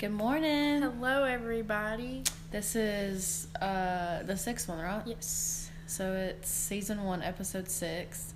Good 0.00 0.12
morning. 0.12 0.80
Hello, 0.80 1.24
everybody. 1.24 2.22
This 2.50 2.74
is 2.74 3.48
uh, 3.60 4.22
the 4.22 4.34
sixth 4.34 4.66
one, 4.66 4.78
right? 4.78 5.02
Yes. 5.04 5.70
So 5.86 6.14
it's 6.14 6.48
season 6.48 7.04
one, 7.04 7.22
episode 7.22 7.68
six. 7.68 8.32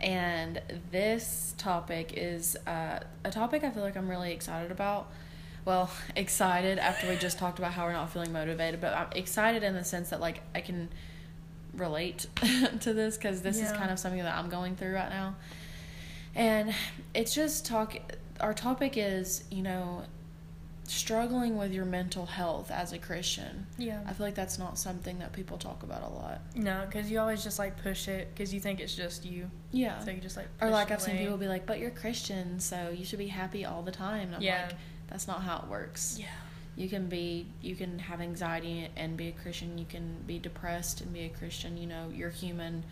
And 0.00 0.62
this 0.90 1.54
topic 1.58 2.14
is 2.16 2.56
uh, 2.66 3.00
a 3.26 3.30
topic 3.30 3.62
I 3.62 3.68
feel 3.68 3.82
like 3.82 3.94
I'm 3.94 4.08
really 4.08 4.32
excited 4.32 4.70
about. 4.70 5.12
Well, 5.66 5.90
excited 6.16 6.78
after 6.78 7.06
we 7.06 7.16
just 7.16 7.38
talked 7.38 7.58
about 7.58 7.72
how 7.72 7.84
we're 7.84 7.92
not 7.92 8.10
feeling 8.10 8.32
motivated, 8.32 8.80
but 8.80 8.94
I'm 8.94 9.12
excited 9.14 9.62
in 9.62 9.74
the 9.74 9.84
sense 9.84 10.08
that, 10.08 10.20
like, 10.22 10.40
I 10.54 10.62
can 10.62 10.88
relate 11.74 12.26
to 12.80 12.94
this 12.94 13.18
because 13.18 13.42
this 13.42 13.60
is 13.60 13.70
kind 13.72 13.90
of 13.90 13.98
something 13.98 14.22
that 14.22 14.34
I'm 14.34 14.48
going 14.48 14.76
through 14.76 14.94
right 14.94 15.10
now. 15.10 15.34
And 16.34 16.74
it's 17.12 17.34
just 17.34 17.66
talk, 17.66 17.98
our 18.40 18.54
topic 18.54 18.94
is, 18.96 19.44
you 19.50 19.60
know, 19.60 20.04
struggling 20.84 21.56
with 21.56 21.72
your 21.72 21.84
mental 21.84 22.26
health 22.26 22.70
as 22.70 22.92
a 22.92 22.98
Christian. 22.98 23.66
Yeah. 23.78 24.00
I 24.06 24.12
feel 24.12 24.26
like 24.26 24.34
that's 24.34 24.58
not 24.58 24.78
something 24.78 25.18
that 25.20 25.32
people 25.32 25.56
talk 25.58 25.82
about 25.82 26.02
a 26.02 26.08
lot. 26.08 26.40
No, 26.54 26.84
because 26.86 27.10
you 27.10 27.18
always 27.20 27.42
just 27.44 27.58
like 27.58 27.80
push 27.82 28.08
it 28.08 28.28
because 28.34 28.52
you 28.52 28.60
think 28.60 28.80
it's 28.80 28.94
just 28.94 29.24
you. 29.24 29.50
Yeah. 29.70 29.98
So 30.00 30.10
you 30.10 30.20
just 30.20 30.36
like. 30.36 30.48
or 30.60 30.70
like 30.70 30.90
I've 30.90 31.00
seen 31.02 31.18
people 31.18 31.36
be 31.36 31.48
like, 31.48 31.66
"But 31.66 31.78
you're 31.78 31.90
Christian, 31.90 32.58
so 32.60 32.90
you 32.94 33.04
should 33.04 33.18
be 33.18 33.28
happy 33.28 33.64
all 33.64 33.82
the 33.82 33.92
time." 33.92 34.28
And 34.28 34.36
I'm 34.36 34.42
Yeah. 34.42 34.66
like, 34.66 34.76
"That's 35.08 35.26
not 35.28 35.42
how 35.42 35.58
it 35.58 35.68
works. 35.68 36.16
Yeah. 36.18 36.26
You 36.74 36.88
can 36.88 37.06
be, 37.08 37.46
you 37.60 37.76
can 37.76 37.98
have 37.98 38.20
anxiety 38.20 38.88
and 38.96 39.16
be 39.16 39.28
a 39.28 39.32
Christian. 39.32 39.76
You 39.78 39.84
can 39.84 40.16
be 40.26 40.38
depressed 40.38 41.00
and 41.02 41.12
be 41.12 41.20
a 41.24 41.28
Christian. 41.28 41.76
You 41.76 41.86
know, 41.86 42.10
you're 42.12 42.30
human. 42.30 42.84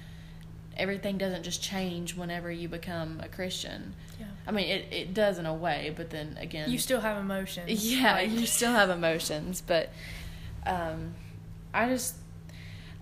Everything 0.76 1.18
doesn't 1.18 1.42
just 1.42 1.62
change 1.62 2.14
whenever 2.14 2.50
you 2.52 2.68
become 2.68 3.20
a 3.20 3.28
Christian. 3.28 3.94
Yeah. 4.18 4.26
I 4.46 4.52
mean, 4.52 4.68
it 4.68 4.86
it 4.92 5.14
does 5.14 5.38
in 5.38 5.46
a 5.46 5.54
way, 5.54 5.92
but 5.96 6.10
then 6.10 6.36
again, 6.40 6.70
You 6.70 6.78
still 6.78 7.00
have 7.00 7.18
emotions. 7.18 7.84
yeah, 7.84 8.14
Like, 8.14 8.30
you 8.30 8.46
still 8.46 8.72
have 8.72 8.90
emotions, 8.90 9.62
but 9.66 9.90
um, 10.66 11.14
I 11.72 11.88
just 11.88 12.16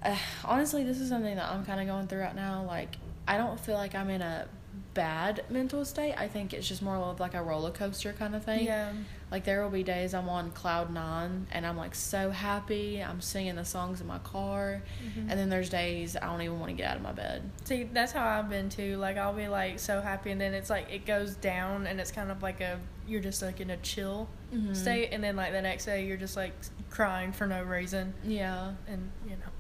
uh, 0.03 0.17
honestly, 0.45 0.85
this 0.85 1.01
is 1.01 1.09
something 1.09 1.37
that 1.37 1.51
I'm 1.51 1.65
kind 1.65 1.81
of 1.81 1.87
going 1.87 2.07
through 2.07 2.21
right 2.21 2.35
now. 2.37 2.65
Like, 2.65 2.97
I 3.27 3.37
don't 3.37 3.59
feel 3.59 3.75
like 3.75 3.95
I'm 3.95 4.11
in 4.11 4.23
a 4.23 4.47
bad 4.95 5.45
mental 5.51 5.85
state. 5.85 6.15
I 6.17 6.27
think 6.29 6.53
it's 6.53 6.67
just 6.67 6.83
more 6.83 6.97
of 6.97 7.21
like 7.21 7.35
a 7.35 7.43
roller 7.43 7.71
coaster 7.71 8.13
kind 8.13 8.35
of 8.35 8.45
thing. 8.45 8.65
Yeah. 8.67 8.93
Like 9.31 9.45
there 9.45 9.63
will 9.63 9.71
be 9.71 9.83
days 9.83 10.15
I'm 10.15 10.29
on 10.29 10.51
cloud 10.53 10.93
nine 10.93 11.47
and 11.53 11.67
I'm 11.67 11.77
like 11.77 11.95
so 11.95 12.31
happy. 12.31 13.01
I'm 13.03 13.21
singing 13.21 13.57
the 13.57 13.65
songs 13.65 14.01
in 14.01 14.07
my 14.07 14.19
car, 14.21 14.83
Mhm. 15.05 15.31
and 15.31 15.39
then 15.39 15.51
there's 15.51 15.69
days 15.69 16.17
I 16.17 16.27
don't 16.27 16.41
even 16.43 16.59
want 16.59 16.71
to 16.71 16.77
get 16.77 16.91
out 16.91 16.97
of 16.97 17.03
my 17.03 17.13
bed. 17.13 17.49
See, 17.65 17.85
that's 17.85 18.13
how 18.13 18.27
I've 18.27 18.49
been 18.49 18.69
too. 18.71 18.97
Like 18.97 19.17
I'll 19.19 19.35
be 19.35 19.47
like 19.49 19.79
so 19.79 20.01
happy, 20.01 20.31
and 20.31 20.41
then 20.41 20.55
it's 20.55 20.71
like 20.71 20.91
it 20.91 21.05
goes 21.07 21.35
down, 21.37 21.87
and 21.87 22.01
it's 22.01 22.11
kind 22.11 22.31
of 22.31 22.43
like 22.43 22.61
a 22.61 22.81
you're 23.07 23.21
just 23.23 23.43
like 23.43 23.61
in 23.61 23.71
a 23.71 23.77
chill 23.79 24.29
Mhm. 24.53 24.75
state, 24.75 25.11
and 25.13 25.23
then 25.23 25.37
like 25.37 25.53
the 25.53 25.63
next 25.63 25.85
day 25.85 26.07
you're 26.07 26.17
just 26.17 26.37
like 26.37 26.53
crying 26.91 27.33
for 27.33 27.47
no 27.47 27.63
reason, 27.63 28.15
Yeah, 28.25 28.73
and 28.89 29.11
you 29.25 29.33
know, 29.37 29.53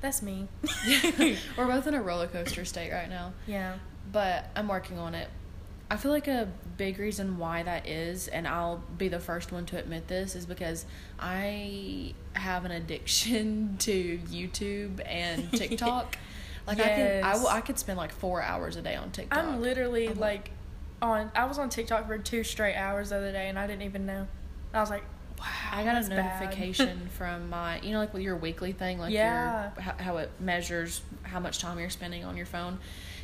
that's 0.00 0.20
me. 0.20 0.48
we're 1.56 1.66
both 1.66 1.86
in 1.86 1.94
a 1.94 2.02
roller 2.02 2.26
coaster 2.26 2.64
state 2.64 2.92
right 2.92 3.08
now. 3.08 3.32
yeah. 3.46 3.76
But 4.10 4.46
I'm 4.56 4.68
working 4.68 4.98
on 4.98 5.14
it. 5.14 5.28
I 5.90 5.96
feel 5.96 6.10
like 6.10 6.26
a 6.28 6.48
big 6.78 6.98
reason 6.98 7.36
why 7.36 7.62
that 7.64 7.86
is, 7.86 8.26
and 8.28 8.48
I'll 8.48 8.82
be 8.96 9.08
the 9.08 9.20
first 9.20 9.52
one 9.52 9.66
to 9.66 9.78
admit 9.78 10.08
this, 10.08 10.34
is 10.34 10.46
because 10.46 10.86
I 11.18 12.14
have 12.32 12.64
an 12.64 12.70
addiction 12.70 13.76
to 13.80 14.18
YouTube 14.30 15.00
and 15.06 15.50
TikTok. 15.52 16.16
like 16.66 16.80
I 16.80 16.88
can, 16.88 17.24
I, 17.24 17.44
I 17.56 17.60
could 17.60 17.78
spend 17.78 17.98
like 17.98 18.12
four 18.12 18.40
hours 18.42 18.76
a 18.76 18.82
day 18.82 18.94
on 18.96 19.10
TikTok. 19.10 19.38
I'm 19.38 19.60
literally 19.60 20.08
I'm 20.08 20.18
like 20.18 20.50
on. 21.02 21.30
I 21.34 21.44
was 21.44 21.58
on 21.58 21.68
TikTok 21.68 22.06
for 22.06 22.16
two 22.16 22.42
straight 22.42 22.74
hours 22.76 23.10
the 23.10 23.16
other 23.16 23.32
day, 23.32 23.48
and 23.48 23.58
I 23.58 23.66
didn't 23.66 23.82
even 23.82 24.06
know. 24.06 24.26
I 24.72 24.80
was 24.80 24.88
like, 24.88 25.04
wow. 25.38 25.44
I 25.72 25.84
got 25.84 26.02
a 26.02 26.08
notification 26.08 27.08
from 27.18 27.50
my, 27.50 27.80
you 27.82 27.90
know, 27.92 27.98
like 27.98 28.14
with 28.14 28.22
your 28.22 28.36
weekly 28.36 28.72
thing, 28.72 28.98
like 28.98 29.12
Yeah. 29.12 29.70
your 29.74 29.82
how, 29.82 29.94
how 29.98 30.16
it 30.18 30.30
measures 30.40 31.02
how 31.24 31.38
much 31.40 31.58
time 31.58 31.78
you're 31.78 31.90
spending 31.90 32.24
on 32.24 32.36
your 32.38 32.46
phone. 32.46 32.78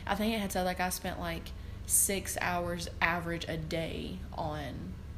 I 0.08 0.14
think 0.14 0.34
it 0.34 0.38
had 0.38 0.50
said 0.52 0.62
like 0.64 0.80
I 0.80 0.88
spent 0.88 1.20
like 1.20 1.50
six 1.86 2.36
hours 2.40 2.88
average 3.00 3.46
a 3.48 3.56
day 3.56 4.18
on 4.36 4.72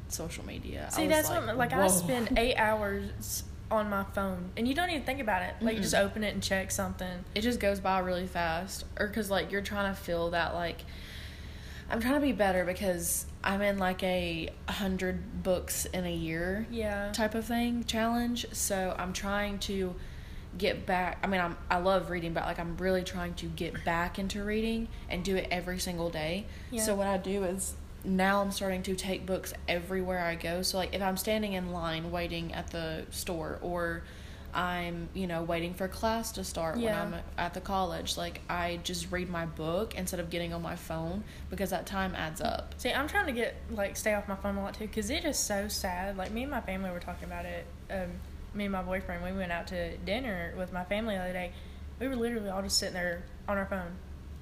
social 0.09 0.45
media. 0.45 0.87
I 0.91 0.95
See, 0.95 1.07
that's 1.07 1.29
what 1.29 1.57
like 1.57 1.73
I 1.73 1.87
spend 1.87 2.37
eight 2.37 2.55
hours 2.55 3.43
on 3.69 3.89
my 3.89 4.03
phone, 4.03 4.51
and 4.57 4.67
you 4.67 4.75
don't 4.75 4.89
even 4.89 5.03
think 5.03 5.21
about 5.21 5.41
it. 5.43 5.55
Like, 5.61 5.77
you 5.77 5.81
just 5.81 5.95
open 5.95 6.23
it 6.25 6.33
and 6.33 6.43
check 6.43 6.71
something. 6.71 7.23
It 7.33 7.41
just 7.41 7.59
goes 7.59 7.79
by 7.79 7.99
really 7.99 8.27
fast, 8.27 8.83
or 8.99 9.07
because 9.07 9.29
like 9.31 9.51
you're 9.51 9.61
trying 9.61 9.93
to 9.93 9.99
feel 9.99 10.31
that 10.31 10.53
like. 10.53 10.81
I'm 11.89 11.99
trying 11.99 12.13
to 12.13 12.21
be 12.21 12.31
better 12.31 12.63
because 12.63 13.25
I'm 13.43 13.61
in 13.61 13.77
like 13.77 14.01
a 14.01 14.47
hundred 14.69 15.43
books 15.43 15.83
in 15.85 16.05
a 16.05 16.13
year 16.13 16.65
Yeah. 16.71 17.11
type 17.11 17.35
of 17.35 17.43
thing 17.43 17.83
challenge. 17.83 18.45
So 18.53 18.95
I'm 18.97 19.11
trying 19.11 19.59
to 19.59 19.93
get 20.57 20.85
back. 20.85 21.19
I 21.23 21.27
mean, 21.27 21.41
I'm 21.41 21.57
I 21.69 21.77
love 21.77 22.09
reading, 22.09 22.33
but 22.33 22.43
like 22.43 22.59
I'm 22.59 22.77
really 22.77 23.03
trying 23.03 23.33
to 23.35 23.45
get 23.45 23.85
back 23.85 24.19
into 24.19 24.43
reading 24.43 24.87
and 25.09 25.23
do 25.23 25.35
it 25.35 25.47
every 25.51 25.79
single 25.79 26.09
day. 26.09 26.45
Yeah. 26.71 26.83
So 26.83 26.95
what 26.95 27.07
I 27.07 27.17
do 27.17 27.43
is 27.43 27.75
now 28.03 28.41
I'm 28.41 28.51
starting 28.51 28.83
to 28.83 28.95
take 28.95 29.25
books 29.25 29.53
everywhere 29.67 30.19
I 30.19 30.35
go. 30.35 30.61
So 30.61 30.77
like 30.77 30.93
if 30.93 31.01
I'm 31.01 31.17
standing 31.17 31.53
in 31.53 31.71
line 31.71 32.11
waiting 32.11 32.53
at 32.53 32.71
the 32.71 33.05
store 33.11 33.59
or 33.61 34.03
I'm, 34.53 35.07
you 35.13 35.27
know, 35.27 35.43
waiting 35.43 35.73
for 35.73 35.87
class 35.87 36.33
to 36.33 36.43
start 36.43 36.75
when 36.75 36.93
I'm 36.93 37.15
at 37.37 37.53
the 37.53 37.61
college, 37.61 38.17
like 38.17 38.41
I 38.49 38.79
just 38.83 39.09
read 39.11 39.29
my 39.29 39.45
book 39.45 39.95
instead 39.95 40.19
of 40.19 40.29
getting 40.29 40.51
on 40.53 40.61
my 40.61 40.75
phone 40.75 41.23
because 41.49 41.69
that 41.69 41.85
time 41.85 42.13
adds 42.15 42.41
up. 42.41 42.73
See, 42.77 42.91
I'm 42.91 43.07
trying 43.07 43.27
to 43.27 43.31
get 43.31 43.55
like 43.69 43.95
stay 43.95 44.13
off 44.13 44.27
my 44.27 44.35
phone 44.35 44.57
a 44.57 44.61
lot 44.61 44.73
too, 44.73 44.87
because 44.87 45.09
it 45.09 45.23
is 45.23 45.39
so 45.39 45.69
sad. 45.69 46.17
Like 46.17 46.31
me 46.31 46.41
and 46.41 46.51
my 46.51 46.59
family 46.59 46.89
were 46.91 46.99
talking 46.99 47.25
about 47.25 47.45
it. 47.45 47.65
Um, 47.89 48.09
me 48.53 48.65
and 48.65 48.71
my 48.73 48.81
boyfriend, 48.81 49.23
we 49.23 49.31
went 49.31 49.51
out 49.51 49.67
to 49.67 49.97
dinner 49.97 50.53
with 50.57 50.73
my 50.73 50.83
family 50.83 51.15
the 51.15 51.21
other 51.21 51.33
day. 51.33 51.51
We 51.99 52.07
were 52.07 52.15
literally 52.15 52.49
all 52.49 52.61
just 52.61 52.77
sitting 52.77 52.93
there 52.95 53.23
on 53.47 53.57
our 53.57 53.65
phone, 53.65 53.91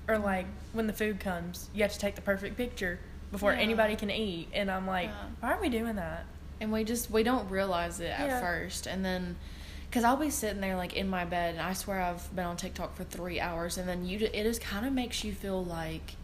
or 0.08 0.16
mm-hmm. 0.16 0.24
like 0.24 0.46
when 0.74 0.88
the 0.88 0.94
food 0.94 1.20
comes, 1.20 1.70
you 1.74 1.84
have 1.84 1.94
to 1.94 2.00
take 2.00 2.16
the 2.16 2.22
perfect 2.22 2.58
picture 2.58 3.00
before 3.32 3.54
Yeah. 3.54 3.60
anybody 3.60 3.96
can 3.96 4.10
eat. 4.10 4.50
And 4.54 4.72
I'm 4.72 4.88
like, 4.88 5.10
Yeah. 5.10 5.26
why 5.40 5.54
are 5.54 5.62
we 5.62 5.70
doing 5.70 5.96
that? 5.96 6.26
and 6.62 6.74
we 6.74 6.84
just 6.84 7.10
we 7.10 7.24
don't 7.24 7.50
realize 7.50 8.02
it 8.02 8.10
at 8.10 8.28
Yeah. 8.28 8.42
first 8.42 8.86
and 8.86 9.06
then 9.06 9.38
because 9.90 10.04
i'll 10.04 10.18
be 10.18 10.30
sitting 10.30 10.60
there 10.60 10.76
like 10.76 10.94
in 10.94 11.08
my 11.08 11.24
bed 11.24 11.54
and 11.56 11.64
i 11.64 11.72
swear 11.72 12.02
i've 12.02 12.36
been 12.36 12.44
on 12.44 12.58
tiktok 12.58 12.98
for 12.98 13.06
three 13.06 13.40
hours 13.40 13.78
and 13.78 13.88
then 13.88 14.06
you 14.06 14.20
it 14.34 14.44
just 14.44 14.60
kind 14.60 14.86
of 14.86 14.92
makes 14.92 15.24
you 15.24 15.32
feel 15.32 15.64
like 15.64 16.16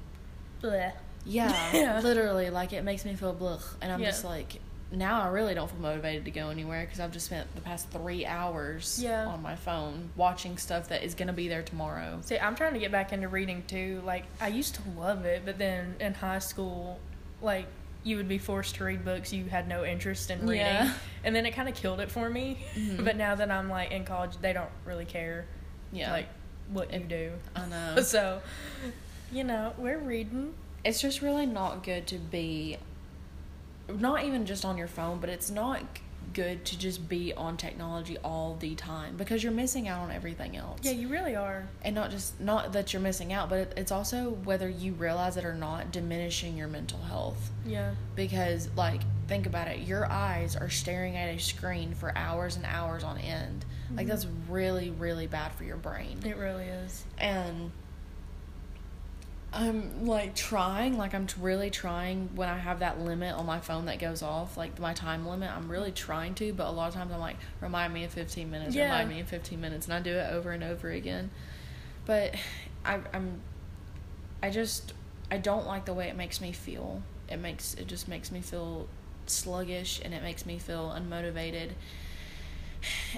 Bleh. 0.62 0.92
yeah, 1.26 1.54
Yeah. 1.74 2.02
literally 2.02 2.50
like 2.50 2.74
it 2.74 2.84
makes 2.84 3.06
me 3.06 3.16
feel 3.16 3.34
blech 3.34 3.64
and 3.82 3.94
i'm 3.94 4.02
Yeah. 4.02 4.10
just 4.10 4.26
like 4.26 4.60
now 4.96 5.22
i 5.22 5.28
really 5.28 5.54
don't 5.54 5.70
feel 5.70 5.80
motivated 5.80 6.26
to 6.26 6.32
go 6.32 6.50
anywhere 6.50 6.84
because 6.86 7.00
i've 7.00 7.12
just 7.12 7.26
spent 7.28 7.54
the 7.56 7.62
past 7.62 7.90
three 7.92 8.26
hours 8.26 9.00
Yeah. 9.02 9.26
on 9.28 9.42
my 9.42 9.56
phone 9.56 10.10
watching 10.16 10.58
stuff 10.58 10.88
that 10.90 11.04
is 11.04 11.14
going 11.16 11.28
to 11.28 11.34
be 11.34 11.48
there 11.48 11.64
tomorrow 11.64 12.20
See, 12.24 12.38
I'm 12.40 12.56
trying 12.56 12.74
to 12.74 12.80
get 12.80 12.92
back 12.92 13.12
into 13.14 13.28
reading 13.28 13.64
too. 13.68 14.02
Like, 14.06 14.24
I 14.42 14.48
used 14.48 14.76
to 14.76 14.82
love 14.98 15.26
it, 15.26 15.44
but 15.46 15.58
then 15.58 15.96
in 16.00 16.14
high 16.14 16.40
school, 16.40 17.00
like, 17.42 17.66
you 18.04 18.18
would 18.18 18.28
be 18.28 18.38
forced 18.38 18.76
to 18.76 18.84
read 18.86 19.04
books 19.06 19.34
you 19.34 19.46
had 19.46 19.68
no 19.68 19.84
interest 19.86 20.30
in 20.32 20.40
reading. 20.42 20.66
Yeah. 20.66 20.94
And 21.24 21.36
then 21.36 21.46
it 21.46 21.52
kind 21.52 21.68
of 21.70 21.76
killed 21.76 22.00
it 22.00 22.10
for 22.12 22.30
me. 22.30 22.60
Mhm. 22.76 23.04
But 23.04 23.16
now 23.18 23.36
that 23.36 23.50
I'm, 23.52 23.70
like, 23.70 23.92
in 23.92 24.06
college, 24.06 24.38
they 24.42 24.54
don't 24.54 24.70
really 24.86 25.06
care, 25.06 25.46
yeah 25.92 26.12
like, 26.12 26.28
what 26.70 26.92
you 26.94 27.00
do. 27.00 27.32
i 27.56 27.66
know 27.68 28.02
So, 28.02 28.42
you 29.32 29.44
know, 29.44 29.74
we're 29.78 29.98
reading. 30.00 30.54
it's 30.84 31.02
just 31.02 31.22
really 31.22 31.46
not 31.46 31.84
good 31.84 32.08
to 32.08 32.16
be 32.18 32.78
not 33.94 34.24
even 34.24 34.46
just 34.46 34.66
on 34.66 34.78
your 34.78 34.88
phone 34.88 35.20
but 35.20 35.30
it's 35.30 35.50
not 35.50 35.82
good 36.34 36.66
to 36.66 36.78
just 36.78 37.08
be 37.08 37.34
on 37.34 37.56
technology 37.56 38.18
all 38.18 38.58
the 38.60 38.76
time 38.76 39.16
because 39.16 39.42
you're 39.42 39.54
missing 39.54 39.88
out 39.88 40.02
on 40.02 40.12
everything 40.12 40.58
else 40.58 40.80
Yeah, 40.82 40.92
you 40.92 41.08
really 41.08 41.36
are. 41.36 41.66
and 41.82 41.96
not 41.96 42.12
just 42.12 42.40
not 42.42 42.74
that 42.74 42.92
you're 42.92 43.02
missing 43.02 43.32
out 43.32 43.48
but 43.48 43.60
it, 43.60 43.74
it's 43.78 43.92
also 43.92 44.32
whether 44.44 44.68
you 44.68 44.94
realize 44.94 45.38
it 45.38 45.46
or 45.46 45.54
not 45.54 45.92
diminishing 45.92 46.58
your 46.58 46.68
mental 46.68 47.00
health 47.00 47.52
Yeah. 47.66 47.92
because 48.16 48.70
like 48.76 49.02
think 49.28 49.46
about 49.46 49.68
it 49.70 49.80
your 49.88 50.12
eyes 50.12 50.56
are 50.58 50.70
staring 50.70 51.16
at 51.16 51.30
a 51.30 51.40
screen 51.40 51.94
for 51.94 52.12
hours 52.18 52.58
and 52.58 52.66
hours 52.66 53.04
on 53.04 53.18
end 53.20 53.64
like 53.96 54.06
Mhm. 54.08 54.10
that's 54.10 54.28
really 54.50 54.90
really 54.90 55.28
bad 55.28 55.52
for 55.54 55.64
your 55.64 55.78
brain 55.78 56.20
It 56.26 56.36
really 56.38 56.66
is. 56.66 57.04
and 57.18 57.72
I'm 59.56 60.06
like 60.06 60.36
trying, 60.36 60.98
like 60.98 61.14
I'm 61.14 61.28
really 61.40 61.70
trying 61.70 62.30
when 62.36 62.50
I 62.50 62.58
have 62.58 62.80
that 62.80 63.00
limit 63.00 63.34
on 63.36 63.46
my 63.46 63.60
phone 63.62 63.86
that 63.86 64.00
goes 64.00 64.22
off, 64.22 64.58
like 64.58 64.78
my 64.80 64.94
time 64.94 65.26
limit. 65.26 65.50
I'm 65.50 65.70
really 65.72 65.92
trying 65.94 66.36
to, 66.36 66.52
but 66.54 66.68
a 66.68 66.72
lot 66.72 66.90
of 66.90 66.94
times 66.94 67.12
I'm 67.14 67.22
like, 67.22 67.38
remind 67.62 67.94
me 67.94 68.04
in 68.04 68.10
15 68.10 68.52
minutes, 68.52 68.76
Yeah. 68.76 68.84
remind 68.84 69.10
me 69.10 69.20
in 69.20 69.26
15 69.26 69.60
minutes, 69.62 69.86
and 69.88 69.94
I 69.94 70.02
do 70.02 70.12
it 70.12 70.30
over 70.32 70.52
and 70.52 70.64
over 70.64 70.90
again. 70.90 71.32
But 72.06 72.36
I, 72.86 73.00
I'm, 73.14 73.40
I 74.44 74.50
just, 74.50 74.94
I 75.32 75.38
don't 75.38 75.66
like 75.66 75.86
the 75.86 75.94
way 75.94 76.10
it 76.10 76.18
makes 76.18 76.42
me 76.42 76.52
feel. 76.52 77.02
It 77.30 77.38
makes, 77.38 77.74
it 77.76 77.88
just 77.88 78.08
makes 78.10 78.32
me 78.32 78.42
feel 78.42 78.88
sluggish, 79.26 80.02
and 80.04 80.14
it 80.14 80.22
makes 80.22 80.46
me 80.46 80.60
feel 80.60 80.90
unmotivated. 80.90 81.70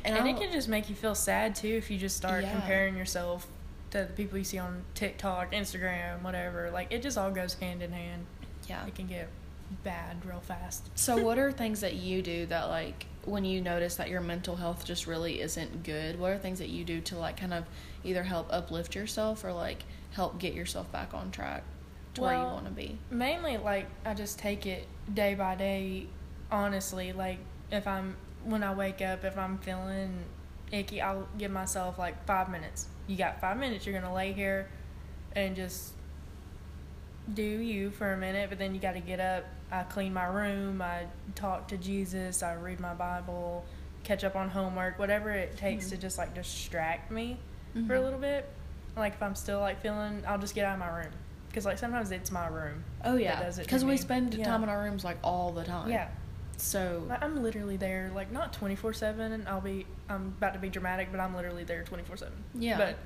And, 0.05 0.15
I 0.15 0.29
it 0.29 0.37
can 0.37 0.51
just 0.53 0.69
make 0.69 0.89
you 0.89 0.95
feel 0.95 1.15
sad 1.15 1.53
too 1.55 1.67
if 1.67 1.91
you 1.91 1.97
just 1.97 2.15
start 2.15 2.43
Yeah. 2.43 2.51
comparing 2.51 2.95
yourself 2.95 3.47
to 3.91 3.99
the 3.99 4.13
people 4.13 4.37
you 4.37 4.43
see 4.43 4.57
on 4.57 4.83
TikTok, 4.95 5.51
Instagram, 5.53 6.21
whatever. 6.21 6.69
Like 6.71 6.91
it 6.91 7.01
just 7.01 7.17
all 7.17 7.31
goes 7.31 7.53
hand 7.55 7.81
in 7.81 7.91
hand. 7.91 8.25
yeah. 8.67 8.85
It 8.85 8.95
can 8.95 9.07
get 9.07 9.29
bad 9.83 10.25
real 10.25 10.39
fast. 10.39 10.89
So, 10.95 11.21
what 11.21 11.37
are 11.37 11.51
things 11.51 11.81
that 11.81 11.95
you 11.95 12.21
do 12.21 12.45
that, 12.47 12.69
like, 12.69 13.05
when 13.25 13.43
you 13.43 13.59
notice 13.61 13.95
that 13.97 14.09
your 14.09 14.21
mental 14.21 14.55
health 14.55 14.85
just 14.85 15.07
really 15.07 15.41
isn't 15.41 15.83
good? 15.83 16.19
What 16.19 16.31
are 16.31 16.37
things 16.37 16.59
that 16.59 16.69
you 16.69 16.83
do 16.85 17.01
to, 17.01 17.17
like, 17.17 17.37
kind 17.37 17.53
of 17.53 17.65
either 18.03 18.23
help 18.23 18.47
uplift 18.49 18.95
yourself 18.95 19.43
or, 19.43 19.51
like, 19.51 19.83
help 20.11 20.39
get 20.39 20.53
yourself 20.53 20.91
back 20.91 21.13
on 21.13 21.31
track 21.31 21.63
to 22.15 22.21
where 22.21 22.33
you 22.33 22.43
want 22.43 22.65
to 22.65 22.71
be? 22.71 22.97
Mainly, 23.09 23.57
like 23.57 23.87
I 24.05 24.13
just 24.13 24.39
take 24.39 24.65
it 24.65 24.87
day 25.13 25.35
by 25.35 25.55
day. 25.55 26.07
Honestly, 26.51 27.11
like 27.11 27.39
if 27.71 27.85
I'm 27.87 28.15
when 28.43 28.63
I 28.63 28.73
wake 28.73 29.01
up, 29.01 29.23
if 29.23 29.37
I'm 29.37 29.57
feeling 29.57 30.23
icky, 30.71 31.01
I'll 31.01 31.27
give 31.37 31.51
myself 31.51 31.97
like 31.97 32.25
five 32.25 32.49
minutes. 32.49 32.87
You 33.07 33.15
got 33.17 33.39
five 33.41 33.57
minutes. 33.57 33.85
You're 33.85 33.99
gonna 33.99 34.13
lay 34.13 34.33
here 34.33 34.67
and 35.35 35.55
just 35.55 35.93
do 37.33 37.43
you 37.43 37.89
for 37.91 38.13
a 38.13 38.17
minute, 38.17 38.49
but 38.49 38.57
then 38.57 38.73
you 38.73 38.79
got 38.79 38.93
to 38.93 38.99
get 39.01 39.19
up. 39.19 39.43
I 39.71 39.83
clean 39.83 40.13
my 40.13 40.25
room. 40.25 40.81
I 40.81 41.07
talk 41.35 41.67
to 41.69 41.77
Jesus. 41.77 42.41
I 42.41 42.53
read 42.55 42.79
my 42.79 42.93
Bible. 42.93 43.65
Catch 44.03 44.23
up 44.23 44.35
on 44.37 44.49
homework. 44.49 44.97
Whatever 44.97 45.31
it 45.31 45.57
takes 45.57 45.89
to 45.89 45.97
Mhm. 45.97 46.01
just 46.01 46.17
like 46.17 46.33
distract 46.33 47.11
me 47.11 47.37
for 47.85 47.95
a 47.95 47.99
Mhm. 47.99 48.03
little 48.03 48.19
bit. 48.19 48.49
Like 48.95 49.13
if 49.15 49.21
I'm 49.21 49.35
still 49.35 49.59
like 49.59 49.81
feeling, 49.81 50.23
I'll 50.25 50.37
just 50.37 50.55
get 50.55 50.65
out 50.65 50.73
of 50.73 50.79
my 50.79 50.87
room 50.87 51.11
because 51.49 51.65
like 51.65 51.77
sometimes 51.77 52.11
it's 52.11 52.31
my 52.31 52.47
room. 52.47 52.83
Oh, 53.03 53.17
yeah. 53.17 53.51
Because 53.57 53.83
we 53.83 53.97
spend 53.97 54.33
Yeah. 54.33 54.45
time 54.45 54.63
in 54.63 54.69
our 54.69 54.81
rooms, 54.81 55.03
like, 55.03 55.17
all 55.23 55.51
the 55.51 55.63
time. 55.65 55.89
Yeah, 55.89 56.07
So, 56.57 57.03
Like, 57.07 57.23
I'm 57.23 57.41
literally 57.43 57.77
there, 57.77 58.11
like 58.13 58.31
not 58.31 58.53
24 58.53 58.93
seven. 58.93 59.31
And 59.31 59.47
I'll 59.47 59.61
be, 59.61 59.85
I'm 60.09 60.33
about 60.37 60.53
to 60.53 60.59
be 60.59 60.69
dramatic, 60.69 61.09
but 61.11 61.19
I'm 61.19 61.35
literally 61.35 61.63
there 61.63 61.83
24 61.83 62.17
seven. 62.17 62.33
Yeah. 62.55 62.77
But 62.77 62.97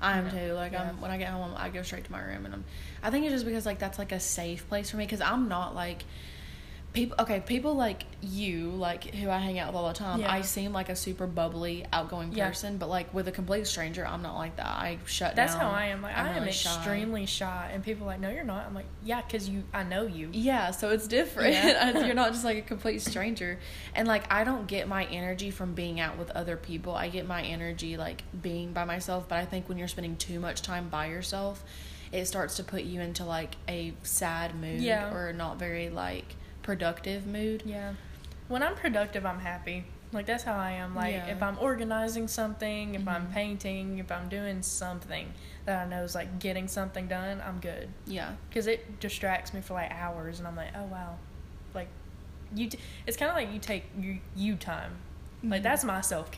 I 0.00 0.18
am 0.18 0.30
too. 0.30 0.52
Like 0.52 0.72
Yeah. 0.72 0.88
I'm 0.88 1.00
when 1.00 1.10
I 1.10 1.16
get 1.16 1.28
home, 1.28 1.54
I 1.56 1.68
go 1.68 1.82
straight 1.82 2.04
to 2.04 2.12
my 2.12 2.20
room, 2.20 2.44
and 2.44 2.54
I'm. 2.54 2.64
I 3.02 3.10
think 3.10 3.24
it's 3.24 3.32
just 3.32 3.44
because 3.44 3.64
like 3.66 3.78
that's 3.78 3.98
like 3.98 4.12
a 4.12 4.20
safe 4.20 4.68
place 4.68 4.90
for 4.90 4.96
me 4.96 5.04
because 5.04 5.20
I'm 5.20 5.48
not 5.48 5.74
like 5.74 6.04
people. 6.92 7.16
Okay, 7.20 7.40
people 7.40 7.74
like 7.74 8.04
you, 8.20 8.70
like 8.70 9.04
who 9.14 9.30
I 9.30 9.38
hang 9.38 9.58
out 9.58 9.68
with 9.68 9.76
all 9.76 9.88
the 9.88 9.94
time. 9.94 10.20
Yeah. 10.20 10.32
I 10.32 10.42
seem 10.42 10.72
like 10.72 10.88
a 10.88 10.96
super 10.96 11.26
bubbly, 11.26 11.86
outgoing 11.92 12.32
Yeah. 12.32 12.48
person, 12.48 12.76
but 12.78 12.88
like 12.88 13.12
with 13.14 13.28
a 13.28 13.32
complete 13.32 13.66
stranger, 13.66 14.06
I'm 14.06 14.22
not 14.22 14.36
like 14.36 14.56
that. 14.56 14.66
I 14.66 14.98
shut 15.06 15.30
down 15.34 15.36
that's 15.36 15.54
down. 15.54 15.70
how 15.70 15.70
I 15.76 15.86
am. 15.86 16.02
Like 16.02 16.16
I'm 16.16 16.26
I 16.26 16.28
am 16.30 16.34
really 16.40 16.52
shy. 16.52 16.74
extremely 16.74 17.26
shy. 17.26 17.70
and 17.72 17.82
people 17.82 18.04
are 18.04 18.08
like, 18.12 18.20
no, 18.20 18.30
you're 18.30 18.44
not. 18.44 18.66
I'm 18.66 18.74
like, 18.74 18.86
yeah, 19.04 19.22
because 19.22 19.48
you, 19.48 19.64
I 19.72 19.82
know 19.82 20.06
you. 20.06 20.28
Yeah, 20.32 20.70
so 20.70 20.90
it's 20.90 21.06
different. 21.08 21.54
Yeah. 21.54 21.98
You're 22.06 22.14
not 22.22 22.32
just 22.32 22.44
like 22.44 22.58
a 22.58 22.62
complete 22.62 23.00
stranger. 23.02 23.58
And 23.94 24.06
like 24.06 24.30
I 24.32 24.44
don't 24.44 24.66
get 24.66 24.88
my 24.88 25.04
energy 25.06 25.50
from 25.50 25.74
being 25.74 26.00
out 26.00 26.18
with 26.18 26.30
other 26.32 26.56
people. 26.56 26.94
I 26.94 27.08
get 27.08 27.26
my 27.26 27.42
energy 27.42 27.96
like 27.96 28.22
being 28.42 28.72
by 28.72 28.84
myself, 28.84 29.28
but 29.28 29.38
I 29.38 29.44
think 29.44 29.68
when 29.68 29.78
you're 29.78 29.88
spending 29.88 30.16
too 30.16 30.40
much 30.40 30.62
time 30.62 30.88
by 30.88 31.06
yourself, 31.06 31.64
it 32.12 32.26
starts 32.26 32.56
to 32.56 32.64
put 32.64 32.82
you 32.82 33.00
into 33.00 33.24
like 33.24 33.54
a 33.68 33.94
sad 34.02 34.54
mood 34.54 34.82
or 34.86 35.32
not 35.32 35.58
very 35.58 35.88
like 35.88 36.36
productive 36.62 37.26
mood. 37.26 37.62
Yeah. 37.66 37.94
When 38.48 38.62
I'm 38.62 38.74
productive, 38.74 39.24
I'm 39.26 39.40
happy. 39.40 39.84
Like 40.12 40.26
that's 40.26 40.44
how 40.44 40.54
I 40.58 40.72
am. 40.72 40.94
Like 40.94 41.14
Yeah. 41.14 41.26
if 41.28 41.42
I'm 41.42 41.58
organizing 41.58 42.28
something, 42.28 42.94
if 42.94 43.08
I'm 43.08 43.28
Mhm. 43.28 43.32
painting, 43.32 43.98
if 43.98 44.12
I'm 44.12 44.28
doing 44.28 44.62
something 44.62 45.32
that 45.64 45.86
I 45.86 45.88
know 45.88 46.02
is 46.04 46.14
like 46.14 46.38
getting 46.38 46.68
something 46.68 47.08
done, 47.08 47.40
I'm 47.46 47.60
good. 47.60 47.88
Yeah. 48.06 48.32
Because 48.48 48.66
it 48.66 49.00
distracts 49.00 49.54
me 49.54 49.60
for 49.62 49.74
like 49.74 49.90
hours, 49.90 50.38
and 50.38 50.46
I'm 50.46 50.56
like, 50.56 50.76
oh 50.76 50.84
wow, 50.84 51.16
like 51.74 51.88
you. 52.54 52.68
T- 52.68 52.78
it's 53.06 53.16
kind 53.16 53.30
of 53.30 53.36
like 53.36 53.52
you 53.52 53.58
take 53.58 53.84
you 53.98 54.18
you 54.36 54.56
time. 54.56 54.92
Like 55.42 55.60
Mhm. 55.60 55.64
that's 55.64 55.82
my 55.84 56.00
self 56.02 56.30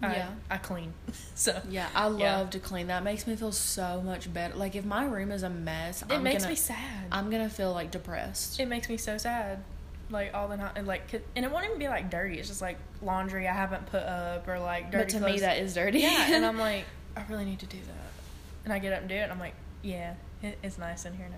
care. 0.00 0.12
Yeah. 0.12 0.30
I 0.50 0.56
clean. 0.58 0.92
so 1.34 1.60
Yeah, 1.68 1.88
I 1.94 2.06
love 2.06 2.20
Yeah. 2.20 2.44
to 2.50 2.58
clean. 2.58 2.86
That 2.88 3.02
makes 3.04 3.26
me 3.26 3.36
feel 3.36 3.52
so 3.52 4.02
much 4.02 4.32
better. 4.32 4.54
Like 4.54 4.74
if 4.76 4.84
my 4.84 5.04
room 5.04 5.30
is 5.32 5.42
a 5.42 5.50
mess, 5.50 6.02
it 6.02 6.12
I'm 6.12 6.22
makes 6.22 6.42
gonna, 6.44 6.50
me 6.52 6.56
sad. 6.56 7.06
I'm 7.12 7.30
gonna 7.30 7.48
feel 7.50 7.72
like 7.72 7.90
depressed. 7.90 8.58
it 8.60 8.66
makes 8.66 8.88
me 8.88 8.96
so 8.96 9.16
sad. 9.18 9.62
Like 10.10 10.34
all 10.34 10.48
the 10.48 10.56
time, 10.58 10.72
and 10.76 10.86
like, 10.86 11.12
and 11.34 11.44
it 11.46 11.50
won't 11.50 11.64
even 11.64 11.78
be 11.78 11.88
like 11.88 12.10
dirty. 12.10 12.38
It's 12.38 12.48
just 12.48 12.60
like 12.60 12.76
laundry 13.00 13.48
I 13.48 13.52
haven't 13.54 13.86
put 13.86 14.02
up, 14.02 14.46
or 14.46 14.58
like 14.58 14.90
dirty 14.90 15.04
but 15.04 15.08
to 15.10 15.18
clothes. 15.18 15.32
me, 15.32 15.40
that 15.40 15.58
is 15.58 15.72
dirty. 15.74 16.00
yeah, 16.00 16.34
and 16.34 16.44
I'm 16.44 16.58
like, 16.70 16.84
I 17.16 17.24
really 17.30 17.46
need 17.46 17.60
to 17.60 17.66
do 17.66 17.78
that. 17.78 18.12
And 18.64 18.72
I 18.72 18.78
get 18.80 18.92
up 18.92 19.00
and 19.00 19.08
do 19.08 19.14
it, 19.14 19.20
and 19.20 19.32
I'm 19.32 19.38
like, 19.40 19.54
yeah, 19.82 20.14
it, 20.42 20.58
it's 20.62 20.76
nice 20.76 21.06
in 21.06 21.14
here 21.14 21.28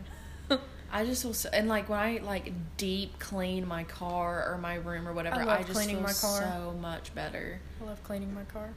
now. 0.51 0.59
I 0.93 1.05
just 1.05 1.23
feel 1.23 1.35
so, 1.35 1.49
and 1.53 1.69
like 1.69 1.89
when 1.89 1.99
I 1.99 2.19
like 2.23 2.53
deep 2.77 3.19
clean 3.19 3.67
my 3.67 3.85
car 3.85 4.51
or 4.51 4.59
my 4.59 4.77
room 4.77 5.09
or 5.09 5.13
whatever, 5.13 5.41
I 5.41 5.59
I, 5.59 5.63
just 5.63 5.73
cleaning 5.73 5.97
feel 5.97 6.05
my 6.05 6.13
car. 6.13 6.61
so 6.61 6.77
much 6.81 7.15
better. 7.15 7.61
I 7.83 7.87
love 7.87 8.03
cleaning 8.05 8.35
my 8.35 8.45
car. 8.45 8.71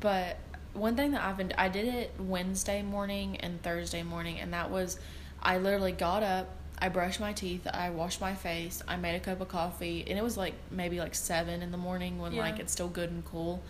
But 0.00 0.38
one 0.72 0.96
thing 0.96 1.12
that 1.12 1.22
I've 1.22 1.36
been, 1.36 1.52
I 1.56 1.68
did 1.68 1.86
it 1.86 2.12
Wednesday 2.18 2.82
morning 2.82 3.36
and 3.38 3.62
Thursday 3.62 4.02
morning, 4.02 4.40
and 4.40 4.52
that 4.52 4.70
was, 4.70 4.98
I 5.42 5.58
literally 5.58 5.92
got 5.92 6.22
up, 6.22 6.48
I 6.78 6.88
brushed 6.88 7.20
my 7.20 7.32
teeth, 7.32 7.66
I 7.72 7.90
washed 7.90 8.20
my 8.20 8.34
face, 8.34 8.82
I 8.88 8.96
made 8.96 9.14
a 9.14 9.20
cup 9.20 9.40
of 9.40 9.48
coffee, 9.48 10.04
and 10.08 10.18
it 10.18 10.22
was 10.22 10.36
like 10.36 10.54
maybe 10.70 10.98
like 10.98 11.14
seven 11.14 11.62
in 11.62 11.70
the 11.70 11.78
morning 11.78 12.18
when 12.18 12.34
like 12.36 12.58
it's 12.58 12.72
still 12.72 12.88
good 12.88 13.10
and 13.10 13.24
cool. 13.24 13.62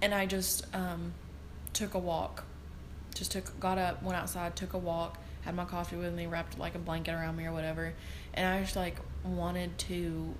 And 0.00 0.14
I 0.14 0.26
just 0.26 0.64
um, 0.74 1.12
took 1.72 1.94
a 1.94 1.98
walk. 1.98 2.44
Just 3.14 3.32
took, 3.32 3.58
got 3.58 3.76
up, 3.76 4.02
went 4.02 4.16
outside, 4.16 4.54
took 4.54 4.72
a 4.72 4.78
walk, 4.78 5.18
had 5.50 5.56
my 5.56 5.64
coffee 5.64 5.96
with 5.96 6.14
me, 6.14 6.26
wrapped 6.26 6.58
like 6.58 6.76
a 6.76 6.78
blanket 6.78 7.12
around 7.12 7.36
me 7.36 7.44
or 7.44 7.52
whatever, 7.52 7.92
and 8.34 8.46
I 8.46 8.62
just 8.62 8.76
like 8.76 8.96
wanted 9.24 9.76
to 9.78 10.34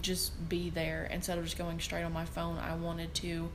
just 0.00 0.48
be 0.48 0.70
there 0.70 1.08
instead 1.10 1.38
of 1.38 1.44
just 1.44 1.58
going 1.58 1.80
straight 1.80 2.04
on 2.04 2.12
my 2.12 2.24
phone. 2.24 2.56
I 2.58 2.74
wanted 2.76 3.14
to 3.14 3.50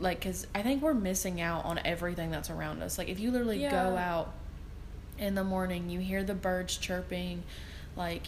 like 0.00 0.18
because 0.18 0.44
i 0.56 0.60
think 0.60 0.82
we're 0.82 0.92
missing 0.92 1.40
out 1.40 1.64
on 1.64 1.78
everything 1.84 2.28
that's 2.28 2.50
around 2.50 2.82
us 2.82 2.98
like 2.98 3.08
if 3.08 3.20
you 3.20 3.30
literally 3.30 3.60
go 3.60 3.96
out 3.96 4.32
in 5.18 5.36
the 5.36 5.44
morning 5.44 5.88
you 5.88 6.00
hear 6.00 6.24
the 6.24 6.34
birds 6.34 6.76
chirping 6.76 7.44
like 7.94 8.24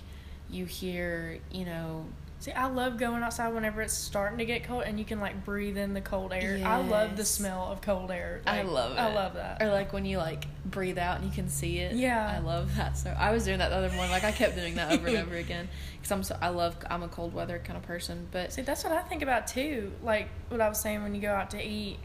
you 0.48 0.64
hear 0.64 1.40
you 1.50 1.64
know 1.64 2.06
See, 2.38 2.52
I 2.52 2.66
love 2.66 2.98
going 2.98 3.22
outside 3.22 3.52
whenever 3.54 3.80
it's 3.80 3.94
starting 3.94 4.38
to 4.38 4.44
get 4.44 4.62
cold, 4.64 4.84
and 4.84 4.98
you 4.98 5.04
can 5.06 5.20
like 5.20 5.44
breathe 5.44 5.76
in 5.78 5.94
the 5.94 6.02
cold 6.02 6.32
air. 6.34 6.60
I 6.64 6.76
love 6.80 7.16
the 7.16 7.24
smell 7.24 7.64
of 7.72 7.80
cold 7.80 8.10
air. 8.10 8.42
i 8.46 8.60
love 8.62 8.92
it 8.92 8.98
I 8.98 9.12
love 9.14 9.34
that. 9.34 9.62
or 9.62 9.70
like 9.70 9.92
when 9.92 10.04
you 10.04 10.18
like 10.18 10.44
breathe 10.64 10.98
out 10.98 11.16
and 11.20 11.24
you 11.26 11.32
can 11.32 11.48
see 11.48 11.78
it 11.78 11.94
Yeah. 11.96 12.30
i 12.36 12.38
love 12.40 12.76
that 12.76 12.98
so 12.98 13.14
i 13.18 13.30
was 13.32 13.44
doing 13.44 13.58
that 13.58 13.70
the 13.70 13.76
other 13.76 13.88
morning 13.90 14.10
like 14.10 14.24
i 14.24 14.32
kept 14.32 14.54
doing 14.56 14.74
that 14.74 14.92
over 14.92 15.06
and 15.08 15.16
over 15.26 15.36
again 15.36 15.68
because 15.96 16.10
i'm 16.12 16.22
so 16.22 16.36
i 16.42 16.48
love 16.48 16.76
i'm 16.90 17.02
a 17.02 17.08
cold 17.08 17.32
weather 17.32 17.60
kind 17.64 17.76
of 17.76 17.82
person 17.84 18.26
but 18.32 18.52
See, 18.52 18.62
that's 18.62 18.84
what 18.84 18.92
I 18.92 19.00
think 19.02 19.22
about 19.22 19.46
too. 19.46 19.92
Like 20.02 20.28
what 20.50 20.60
I 20.60 20.68
was 20.68 20.78
saying 20.78 21.02
when 21.02 21.14
you 21.14 21.20
go 21.22 21.32
out 21.32 21.50
to 21.50 21.62
eat, 21.64 21.98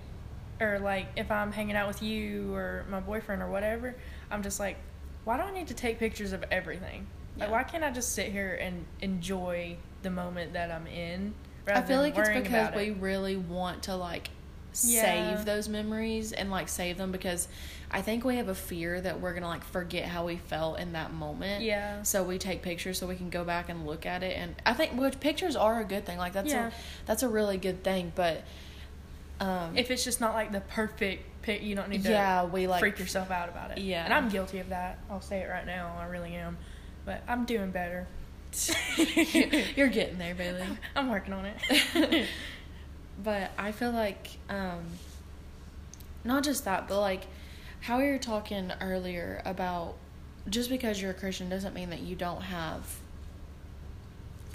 or 0.60 0.80
like 0.80 1.08
if 1.18 1.30
I'm 1.30 1.52
hanging 1.52 1.76
out 1.76 1.88
with 1.88 2.02
you 2.02 2.54
or 2.56 2.86
my 2.90 3.00
boyfriend 3.02 3.42
or 3.42 3.50
whatever, 3.50 3.96
I'm 4.32 4.44
just 4.44 4.60
like, 4.60 4.78
why 5.26 5.38
do 5.38 5.44
I 5.44 5.52
need 5.52 5.68
to 5.68 5.74
take 5.74 6.00
pictures 6.00 6.32
of 6.34 6.44
everything? 6.52 7.08
Like, 7.38 7.48
Yeah. 7.50 7.52
why 7.52 7.64
can't 7.64 7.84
I 7.84 7.92
just 7.92 8.14
sit 8.14 8.32
here 8.32 8.56
and 8.62 8.86
enjoy 9.02 9.76
the 10.04 10.10
moment 10.10 10.54
that 10.54 10.72
I'm 10.72 10.88
in? 10.88 11.34
I 11.68 11.82
feel 11.82 12.00
like 12.02 12.18
it's 12.18 12.30
because 12.30 12.76
we 12.76 12.90
it? 12.90 12.98
really 13.00 13.38
want 13.38 13.84
to 13.84 13.96
like 13.96 14.30
Yeah. 14.84 15.36
save 15.36 15.46
those 15.46 15.70
memories 15.70 16.32
and 16.32 16.50
like 16.50 16.70
save 16.70 16.98
them 16.98 17.12
because 17.12 17.48
I 17.92 18.02
think 18.02 18.24
we 18.24 18.38
have 18.38 18.48
a 18.48 18.56
fear 18.56 19.00
that 19.02 19.20
we're 19.22 19.34
gonna 19.34 19.48
like 19.48 19.64
forget 19.66 20.06
how 20.06 20.26
we 20.26 20.38
felt 20.38 20.80
in 20.80 20.94
that 20.94 21.14
moment. 21.14 21.64
Yeah. 21.64 22.04
So 22.04 22.24
we 22.24 22.38
take 22.38 22.62
pictures 22.62 22.98
so 22.98 23.06
we 23.06 23.16
can 23.16 23.30
go 23.30 23.44
back 23.44 23.70
and 23.70 23.86
look 23.86 24.06
at 24.06 24.24
it, 24.24 24.38
and 24.38 24.56
I 24.66 24.74
think 24.74 24.94
which 25.00 25.20
pictures 25.20 25.56
are 25.56 25.80
a 25.82 25.84
good 25.86 26.06
thing. 26.06 26.18
Like 26.18 26.34
that's 26.34 26.52
Yeah. 26.52 26.68
a 26.68 26.72
that's 27.06 27.22
a 27.24 27.28
really 27.30 27.58
good 27.58 27.84
thing, 27.84 28.12
but 28.16 28.44
um, 29.40 29.76
If 29.76 29.90
it's 29.90 30.04
just 30.04 30.22
not 30.22 30.34
like 30.36 30.52
the 30.52 30.62
perfect 30.62 31.24
pic, 31.42 31.64
you 31.64 31.76
don't 31.76 31.90
need 31.90 32.04
to 32.04 32.12
yeah, 32.12 32.46
we 32.46 32.68
like 32.68 32.80
freak 32.80 33.00
yourself 33.00 33.32
out 33.32 33.50
about 33.50 33.72
it. 33.72 33.80
Yeah. 33.80 34.06
And 34.06 34.14
I'm 34.14 34.30
guilty 34.30 34.60
of 34.60 34.70
that. 34.70 35.00
I'll 35.10 35.20
say 35.22 35.40
it 35.42 35.50
right 35.50 35.66
now. 35.66 35.96
I 36.00 36.06
really 36.06 36.36
am. 36.36 36.58
But 37.06 37.24
I'm 37.28 37.46
doing 37.46 37.72
better. 37.72 38.08
You're 39.76 39.88
getting 39.88 40.18
there, 40.18 40.36
Bailey. 40.36 40.66
I'm 40.96 41.10
working 41.10 41.34
on 41.34 41.46
it. 41.46 42.28
but 43.24 43.52
I 43.58 43.72
feel 43.72 43.92
like 43.92 44.28
um 44.50 44.86
not 46.24 46.44
just 46.44 46.66
that, 46.66 46.88
but 46.88 47.00
like 47.00 47.28
how 47.82 48.00
you 48.00 48.12
were 48.12 48.18
talking 48.18 48.72
earlier 48.80 49.42
about 49.46 49.96
just 50.50 50.70
because 50.70 51.02
you're 51.02 51.12
a 51.12 51.16
Christian 51.16 51.50
doesn't 51.50 51.74
mean 51.74 51.90
that 51.90 52.02
you 52.02 52.16
don't 52.16 52.42
have 52.42 52.84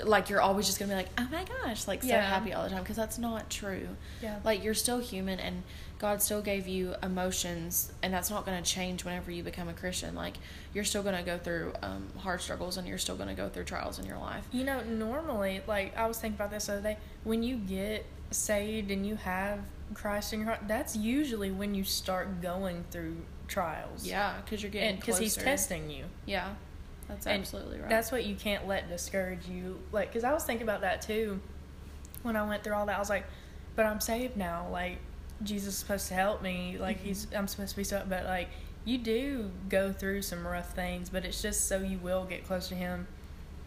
like 0.05 0.29
you're 0.29 0.41
always 0.41 0.67
just 0.67 0.79
gonna 0.79 0.91
be 0.93 0.97
like 0.97 1.09
oh 1.19 1.27
my 1.31 1.45
gosh 1.45 1.87
like 1.89 2.03
so 2.03 2.09
Yeah. 2.09 2.21
happy 2.23 2.53
all 2.53 2.65
the 2.65 2.71
time 2.71 2.83
because 2.83 2.97
that's 2.97 3.19
not 3.19 3.49
true 3.51 3.89
yeah. 4.23 4.39
like 4.45 4.63
you're 4.63 4.75
still 4.75 4.99
human 4.99 5.41
and 5.41 5.63
god 5.99 6.21
still 6.23 6.43
gave 6.43 6.69
you 6.69 6.95
emotions 7.03 7.93
and 8.03 8.13
that's 8.13 8.29
not 8.31 8.45
going 8.45 8.63
to 8.63 8.71
change 8.71 9.05
whenever 9.05 9.31
you 9.31 9.43
become 9.43 9.69
a 9.69 9.73
christian 9.73 10.15
like 10.15 10.35
you're 10.75 10.85
still 10.85 11.03
going 11.03 11.17
to 11.17 11.23
go 11.23 11.39
through 11.39 11.73
um, 11.83 12.07
hard 12.19 12.41
struggles 12.43 12.77
and 12.77 12.87
you're 12.87 12.99
still 12.99 13.17
going 13.17 13.29
to 13.29 13.35
go 13.35 13.49
through 13.49 13.65
trials 13.65 13.99
in 13.99 14.05
your 14.05 14.19
life 14.19 14.45
You 14.53 14.65
know, 14.65 14.83
normally, 14.83 15.63
like 15.67 15.97
I 15.97 16.07
was 16.07 16.19
thinking 16.19 16.37
about 16.37 16.51
this 16.51 16.67
the 16.67 16.75
other 16.75 16.83
day, 16.83 16.99
when 17.25 17.43
you 17.43 17.57
get 17.57 18.05
saved 18.31 18.91
and 18.91 19.07
you 19.07 19.17
have 19.17 19.61
Christ 19.95 20.33
in 20.35 20.41
your 20.41 20.49
heart, 20.49 20.61
that's 20.69 20.95
usually 20.97 21.51
when 21.51 21.75
you 21.75 21.85
start 21.85 22.43
going 22.43 22.85
through 22.91 23.17
trials. 23.49 24.07
yeah 24.07 24.35
because 24.45 24.63
you're 24.63 24.71
getting 24.73 24.97
because 24.97 25.19
He's 25.19 25.37
testing 25.37 25.89
you. 25.89 26.05
yeah 26.27 26.55
that's 27.09 27.27
And 27.27 27.41
absolutely 27.41 27.79
right 27.81 27.89
That's 27.89 28.11
what 28.13 28.25
you 28.25 28.35
can't 28.35 28.67
let 28.67 28.89
discourage 28.89 29.47
you. 29.49 29.79
Like, 29.93 30.09
because 30.09 30.25
I 30.25 30.33
was 30.33 30.45
thinking 30.45 30.65
about 30.67 30.81
that 30.83 31.03
too 31.03 31.41
when 32.23 32.37
I 32.37 32.47
went 32.47 32.65
through 32.65 32.75
all 32.75 32.87
that. 32.87 32.97
I 32.97 32.99
was 32.99 33.11
like, 33.11 33.27
but 33.77 33.87
I'm 33.87 34.01
saved 34.01 34.37
now. 34.37 34.69
Like, 34.71 34.99
Jesus 35.43 35.75
is 35.75 35.79
supposed 35.81 36.09
to 36.09 36.15
help 36.15 36.43
me. 36.43 36.77
Like, 36.81 36.99
Mm-hmm. 36.99 37.07
he's 37.07 37.27
I'm 37.37 37.47
supposed 37.49 37.71
to 37.73 37.77
be 37.77 37.85
so. 37.85 38.03
But 38.09 38.25
like, 38.25 38.49
you 38.85 38.99
do 38.99 39.51
go 39.69 39.93
through 39.93 40.23
some 40.23 40.47
rough 40.47 40.73
things, 40.75 41.09
but 41.11 41.25
it's 41.25 41.43
just 41.43 41.67
so 41.69 41.79
you 41.79 41.99
will 41.99 42.25
get 42.25 42.47
close 42.47 42.69
to 42.69 42.75
him. 42.75 43.07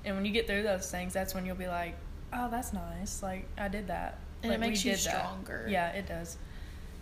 And 0.05 0.15
when 0.15 0.25
you 0.25 0.31
get 0.31 0.47
through 0.47 0.63
those 0.63 0.89
things, 0.89 1.13
that's 1.13 1.33
when 1.33 1.45
you'll 1.45 1.55
be 1.57 1.67
like, 1.67 1.93
"Oh, 2.33 2.49
that's 2.49 2.71
nice. 2.73 3.21
Like 3.21 3.45
I 3.57 3.67
did 3.67 3.87
that." 3.87 4.17
And 4.43 4.51
it 4.53 4.55
Like, 4.55 4.61
we 4.65 4.67
makes 4.71 4.85
you 4.85 4.91
did 4.91 5.01
that." 5.01 5.19
stronger. 5.25 5.65
Yeah, 5.69 5.89
it 5.89 6.07
does. 6.07 6.37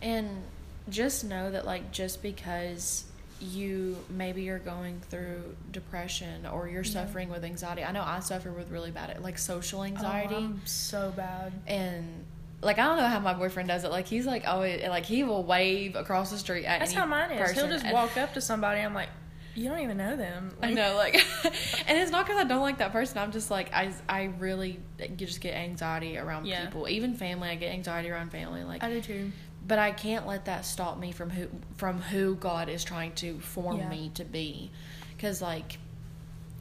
And 0.01 0.43
just 0.89 1.23
know 1.23 1.51
that, 1.51 1.65
like, 1.65 1.91
just 1.91 2.21
because 2.23 3.05
you 3.41 3.97
maybe 4.09 4.41
you're 4.43 4.59
going 4.59 4.99
through 5.09 5.55
depression 5.71 6.45
or 6.45 6.67
you're 6.67 6.83
Yeah. 6.83 6.91
suffering 6.91 7.29
with 7.29 7.43
anxiety. 7.43 7.83
I 7.83 7.91
know 7.91 8.03
I 8.03 8.19
suffer 8.19 8.51
with 8.51 8.71
really 8.71 8.91
bad, 8.91 9.21
like, 9.21 9.37
social 9.37 9.83
anxiety. 9.83 10.35
Oh, 10.35 10.39
I'm 10.39 10.61
so 10.65 11.13
bad. 11.15 11.51
and 11.67 12.25
like 12.59 12.79
I 12.79 12.85
don't 12.85 12.97
know 12.97 13.05
how 13.07 13.19
my 13.19 13.33
boyfriend 13.35 13.69
does 13.69 13.83
it. 13.83 13.91
Like 13.91 14.07
he's 14.07 14.25
like 14.25 14.43
oh, 14.47 14.53
always 14.53 14.81
like 14.87 15.05
he 15.05 15.23
will 15.23 15.43
wave 15.43 15.95
across 15.95 16.31
the 16.31 16.39
street 16.39 16.65
at 16.65 16.79
That's 16.79 16.91
any 16.91 16.99
how 17.01 17.05
mine 17.05 17.29
is. 17.31 17.51
He'll 17.51 17.67
just 17.67 17.85
walk 17.91 18.17
up 18.17 18.33
to 18.33 18.41
somebody. 18.41 18.81
I'm 18.81 18.95
like, 18.95 19.09
you 19.53 19.69
don't 19.69 19.79
even 19.79 19.97
know 19.97 20.15
them. 20.15 20.55
I 20.63 20.73
know, 20.73 20.95
like, 20.95 21.15
and 21.87 21.97
it's 21.99 22.09
not 22.09 22.25
because 22.25 22.39
I 22.41 22.45
don't 22.45 22.61
like 22.61 22.79
that 22.79 22.91
person. 22.91 23.19
I'm 23.19 23.31
just 23.31 23.51
like 23.51 23.71
I 23.75 23.93
I 24.09 24.31
really 24.39 24.79
just 25.17 25.39
get 25.39 25.53
anxiety 25.53 26.17
around 26.17 26.47
Yeah. 26.47 26.65
people, 26.65 26.89
even 26.89 27.13
family. 27.13 27.47
I 27.49 27.55
get 27.55 27.71
anxiety 27.73 28.09
around 28.09 28.31
family, 28.31 28.63
like. 28.63 28.83
I 28.83 28.89
do 28.89 29.01
too. 29.01 29.31
But 29.67 29.77
I 29.79 29.91
can't 29.91 30.25
let 30.25 30.45
that 30.45 30.65
stop 30.65 30.97
me 30.97 31.11
from 31.11 31.29
who 31.29 31.47
from 31.77 32.01
who 32.01 32.35
God 32.35 32.69
is 32.69 32.83
trying 32.83 33.13
to 33.15 33.39
form 33.39 33.77
Yeah. 33.79 33.89
me 33.89 34.11
to 34.15 34.23
be, 34.23 34.71
because 35.15 35.41
like 35.41 35.77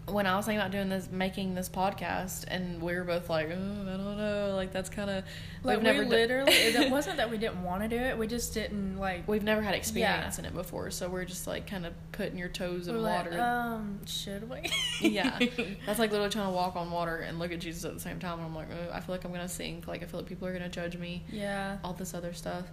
when 0.09 0.25
I 0.25 0.37
was 0.37 0.47
thinking 0.47 0.61
about 0.61 0.71
doing 0.71 0.89
this, 0.89 1.11
making 1.11 1.57
this 1.57 1.69
podcast, 1.69 2.45
and 2.47 2.81
we 2.81 2.95
were 2.95 3.03
both 3.03 3.29
like, 3.29 3.49
oh, 3.51 3.53
I 3.83 3.97
don't 3.97 4.17
know, 4.17 4.53
like 4.55 4.73
that's 4.73 4.89
kind 4.89 5.11
of 5.11 5.25
Like 5.65 5.79
we've 5.79 5.83
never 5.83 6.05
we 6.05 6.07
literally, 6.07 6.53
it 6.53 6.91
wasn't 6.93 7.17
that 7.17 7.29
we 7.29 7.39
didn't 7.39 7.65
want 7.65 7.83
to 7.83 7.89
do 7.89 7.97
it. 7.97 8.17
We 8.17 8.29
just 8.29 8.55
didn't 8.55 8.99
like. 8.99 9.27
We've 9.27 9.43
never 9.43 9.61
had 9.63 9.75
experience 9.75 10.39
in 10.39 10.45
it 10.45 10.55
before, 10.55 10.93
so 10.93 11.09
we're 11.09 11.25
just 11.25 11.49
like 11.49 11.67
kind 11.67 11.85
of 11.85 11.93
putting 12.13 12.39
your 12.39 12.49
toes 12.49 12.87
in 12.87 12.95
we're 12.95 13.01
like, 13.01 13.25
water. 13.33 13.41
um, 13.43 13.99
should 14.07 14.49
we? 14.49 14.71
yeah, 15.01 15.37
that's 15.87 15.99
like 15.99 16.13
literally 16.13 16.31
trying 16.31 16.47
to 16.47 16.53
walk 16.53 16.77
on 16.77 16.89
water 16.93 17.17
and 17.17 17.41
look 17.41 17.51
at 17.51 17.59
Jesus 17.59 17.85
at 17.85 17.93
the 17.93 17.99
same 18.01 18.21
time. 18.21 18.39
And 18.39 18.47
I'm 18.47 18.55
like, 18.55 18.69
oh, 18.71 18.93
I 18.93 19.01
feel 19.01 19.13
like 19.13 19.25
I'm 19.25 19.33
gonna 19.33 19.49
sink. 19.49 19.89
Like 19.89 20.05
I 20.05 20.07
feel 20.07 20.21
like 20.21 20.29
people 20.29 20.47
are 20.47 20.53
gonna 20.53 20.69
judge 20.69 20.97
me. 20.97 21.25
yeah. 21.33 21.79
All 21.83 21.95
this 21.95 22.15
other 22.15 22.33
stuff, 22.33 22.67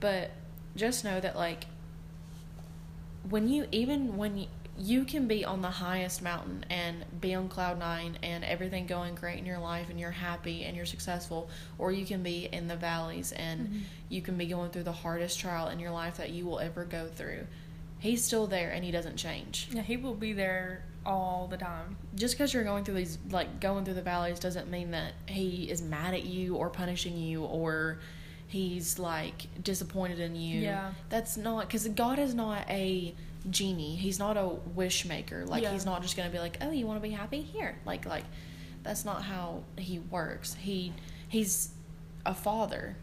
but 0.00 0.30
just 0.76 1.04
know 1.04 1.20
that 1.20 1.36
like 1.36 1.64
when 3.28 3.48
you 3.48 3.66
even 3.70 4.16
when 4.16 4.36
you, 4.38 4.46
you 4.78 5.04
can 5.04 5.26
be 5.28 5.44
on 5.44 5.60
the 5.60 5.68
highest 5.70 6.22
mountain 6.22 6.64
and 6.70 7.04
be 7.20 7.34
on 7.34 7.48
cloud 7.48 7.78
nine 7.78 8.16
and 8.22 8.42
everything 8.44 8.86
going 8.86 9.14
great 9.14 9.38
in 9.38 9.44
your 9.44 9.58
life 9.58 9.90
and 9.90 10.00
you're 10.00 10.10
happy 10.10 10.64
and 10.64 10.74
you're 10.74 10.86
successful 10.86 11.50
or 11.78 11.92
you 11.92 12.06
can 12.06 12.22
be 12.22 12.48
in 12.50 12.66
the 12.66 12.76
valleys 12.76 13.32
and 13.32 13.68
Mhm. 13.68 13.80
you 14.08 14.22
can 14.22 14.38
be 14.38 14.46
going 14.46 14.70
through 14.70 14.84
the 14.84 14.92
hardest 14.92 15.38
trial 15.38 15.68
in 15.68 15.78
your 15.80 15.90
life 15.90 16.16
that 16.16 16.30
you 16.30 16.46
will 16.46 16.60
ever 16.60 16.84
go 16.86 17.08
through 17.08 17.46
he's 17.98 18.24
still 18.24 18.46
there 18.46 18.70
and 18.70 18.82
he 18.82 18.90
doesn't 18.90 19.16
change 19.18 19.68
Yeah, 19.70 19.82
he 19.82 19.98
will 19.98 20.14
be 20.14 20.32
there 20.32 20.82
all 21.04 21.46
the 21.46 21.58
time. 21.58 21.96
just 22.14 22.34
because 22.34 22.54
you're 22.54 22.64
going 22.64 22.84
through 22.84 22.94
these 22.94 23.18
like 23.30 23.60
going 23.60 23.84
through 23.84 23.94
the 23.94 24.02
valleys 24.02 24.38
doesn't 24.38 24.70
mean 24.70 24.92
that 24.92 25.12
he 25.26 25.70
is 25.70 25.82
mad 25.82 26.14
at 26.14 26.24
you 26.24 26.56
or 26.56 26.70
punishing 26.70 27.18
you 27.18 27.44
or 27.44 27.98
he's 28.50 28.98
like 28.98 29.46
disappointed 29.62 30.18
in 30.18 30.34
you 30.34 30.60
Yeah. 30.60 30.90
that's 31.08 31.36
not 31.36 31.66
because 31.68 31.86
god 31.88 32.18
is 32.18 32.34
not 32.34 32.68
a 32.68 33.14
genie 33.48 33.94
he's 33.96 34.18
not 34.18 34.36
a 34.36 34.46
wish 34.74 35.04
maker 35.06 35.46
like 35.46 35.62
Yeah. 35.62 35.72
he's 35.72 35.86
not 35.86 36.02
just 36.02 36.16
gonna 36.16 36.30
be 36.30 36.38
like 36.40 36.58
oh 36.60 36.70
you 36.72 36.84
want 36.86 37.00
to 37.00 37.08
be 37.08 37.14
happy 37.14 37.40
here 37.42 37.78
like 37.86 38.04
like 38.06 38.24
that's 38.82 39.04
not 39.04 39.22
how 39.22 39.62
he 39.78 39.98
works 40.00 40.54
he 40.54 40.92
he's 41.28 41.70
a 42.26 42.34
father 42.34 42.96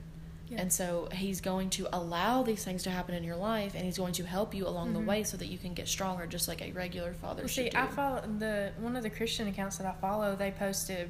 Yeah. 0.50 0.62
and 0.62 0.72
so 0.74 1.08
he's 1.14 1.40
going 1.40 1.70
to 1.72 1.88
allow 1.94 2.44
these 2.44 2.64
things 2.64 2.84
to 2.84 2.90
happen 2.90 3.16
in 3.16 3.24
your 3.24 3.38
life 3.38 3.74
and 3.74 3.86
he's 3.86 3.98
going 3.98 4.14
to 4.14 4.26
help 4.26 4.54
you 4.54 4.68
along 4.68 4.94
the 4.94 5.00
Mhm. 5.00 5.06
way 5.06 5.24
so 5.24 5.38
that 5.38 5.48
you 5.48 5.58
can 5.58 5.74
get 5.74 5.88
stronger 5.88 6.28
just 6.28 6.48
like 6.50 6.62
a 6.62 6.72
regular 6.74 7.14
father 7.14 7.44
Well, 7.44 7.48
should 7.48 7.64
see, 7.66 7.70
do. 7.70 7.78
I 7.78 7.88
follow 7.88 8.22
the 8.38 8.74
one 8.80 8.96
of 8.98 9.04
the 9.04 9.10
Christian 9.10 9.48
accounts 9.48 9.78
that 9.78 9.88
I 9.88 9.94
follow. 10.02 10.36
They 10.36 10.52
posted 10.52 11.10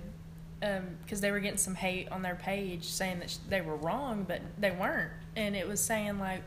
because 0.59 1.21
they 1.21 1.31
were 1.31 1.39
getting 1.39 1.57
some 1.57 1.75
hate 1.75 2.09
on 2.09 2.21
their 2.21 2.35
page 2.35 2.85
saying 2.85 3.19
that 3.19 3.29
sh- 3.29 3.37
they 3.49 3.61
were 3.61 3.75
wrong, 3.75 4.25
but 4.27 4.41
they 4.57 4.71
weren't, 4.71 5.11
and 5.35 5.55
it 5.55 5.67
was 5.67 5.79
saying 5.79 6.19
like 6.19 6.41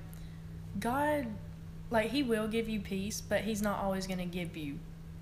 God, 0.78 1.26
like 1.90 2.10
He 2.10 2.22
will 2.22 2.48
give 2.48 2.68
you 2.68 2.80
peace, 2.80 3.20
but 3.20 3.42
He's 3.42 3.62
not 3.62 3.78
always 3.80 4.06
going 4.06 4.18
to 4.18 4.24
give 4.24 4.56
you 4.56 4.78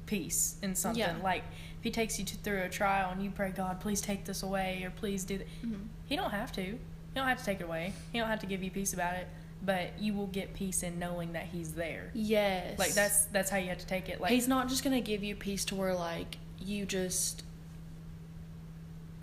peace 0.07 0.57
in 0.62 0.75
something. 0.75 1.00
Yeah. 1.00 1.16
Like 1.23 1.42
if 1.78 1.85
He 1.85 1.90
takes 1.90 2.18
you 2.18 2.25
to, 2.25 2.37
through 2.38 2.62
a 2.62 2.68
trial 2.68 3.11
and 3.12 3.23
you 3.23 3.30
pray, 3.30 3.50
God, 3.50 3.80
please 3.80 4.00
take 4.00 4.25
this 4.25 4.42
away, 4.42 4.83
or 4.85 4.90
please 4.90 5.25
do 5.25 5.38
that. 5.38 5.47
Mhm. 5.64 5.87
He 6.07 6.16
don't 6.16 6.30
have 6.30 6.52
to. 6.52 6.62
He 6.62 6.78
don't 7.14 7.28
have 7.28 7.38
to 7.38 7.45
take 7.45 7.61
it 7.61 7.64
away. 7.64 7.92
He 8.12 8.18
don't 8.18 8.28
have 8.28 8.40
to 8.40 8.47
give 8.47 8.62
you 8.62 8.71
peace 8.71 8.92
about 8.92 9.14
it. 9.14 9.26
But 9.64 9.99
you 9.99 10.14
will 10.14 10.28
get 10.28 10.54
peace 10.54 10.85
in 10.85 11.00
knowing 11.00 11.33
that 11.33 11.47
He's 11.47 11.73
there. 11.73 12.11
Yes. 12.14 12.78
Like 12.78 12.95
that's 12.95 13.25
that's 13.26 13.50
how 13.50 13.57
you 13.59 13.68
have 13.68 13.78
to 13.78 13.87
take 13.87 14.09
it. 14.09 14.21
Like 14.21 14.30
he's 14.30 14.47
not 14.47 14.68
just 14.68 14.85
gonna 14.85 15.00
give 15.00 15.25
you 15.25 15.35
peace 15.35 15.64
to 15.66 15.75
where 15.75 15.95
like 15.95 16.37
you 16.61 16.87
just 16.87 17.42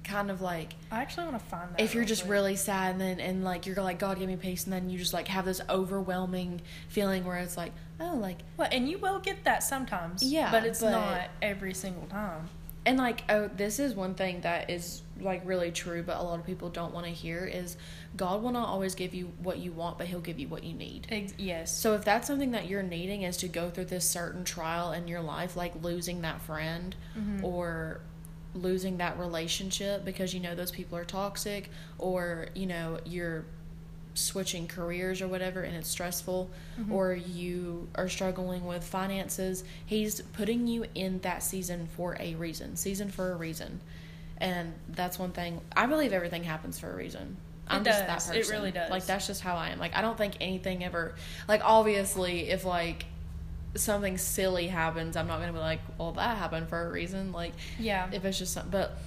kind 0.06 0.32
of 0.32 0.40
like 0.42 0.74
I 0.92 1.02
actually 1.02 1.26
want 1.28 1.40
to 1.40 1.46
find 1.46 1.72
that. 1.72 1.82
if 1.82 1.94
you're 1.94 2.06
just 2.06 2.22
quick. 2.24 2.32
really 2.32 2.56
sad 2.56 2.92
and 2.94 3.02
then 3.02 3.20
and 3.20 3.44
like 3.44 3.66
you're 3.66 3.76
like 3.76 4.00
God 4.00 4.18
give 4.20 4.28
me 4.30 4.36
peace 4.38 4.64
and 4.66 4.72
then 4.74 4.90
you 4.90 4.98
just 4.98 5.14
like 5.14 5.28
have 5.28 5.46
this 5.46 5.60
overwhelming 5.70 6.62
feeling 6.90 7.26
where 7.26 7.38
it's 7.38 7.58
like 7.58 7.74
oh 8.00 8.16
like 8.16 8.38
well, 8.58 8.70
and 8.72 8.88
you 8.90 8.98
will 8.98 9.20
get 9.20 9.44
that 9.44 9.64
sometimes. 9.64 10.24
Yeah, 10.24 10.52
but 10.52 10.66
it's 10.66 10.82
but- 10.82 10.92
not 10.92 11.22
every 11.42 11.74
single 11.74 12.08
time. 12.08 12.48
and 12.86 12.98
like 12.98 13.24
oh 13.30 13.50
this 13.56 13.80
is 13.80 13.94
one 13.96 14.14
thing 14.14 14.42
that 14.42 14.70
is 14.70 15.02
like 15.20 15.42
really 15.46 15.72
true 15.72 16.04
but 16.04 16.18
a 16.18 16.22
lot 16.22 16.38
of 16.40 16.46
people 16.46 16.70
don't 16.70 16.94
want 16.94 17.06
to 17.06 17.12
hear 17.12 17.46
is 17.46 17.78
God 18.18 18.44
will 18.44 18.52
not 18.52 18.68
always 18.68 18.96
give 18.96 19.14
you 19.16 19.32
what 19.42 19.58
you 19.60 19.72
want 19.72 19.98
but 19.98 20.08
he'll 20.08 20.20
give 20.20 20.40
you 20.40 20.48
what 20.50 20.64
you 20.64 20.74
need. 20.74 21.08
Ex- 21.10 21.34
yes. 21.38 21.76
So 21.76 21.94
if 21.96 22.04
that's 22.06 22.28
something 22.28 22.52
that 22.52 22.68
you're 22.70 22.84
needing 22.84 23.24
is 23.24 23.38
to 23.38 23.48
go 23.48 23.70
through 23.70 23.86
this 23.86 24.08
certain 24.08 24.44
trial 24.44 24.92
in 24.92 25.08
your 25.08 25.22
life, 25.22 25.56
like 25.56 25.74
losing 25.82 26.22
that 26.22 26.42
friend 26.42 26.96
Mhm. 27.18 27.44
or 27.44 28.02
losing 28.56 28.98
that 28.98 29.20
relationship 29.20 30.04
because 30.06 30.34
you 30.34 30.40
know 30.40 30.56
those 30.56 30.72
people 30.72 30.98
are 30.98 31.06
toxic 31.06 31.70
or 32.00 32.48
you 32.56 32.66
know 32.66 32.98
you're 33.06 33.46
switching 34.14 34.66
careers 34.66 35.22
or 35.22 35.28
whatever 35.28 35.62
and 35.62 35.76
it's 35.76 35.90
stressful 35.90 36.50
Mhm. 36.80 36.92
or 36.92 37.14
you 37.14 37.90
are 37.96 38.08
struggling 38.08 38.66
with 38.66 38.82
finances 38.82 39.66
he's 39.86 40.22
putting 40.22 40.68
you 40.68 40.86
in 40.96 41.20
that 41.20 41.44
season 41.44 41.88
for 41.98 42.16
a 42.20 42.36
reason 42.36 42.78
season 42.78 43.10
for 43.12 43.34
a 43.34 43.36
reason 43.36 43.82
and 44.38 44.74
that's 44.88 45.20
one 45.20 45.32
thing 45.32 45.60
i 45.76 45.86
believe 45.86 46.14
everything 46.14 46.44
happens 46.46 46.80
for 46.80 46.90
a 46.90 46.96
reason 46.96 47.36
i'm 47.68 47.82
It 47.82 47.86
just 47.86 48.00
that 48.00 48.08
does. 48.08 48.28
person 48.28 48.42
It 48.42 48.50
really 48.58 48.72
does. 48.72 48.90
like 48.90 49.06
that's 49.06 49.28
just 49.28 49.42
how 49.42 49.58
i 49.58 49.68
am 49.70 49.80
like 49.80 49.94
i 49.98 50.02
don't 50.02 50.18
think 50.18 50.36
anything 50.40 50.82
ever 50.86 51.16
like 51.50 51.62
obviously 51.66 52.50
if 52.50 52.64
like 52.64 53.06
something 53.76 54.18
silly 54.18 54.68
happens 54.68 55.16
i'm 55.18 55.28
not 55.28 55.40
gonna 55.40 55.54
be 55.54 55.60
like 55.60 55.82
well 55.98 56.12
that 56.14 56.38
happened 56.38 56.68
for 56.68 56.88
a 56.88 56.92
reason 56.92 57.32
like 57.32 57.54
yeah. 57.78 58.10
if 58.12 58.24
it's 58.26 58.40
just 58.40 58.54
some, 58.54 58.70
but 58.70 58.98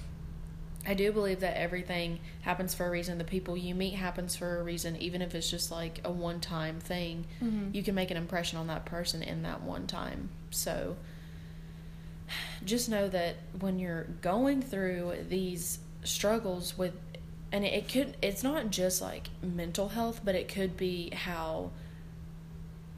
I 0.87 0.95
do 0.95 1.13
believe 1.13 1.41
that 1.41 1.59
everything 1.59 2.19
happens 2.41 2.73
for 2.73 2.87
a 2.87 2.91
reason. 2.91 3.19
The 3.19 3.25
people 3.25 3.59
you 3.59 3.75
meet 3.75 3.95
happens 3.95 4.37
for 4.37 4.59
a 4.59 4.63
reason, 4.63 4.97
even 4.97 5.21
if 5.21 5.35
it's 5.35 5.51
just 5.51 5.71
like 5.71 6.01
a 6.03 6.11
one 6.11 6.41
time 6.41 6.81
thing. 6.81 7.27
Mhm. 7.43 7.75
You 7.75 7.83
can 7.83 7.95
make 7.95 8.11
an 8.11 8.17
impression 8.17 8.59
on 8.59 8.69
that 8.69 8.87
person 8.87 9.23
in 9.23 9.43
that 9.43 9.63
one 9.63 9.87
time. 9.87 10.31
So 10.51 10.97
just 12.65 12.89
know 12.89 13.07
that 13.09 13.37
when 13.61 13.79
you're 13.79 14.05
going 14.23 14.63
through 14.63 15.27
these 15.29 15.81
struggles 16.05 16.79
with 16.79 16.95
and 17.51 17.65
it 17.65 17.89
could 17.89 18.17
it's 18.23 18.43
not 18.43 18.71
just 18.71 19.03
like 19.03 19.29
mental 19.43 19.91
health, 19.91 20.23
but 20.25 20.35
it 20.35 20.49
could 20.49 20.77
be 20.77 21.11
how 21.11 21.71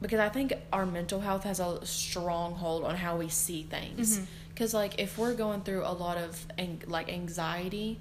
because 0.01 0.19
I 0.19 0.29
think 0.29 0.53
our 0.73 0.85
mental 0.85 1.19
health 1.21 1.43
has 1.43 1.59
a 1.59 1.85
strong 1.85 2.55
hold 2.55 2.83
on 2.83 2.95
how 2.95 3.17
we 3.17 3.29
see 3.29 3.63
things. 3.63 4.19
Because 4.49 4.73
like 4.73 4.99
if 4.99 5.17
we're 5.17 5.33
going 5.35 5.61
through 5.61 5.83
a 5.85 5.93
lot 5.93 6.17
of 6.17 6.45
ang- 6.57 6.83
like 6.87 7.09
anxiety, 7.09 7.99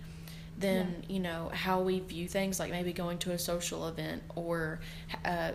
then 0.58 1.04
you 1.08 1.20
know 1.20 1.50
how 1.54 1.80
we 1.80 2.00
view 2.00 2.28
things, 2.28 2.58
like 2.58 2.70
maybe 2.70 2.92
going 2.92 3.18
to 3.18 3.32
a 3.32 3.38
social 3.38 3.88
event 3.88 4.22
or 4.34 4.80
uh, 5.24 5.52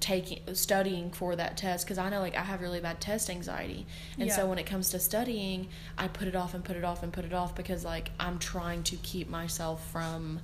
taking 0.00 0.40
studying 0.54 1.10
for 1.10 1.34
that 1.34 1.56
test. 1.56 1.86
Because 1.86 1.98
I 1.98 2.08
know 2.08 2.20
like 2.20 2.36
I 2.36 2.42
have 2.42 2.60
really 2.60 2.80
bad 2.80 3.00
test 3.00 3.30
anxiety, 3.30 3.86
and 4.18 4.28
Yeah. 4.28 4.36
so 4.36 4.46
when 4.46 4.58
it 4.58 4.66
comes 4.66 4.90
to 4.90 4.98
studying, 5.00 5.68
I 5.98 6.08
put 6.08 6.28
it 6.28 6.36
off 6.36 6.54
and 6.54 6.62
put 6.64 6.76
it 6.76 6.84
off 6.84 7.02
and 7.02 7.12
put 7.12 7.24
it 7.24 7.32
off 7.32 7.54
because 7.54 7.84
like 7.84 8.10
I'm 8.20 8.38
trying 8.38 8.82
to 8.84 8.96
keep 8.96 9.28
myself 9.28 9.88
from 9.90 10.40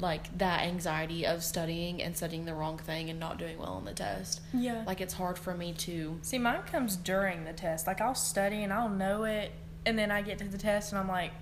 like 0.00 0.36
that 0.38 0.62
anxiety 0.62 1.26
of 1.26 1.42
studying 1.42 2.02
and 2.02 2.16
studying 2.16 2.44
the 2.44 2.54
wrong 2.54 2.78
thing 2.78 3.10
and 3.10 3.18
not 3.18 3.38
doing 3.38 3.58
well 3.58 3.72
on 3.72 3.84
the 3.84 3.92
test. 3.92 4.40
Yeah. 4.54 4.84
Like 4.86 5.00
it's 5.00 5.14
hard 5.14 5.38
for 5.38 5.54
me 5.54 5.72
to 5.74 6.18
See, 6.22 6.38
mine 6.38 6.62
comes 6.70 6.96
during 6.96 7.44
the 7.44 7.52
test. 7.52 7.86
Like 7.86 8.00
I'll 8.00 8.14
study 8.14 8.62
and 8.62 8.72
I'll 8.72 8.88
know 8.88 9.24
it, 9.24 9.52
and 9.84 9.98
then 9.98 10.10
I 10.10 10.22
get 10.22 10.38
to 10.38 10.44
the 10.44 10.58
test 10.58 10.92
and 10.92 10.98
I'm 11.00 11.08
like, 11.08 11.32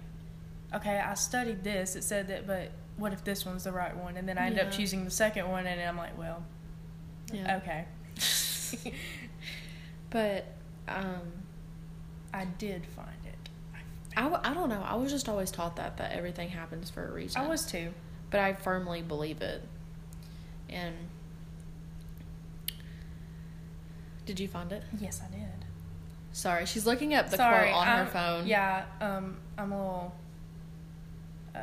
okay, 0.74 0.98
I 0.98 1.14
studied 1.14 1.64
this. 1.64 1.96
It 1.96 2.04
said 2.04 2.28
that, 2.28 2.46
but 2.46 2.72
what 2.96 3.12
if 3.12 3.24
this 3.24 3.44
one's 3.44 3.64
the 3.64 3.72
right 3.72 3.96
one? 3.96 4.16
And 4.16 4.28
then 4.28 4.38
I 4.38 4.46
end 4.46 4.58
up 4.58 4.70
choosing 4.70 5.04
the 5.04 5.10
second 5.10 5.48
one, 5.48 5.66
and 5.66 5.80
I'm 5.80 5.98
like, 5.98 6.16
well, 6.18 6.42
yeah. 7.32 7.58
okay. 7.58 7.84
But 10.10 10.46
um 10.88 11.32
I 12.32 12.44
did 12.44 12.86
find 12.86 13.08
it. 13.24 13.48
I 14.16 14.50
I 14.50 14.54
don't 14.54 14.68
know. 14.68 14.82
I 14.82 14.94
was 14.94 15.10
just 15.10 15.28
always 15.28 15.50
taught 15.50 15.76
that 15.76 15.96
that 15.98 16.12
everything 16.12 16.48
happens 16.48 16.90
for 16.90 17.06
a 17.06 17.12
reason. 17.12 17.40
I 17.40 17.48
was 17.48 17.66
too. 17.66 17.92
But 18.30 18.40
I 18.40 18.52
firmly 18.54 19.02
believe 19.02 19.40
it. 19.42 19.62
And 20.68 20.94
Did 24.24 24.40
you 24.40 24.48
find 24.48 24.72
it? 24.72 24.82
Yes, 24.98 25.20
I 25.24 25.30
did. 25.32 25.46
Sorry, 26.32 26.66
she's 26.66 26.84
looking 26.84 27.14
up 27.14 27.30
the 27.30 27.36
Sorry, 27.36 27.70
quote 27.70 27.80
on 27.82 27.88
I'm- 27.88 28.06
her 28.06 28.12
phone. 28.12 28.46
Yeah, 28.46 28.84
um, 29.00 29.36
I'm 29.56 29.72
a 29.72 29.76
little. 29.76 30.14
Uh, 31.54 31.58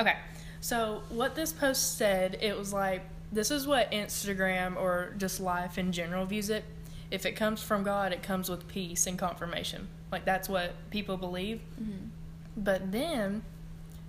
okay, 0.00 0.16
so 0.60 1.02
what 1.10 1.34
this 1.34 1.52
post 1.52 1.98
said, 1.98 2.38
it 2.40 2.56
was 2.56 2.72
like 2.72 3.02
this 3.32 3.50
is 3.50 3.66
what 3.66 3.90
Instagram 3.90 4.76
or 4.76 5.12
just 5.18 5.40
life 5.40 5.76
in 5.76 5.90
general 5.92 6.24
views 6.24 6.48
it. 6.48 6.64
If 7.10 7.26
it 7.26 7.32
comes 7.32 7.60
from 7.62 7.82
God, 7.82 8.12
it 8.12 8.22
comes 8.22 8.48
with 8.48 8.66
peace 8.68 9.06
and 9.06 9.18
confirmation. 9.18 9.88
Like 10.12 10.24
that's 10.24 10.48
what 10.48 10.74
people 10.90 11.16
believe. 11.16 11.60
Mhm. 11.80 12.08
But 12.56 12.92
then 12.92 13.42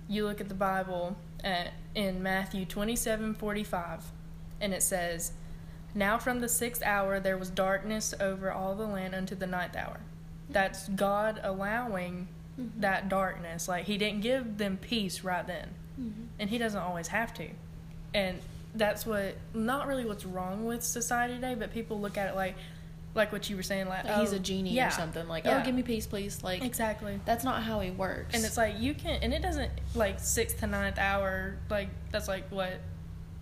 you 0.08 0.24
look 0.24 0.40
at 0.40 0.48
the 0.48 0.54
Bible 0.54 1.16
at, 1.42 1.72
in 1.94 2.22
Matthew 2.22 2.64
twenty 2.64 2.96
seven 2.96 3.34
forty 3.34 3.64
five, 3.64 4.04
and 4.60 4.72
it 4.72 4.82
says, 4.82 5.32
Now 5.94 6.18
from 6.18 6.40
the 6.40 6.48
sixth 6.48 6.82
hour 6.82 7.20
there 7.20 7.36
was 7.38 7.50
darkness 7.50 8.14
over 8.20 8.50
all 8.52 8.74
the 8.74 8.86
land 8.86 9.14
unto 9.14 9.34
the 9.34 9.46
ninth 9.46 9.76
hour. 9.76 10.00
That's 10.48 10.88
God 10.88 11.40
allowing 11.42 12.28
Mhm. 12.58 12.70
that 12.80 13.08
darkness. 13.08 13.68
Like, 13.68 13.84
He 13.84 13.98
didn't 13.98 14.20
give 14.22 14.58
them 14.58 14.78
peace 14.78 15.22
right 15.24 15.46
then, 15.46 15.70
Mhm. 16.00 16.26
and 16.38 16.50
He 16.50 16.56
doesn't 16.58 16.80
always 16.80 17.08
have 17.08 17.34
to. 17.34 17.48
And 18.14 18.40
that's 18.74 19.04
what, 19.06 19.36
not 19.54 19.86
really 19.86 20.04
what's 20.06 20.24
wrong 20.24 20.64
with 20.64 20.82
society 20.82 21.34
today, 21.34 21.54
but 21.54 21.72
people 21.72 22.00
look 22.00 22.16
at 22.16 22.28
it 22.30 22.34
like, 22.36 22.56
like 23.16 23.32
what 23.32 23.48
you 23.50 23.56
were 23.56 23.62
saying, 23.62 23.88
like, 23.88 24.04
Like 24.04 24.20
he's 24.20 24.32
oh, 24.32 24.36
a 24.36 24.38
genie 24.38 24.70
yeah, 24.72 24.88
or 24.88 24.90
something. 24.90 25.26
Like, 25.26 25.44
yeah. 25.44 25.60
oh, 25.60 25.64
give 25.64 25.74
me 25.74 25.82
peace, 25.82 26.06
please. 26.06 26.44
Like, 26.44 26.62
Exactly. 26.62 27.18
that's 27.24 27.42
not 27.44 27.62
how 27.62 27.80
he 27.80 27.90
works. 27.90 28.34
And 28.34 28.44
it's 28.44 28.56
like 28.56 28.78
you 28.78 28.94
can, 28.94 29.20
and 29.22 29.32
it 29.32 29.42
doesn't 29.42 29.72
like 29.94 30.20
sixth 30.20 30.60
to 30.60 30.66
ninth 30.66 30.98
hour. 30.98 31.56
Like 31.70 31.88
that's 32.12 32.28
like 32.28 32.48
what, 32.50 32.80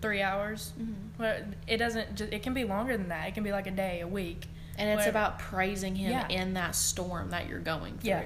three 0.00 0.22
hours. 0.22 0.72
Mhm. 0.80 0.94
But 1.18 1.44
it 1.66 1.76
doesn't. 1.78 2.14
Just, 2.14 2.32
it 2.32 2.42
can 2.42 2.54
be 2.54 2.64
longer 2.64 2.96
than 2.96 3.08
that. 3.08 3.28
It 3.28 3.34
can 3.34 3.42
be 3.42 3.52
like 3.52 3.66
a 3.66 3.70
day, 3.72 4.00
a 4.00 4.08
week. 4.08 4.46
and 4.76 4.88
it's 4.88 4.98
whatever. 5.06 5.10
about 5.10 5.38
praising 5.38 5.94
him 5.94 6.10
Yeah. 6.10 6.26
in 6.28 6.54
that 6.54 6.74
storm 6.74 7.30
that 7.30 7.48
you're 7.48 7.60
going 7.60 7.96
through. 7.98 8.08
Yeah. 8.10 8.24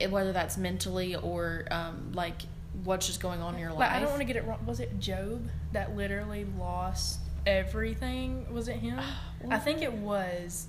It, 0.00 0.10
whether 0.10 0.32
that's 0.32 0.56
mentally 0.56 1.14
or 1.14 1.66
um, 1.70 2.12
like 2.14 2.40
what's 2.84 3.06
just 3.06 3.20
going 3.20 3.40
on 3.42 3.54
in 3.54 3.60
your 3.60 3.70
life. 3.70 3.80
Like 3.80 3.90
I 3.92 4.00
don't 4.00 4.08
want 4.08 4.20
to 4.20 4.24
get 4.26 4.36
it 4.36 4.44
wrong. 4.46 4.64
Was 4.66 4.80
it 4.80 4.98
Job 4.98 5.46
that 5.72 5.94
literally 5.94 6.46
lost 6.58 7.20
everything? 7.46 8.46
Was 8.52 8.68
it 8.68 8.76
him? 8.76 8.98
I 9.50 9.58
think 9.58 9.82
it 9.82 9.92
was. 9.92 10.68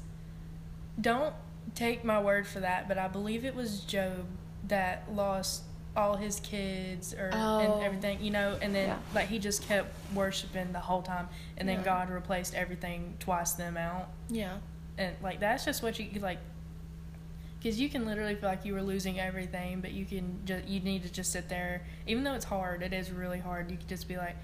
Don't 0.99 1.33
take 1.73 2.03
my 2.03 2.21
word 2.21 2.47
for 2.47 2.59
that, 2.61 2.87
but 2.87 2.97
I 2.97 3.07
believe 3.07 3.43
it 3.45 3.55
was 3.55 3.81
Job 3.81 4.25
that 4.67 5.03
lost 5.13 5.63
all 5.95 6.15
his 6.17 6.39
kids 6.41 7.13
or 7.13 7.29
Oh. 7.33 7.59
and 7.59 7.83
everything, 7.83 8.21
you 8.21 8.31
know, 8.31 8.57
and 8.61 8.73
then 8.75 8.89
Yeah. 8.89 8.97
like 9.13 9.27
he 9.29 9.39
just 9.39 9.63
kept 9.63 9.93
worshiping 10.13 10.73
the 10.73 10.79
whole 10.79 11.01
time, 11.01 11.29
and 11.57 11.67
then 11.67 11.79
Yeah. 11.79 11.85
God 11.85 12.09
replaced 12.09 12.53
everything 12.53 13.15
twice 13.19 13.53
the 13.53 13.67
amount, 13.67 14.07
Yeah. 14.29 14.57
and 14.97 15.15
like 15.21 15.39
that's 15.39 15.63
just 15.65 15.81
what 15.83 15.97
you 15.99 16.19
like. 16.19 16.39
Because 17.59 17.79
you 17.79 17.89
can 17.89 18.05
literally 18.05 18.35
feel 18.35 18.49
like 18.49 18.63
you 18.65 18.73
were 18.73 18.81
losing 18.83 19.19
everything, 19.19 19.81
but 19.81 19.91
you 19.91 20.05
can 20.05 20.41
just 20.45 20.65
you 20.67 20.79
need 20.81 21.03
to 21.03 21.09
just 21.11 21.31
sit 21.31 21.49
there, 21.49 21.81
even 22.05 22.23
though 22.23 22.33
it's 22.33 22.45
hard. 22.45 22.83
It 22.83 22.93
is 22.93 23.09
really 23.11 23.39
hard. 23.39 23.71
You 23.71 23.77
can 23.77 23.87
just 23.87 24.07
be 24.07 24.17
like 24.17 24.35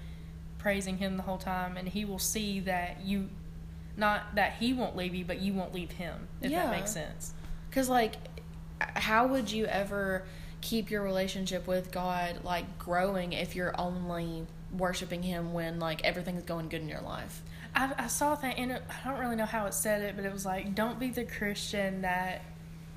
praising 0.58 0.98
Him 0.98 1.16
the 1.16 1.22
whole 1.22 1.38
time, 1.38 1.76
and 1.76 1.86
He 1.88 2.04
will 2.04 2.18
see 2.18 2.60
that 2.60 3.00
you, 3.02 3.28
not 3.96 4.34
that 4.34 4.54
He 4.54 4.72
won't 4.72 4.96
leave 4.96 5.14
you, 5.14 5.24
but 5.24 5.40
you 5.40 5.52
won't 5.52 5.74
leave 5.74 5.92
Him. 5.92 6.28
If 6.40 6.50
Yeah. 6.50 6.64
that 6.64 6.70
makes 6.72 6.90
sense. 6.92 7.32
Because, 7.68 7.88
like, 7.88 8.16
how 8.80 9.26
would 9.26 9.50
you 9.50 9.66
ever 9.66 10.24
keep 10.60 10.90
your 10.90 11.02
relationship 11.02 11.66
with 11.66 11.90
God, 11.92 12.44
like, 12.44 12.78
growing 12.78 13.32
if 13.32 13.54
you're 13.56 13.78
only 13.80 14.46
worshiping 14.76 15.22
Him 15.22 15.52
when, 15.52 15.78
like, 15.78 16.02
everything's 16.04 16.44
going 16.44 16.68
good 16.68 16.82
in 16.82 16.88
your 16.88 17.00
life? 17.00 17.42
I, 17.74 17.92
I 17.98 18.06
saw 18.06 18.34
that, 18.34 18.58
and 18.58 18.72
I 18.72 18.80
don't 19.08 19.18
really 19.18 19.36
know 19.36 19.46
how 19.46 19.66
it 19.66 19.74
said 19.74 20.02
it, 20.02 20.14
but 20.16 20.24
it 20.24 20.32
was 20.32 20.44
like, 20.44 20.74
don't 20.74 20.98
be 20.98 21.08
the 21.10 21.24
Christian 21.24 22.02
that 22.02 22.42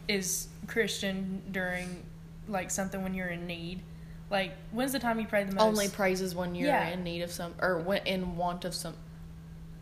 is 0.07 0.47
Christian 0.67 1.41
during 1.51 2.03
like 2.47 2.69
something 2.69 3.01
when 3.01 3.13
you're 3.15 3.29
in 3.29 3.47
need. 3.47 3.81
Like, 4.29 4.51
when's 4.71 4.91
the 4.91 4.99
time 4.99 5.19
you 5.19 5.25
pray 5.27 5.43
the 5.45 5.53
most? 5.55 5.63
Only 5.63 5.87
praises 5.89 6.35
when 6.35 6.53
you're 6.55 6.67
Yeah. 6.67 6.89
in 6.89 7.03
need 7.03 7.21
of 7.21 7.31
some, 7.31 7.55
or 7.59 7.79
when, 7.79 8.05
in 8.05 8.35
want 8.35 8.65
of 8.65 8.75
some. 8.75 8.95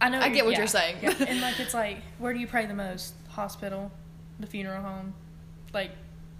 I 0.04 0.10
know. 0.10 0.20
I 0.20 0.30
get 0.30 0.44
what 0.44 0.52
yeah, 0.52 0.58
you're 0.60 0.68
saying. 0.68 0.98
yeah. 1.02 1.14
And 1.28 1.40
like, 1.40 1.60
it's 1.60 1.74
like, 1.74 2.00
where 2.18 2.34
do 2.34 2.40
you 2.40 2.48
pray 2.48 2.66
the 2.66 2.74
most? 2.74 3.14
Hospital, 3.30 3.90
the 4.40 4.46
funeral 4.48 4.84
home. 4.84 5.14
Like, 5.74 5.92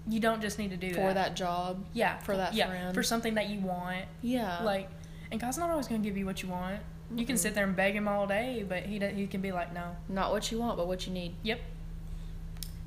you 0.06 0.20
don't 0.20 0.42
just 0.42 0.58
need 0.58 0.70
to 0.70 0.76
do 0.76 0.92
For 0.92 1.14
that 1.14 1.34
job. 1.34 1.82
Yeah, 1.94 2.18
for 2.18 2.36
that 2.36 2.52
yeah, 2.54 2.68
friend. 2.68 2.94
for 2.94 3.02
something 3.02 3.34
that 3.34 3.48
you 3.48 3.60
want. 3.60 4.04
Yeah. 4.20 4.62
Like, 4.62 4.88
and 5.32 5.40
God's 5.40 5.56
not 5.56 5.70
always 5.70 5.88
going 5.88 6.02
to 6.02 6.08
give 6.08 6.16
you 6.16 6.26
what 6.26 6.42
you 6.42 6.50
want. 6.50 6.80
You 7.16 7.24
can 7.24 7.36
sit 7.36 7.54
there 7.54 7.64
and 7.64 7.74
beg 7.74 7.94
Him 7.94 8.06
all 8.06 8.26
day, 8.26 8.64
but 8.68 8.84
He 8.84 8.98
He 8.98 9.26
can 9.26 9.40
be 9.40 9.50
like, 9.50 9.72
no. 9.72 9.96
not 10.08 10.30
what 10.30 10.52
you 10.52 10.58
want, 10.58 10.76
but 10.76 10.86
what 10.86 11.06
you 11.06 11.12
need. 11.12 11.34
Yep. 11.42 11.60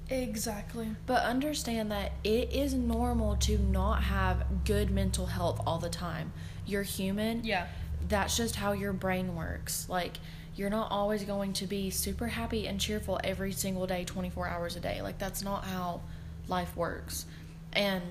Exactly. 0.10 0.96
But 1.06 1.24
understand 1.24 1.92
that 1.92 2.14
it 2.24 2.54
is 2.54 2.74
normal 2.74 3.36
to 3.38 3.58
not 3.58 4.04
have 4.04 4.46
good 4.64 4.92
mental 4.92 5.26
health 5.26 5.60
all 5.66 5.80
the 5.80 5.90
time. 5.90 6.32
You're 6.66 6.84
human. 6.84 7.44
Yeah. 7.44 7.68
That's 8.08 8.38
just 8.38 8.56
how 8.56 8.72
your 8.72 8.94
brain 8.94 9.36
works. 9.36 9.88
Like, 9.90 10.18
you're 10.58 10.70
not 10.72 10.92
always 10.92 11.24
going 11.24 11.54
to 11.54 11.68
be 11.68 11.90
super 11.92 12.28
happy 12.28 12.68
and 12.68 12.80
cheerful 12.80 13.20
every 13.24 13.52
single 13.52 13.86
day, 13.86 14.04
24 14.04 14.48
hours 14.48 14.76
a 14.76 14.80
day. 14.80 15.02
Like, 15.02 15.20
that's 15.20 15.44
not 15.44 15.64
how 15.64 16.02
life 16.48 16.76
works. 16.76 17.26
And 17.74 18.02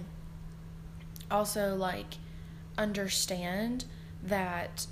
also, 1.29 1.75
like, 1.75 2.15
understand 2.79 3.85
that 4.23 4.87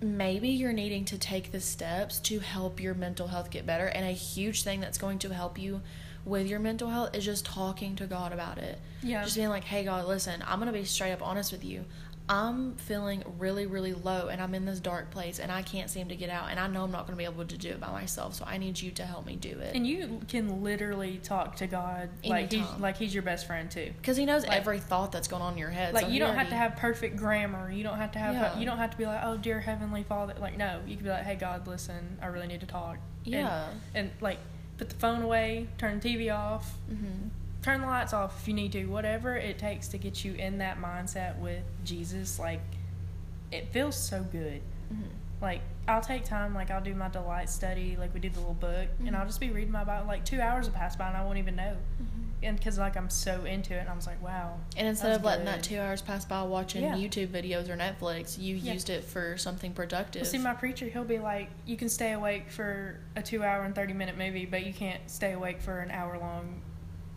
maybe 0.00 0.48
you're 0.48 0.72
needing 0.72 1.04
to 1.06 1.16
take 1.16 1.52
the 1.52 1.60
steps 1.60 2.18
to 2.20 2.40
help 2.40 2.80
your 2.80 2.94
mental 2.94 3.28
health 3.28 3.50
get 3.50 3.64
better. 3.64 3.86
And 3.86 4.04
a 4.04 4.10
huge 4.10 4.64
thing 4.64 4.80
that's 4.80 4.98
going 4.98 5.20
to 5.20 5.32
help 5.32 5.58
you 5.58 5.80
with 6.24 6.48
your 6.48 6.58
mental 6.58 6.90
health 6.90 7.14
is 7.14 7.24
just 7.24 7.46
talking 7.46 7.94
to 7.96 8.06
God 8.06 8.32
about 8.32 8.58
it. 8.58 8.80
Yeah. 9.00 9.22
Just 9.22 9.36
being 9.36 9.48
like, 9.48 9.64
hey, 9.64 9.84
God, 9.84 10.06
listen, 10.06 10.42
I'm 10.44 10.58
going 10.58 10.72
to 10.72 10.78
be 10.78 10.84
straight 10.84 11.12
up 11.12 11.22
honest 11.22 11.52
with 11.52 11.64
you. 11.64 11.84
I'm 12.28 12.74
feeling 12.74 13.22
really, 13.38 13.66
really 13.66 13.94
low 13.94 14.26
and 14.28 14.42
I'm 14.42 14.52
in 14.54 14.64
this 14.64 14.80
dark 14.80 15.12
place 15.12 15.38
and 15.38 15.52
I 15.52 15.62
can't 15.62 15.88
seem 15.88 16.08
to 16.08 16.16
get 16.16 16.28
out. 16.28 16.50
And 16.50 16.58
I 16.58 16.66
know 16.66 16.82
I'm 16.82 16.90
not 16.90 17.06
going 17.06 17.12
to 17.12 17.18
be 17.18 17.24
able 17.24 17.44
to 17.44 17.56
do 17.56 17.68
it 17.68 17.80
by 17.80 17.90
myself. 17.92 18.34
So 18.34 18.44
I 18.44 18.58
need 18.58 18.80
you 18.80 18.90
to 18.92 19.04
help 19.04 19.26
me 19.26 19.36
do 19.36 19.50
it. 19.60 19.76
And 19.76 19.86
you 19.86 20.20
can 20.28 20.64
literally 20.64 21.18
talk 21.22 21.54
to 21.56 21.68
God 21.68 22.08
like 22.24 22.50
he's 22.52 22.66
like 22.80 22.96
he's 22.96 23.14
your 23.14 23.22
best 23.22 23.46
friend 23.46 23.70
too. 23.70 23.92
Because 23.98 24.16
he 24.16 24.26
knows 24.26 24.44
Like- 24.44 24.56
every 24.58 24.80
thought 24.80 25.12
that's 25.12 25.28
going 25.28 25.42
on 25.42 25.52
in 25.52 25.58
your 25.58 25.70
head. 25.70 25.94
Like 25.94 26.02
so 26.02 26.06
you 26.08 26.14
he 26.14 26.18
don't 26.18 26.30
have 26.30 26.36
already- 26.38 26.50
to 26.50 26.56
have 26.56 26.76
perfect 26.76 27.16
grammar. 27.16 27.70
You 27.70 27.84
don't 27.84 27.98
have 27.98 28.10
to 28.12 28.18
have 28.18 28.34
Yeah. 28.34 28.58
you 28.58 28.66
don't 28.66 28.78
have 28.78 28.90
to 28.90 28.96
be 28.98 29.06
like, 29.06 29.20
"Oh, 29.22 29.36
dear 29.36 29.60
heavenly 29.60 30.02
Father." 30.02 30.34
Like 30.40 30.56
no, 30.56 30.80
you 30.86 30.96
can 30.96 31.04
be 31.04 31.10
like, 31.10 31.24
"Hey 31.24 31.36
God, 31.36 31.68
listen, 31.68 32.18
I 32.20 32.26
really 32.26 32.48
need 32.48 32.60
to 32.60 32.66
talk." 32.66 32.96
And- 33.24 33.34
Yeah. 33.34 33.68
And, 33.94 34.10
like 34.20 34.38
put 34.78 34.88
the 34.90 34.96
phone 34.96 35.22
away, 35.22 35.68
turn 35.78 36.00
the 36.00 36.08
TV 36.08 36.30
off, 36.30 36.74
hmm 36.88 37.28
turn 37.66 37.80
the 37.80 37.86
lights 37.88 38.12
off 38.12 38.40
if 38.40 38.46
you 38.46 38.54
need 38.54 38.70
to. 38.72 38.86
Whatever 38.86 39.34
it 39.34 39.58
takes 39.58 39.88
to 39.88 39.98
get 39.98 40.24
you 40.24 40.34
in 40.34 40.58
that 40.58 40.80
mindset 40.80 41.36
with 41.40 41.64
Jesus, 41.84 42.38
like 42.38 42.60
it 43.50 43.68
feels 43.72 43.96
so 43.96 44.22
good. 44.22 44.62
hmm 44.88 45.02
Like 45.42 45.62
I'll 45.88 46.00
take 46.00 46.24
time, 46.24 46.54
like 46.54 46.70
I'll 46.70 46.80
do 46.82 46.94
my 46.94 47.08
delight 47.08 47.50
study, 47.50 47.96
like 47.98 48.14
we 48.14 48.20
do 48.20 48.30
the 48.30 48.38
little 48.38 48.54
book, 48.54 48.88
and 49.00 49.10
Mhm. 49.10 49.14
I'll 49.18 49.26
just 49.26 49.40
be 49.40 49.50
reading 49.50 49.72
my 49.72 49.82
Bible. 49.84 50.06
Like 50.06 50.24
two 50.24 50.40
hours 50.40 50.66
will 50.66 50.74
pass 50.76 50.94
by 50.94 51.08
and 51.08 51.16
I 51.16 51.24
won't 51.24 51.38
even 51.38 51.56
know, 51.56 51.76
hmm 51.98 52.04
and 52.42 52.56
because 52.56 52.78
like 52.78 52.96
I'm 52.96 53.10
so 53.10 53.44
into 53.44 53.74
it, 53.74 53.78
and 53.80 53.88
I 53.88 53.94
was 53.94 54.06
like, 54.06 54.22
wow. 54.22 54.58
And 54.76 54.86
instead 54.86 55.12
of 55.12 55.24
letting 55.24 55.46
that 55.46 55.62
two 55.64 55.78
hours 55.80 56.02
pass 56.02 56.24
by 56.24 56.42
watching 56.44 56.84
Yeah. 56.84 56.94
YouTube 56.94 57.28
videos 57.28 57.68
or 57.68 57.76
Netflix, 57.76 58.38
you 58.38 58.56
Yeah. 58.56 58.74
used 58.74 58.90
it 58.90 59.02
for 59.04 59.36
something 59.38 59.72
productive. 59.72 60.22
Well, 60.22 60.30
see, 60.30 60.38
my 60.38 60.54
preacher, 60.54 60.86
he'll 60.86 61.04
be 61.04 61.18
like, 61.18 61.48
you 61.64 61.76
can 61.76 61.88
stay 61.88 62.12
awake 62.12 62.50
for 62.50 63.00
a 63.16 63.22
two 63.22 63.42
hour 63.42 63.64
and 63.64 63.74
30 63.74 63.92
minute 63.94 64.16
movie, 64.18 64.46
but 64.46 64.64
you 64.64 64.72
can't 64.72 65.00
stay 65.10 65.32
awake 65.32 65.60
for 65.60 65.80
an 65.80 65.90
hour 65.90 66.18
long 66.18 66.60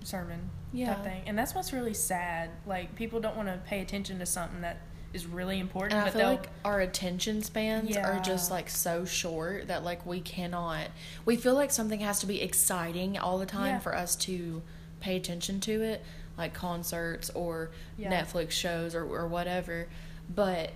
sermon 0.04 0.50
Yeah. 0.72 0.94
type 0.96 1.04
thing. 1.04 1.22
And 1.26 1.38
that's 1.38 1.54
what's 1.56 1.74
really 1.74 1.94
sad. 1.94 2.50
Like, 2.66 2.96
people 2.96 3.20
don't 3.20 3.36
want 3.36 3.48
to 3.50 3.58
pay 3.66 3.82
attention 3.82 4.20
to 4.20 4.26
something 4.26 4.62
that 4.62 4.78
is 5.12 5.26
really 5.26 5.60
important, 5.60 5.94
and 5.94 6.02
I 6.02 6.12
but 6.12 6.20
feel 6.20 6.30
like 6.30 6.50
our 6.64 6.82
attention 6.82 7.42
spans 7.42 7.98
are 7.98 8.20
just 8.20 8.52
like 8.52 8.70
so 8.70 9.06
short 9.06 9.68
that 9.68 9.84
like 9.84 10.06
we 10.06 10.22
cannot. 10.22 10.88
We 11.26 11.36
feel 11.36 11.56
like 11.56 11.72
something 11.72 12.00
has 12.02 12.20
to 12.20 12.28
be 12.28 12.42
exciting 12.44 13.18
all 13.18 13.40
the 13.40 13.46
time 13.48 13.66
Yeah. 13.76 13.80
for 13.80 13.96
us 13.96 14.16
to 14.18 14.62
pay 15.00 15.16
attention 15.18 15.62
to 15.62 15.82
it, 15.82 16.04
like 16.38 16.54
concerts 16.54 17.32
or 17.32 17.72
Yeah. 17.98 18.12
Netflix 18.22 18.52
shows 18.52 18.94
or 18.94 19.04
or 19.04 19.28
whatever. 19.28 19.88
But 20.34 20.74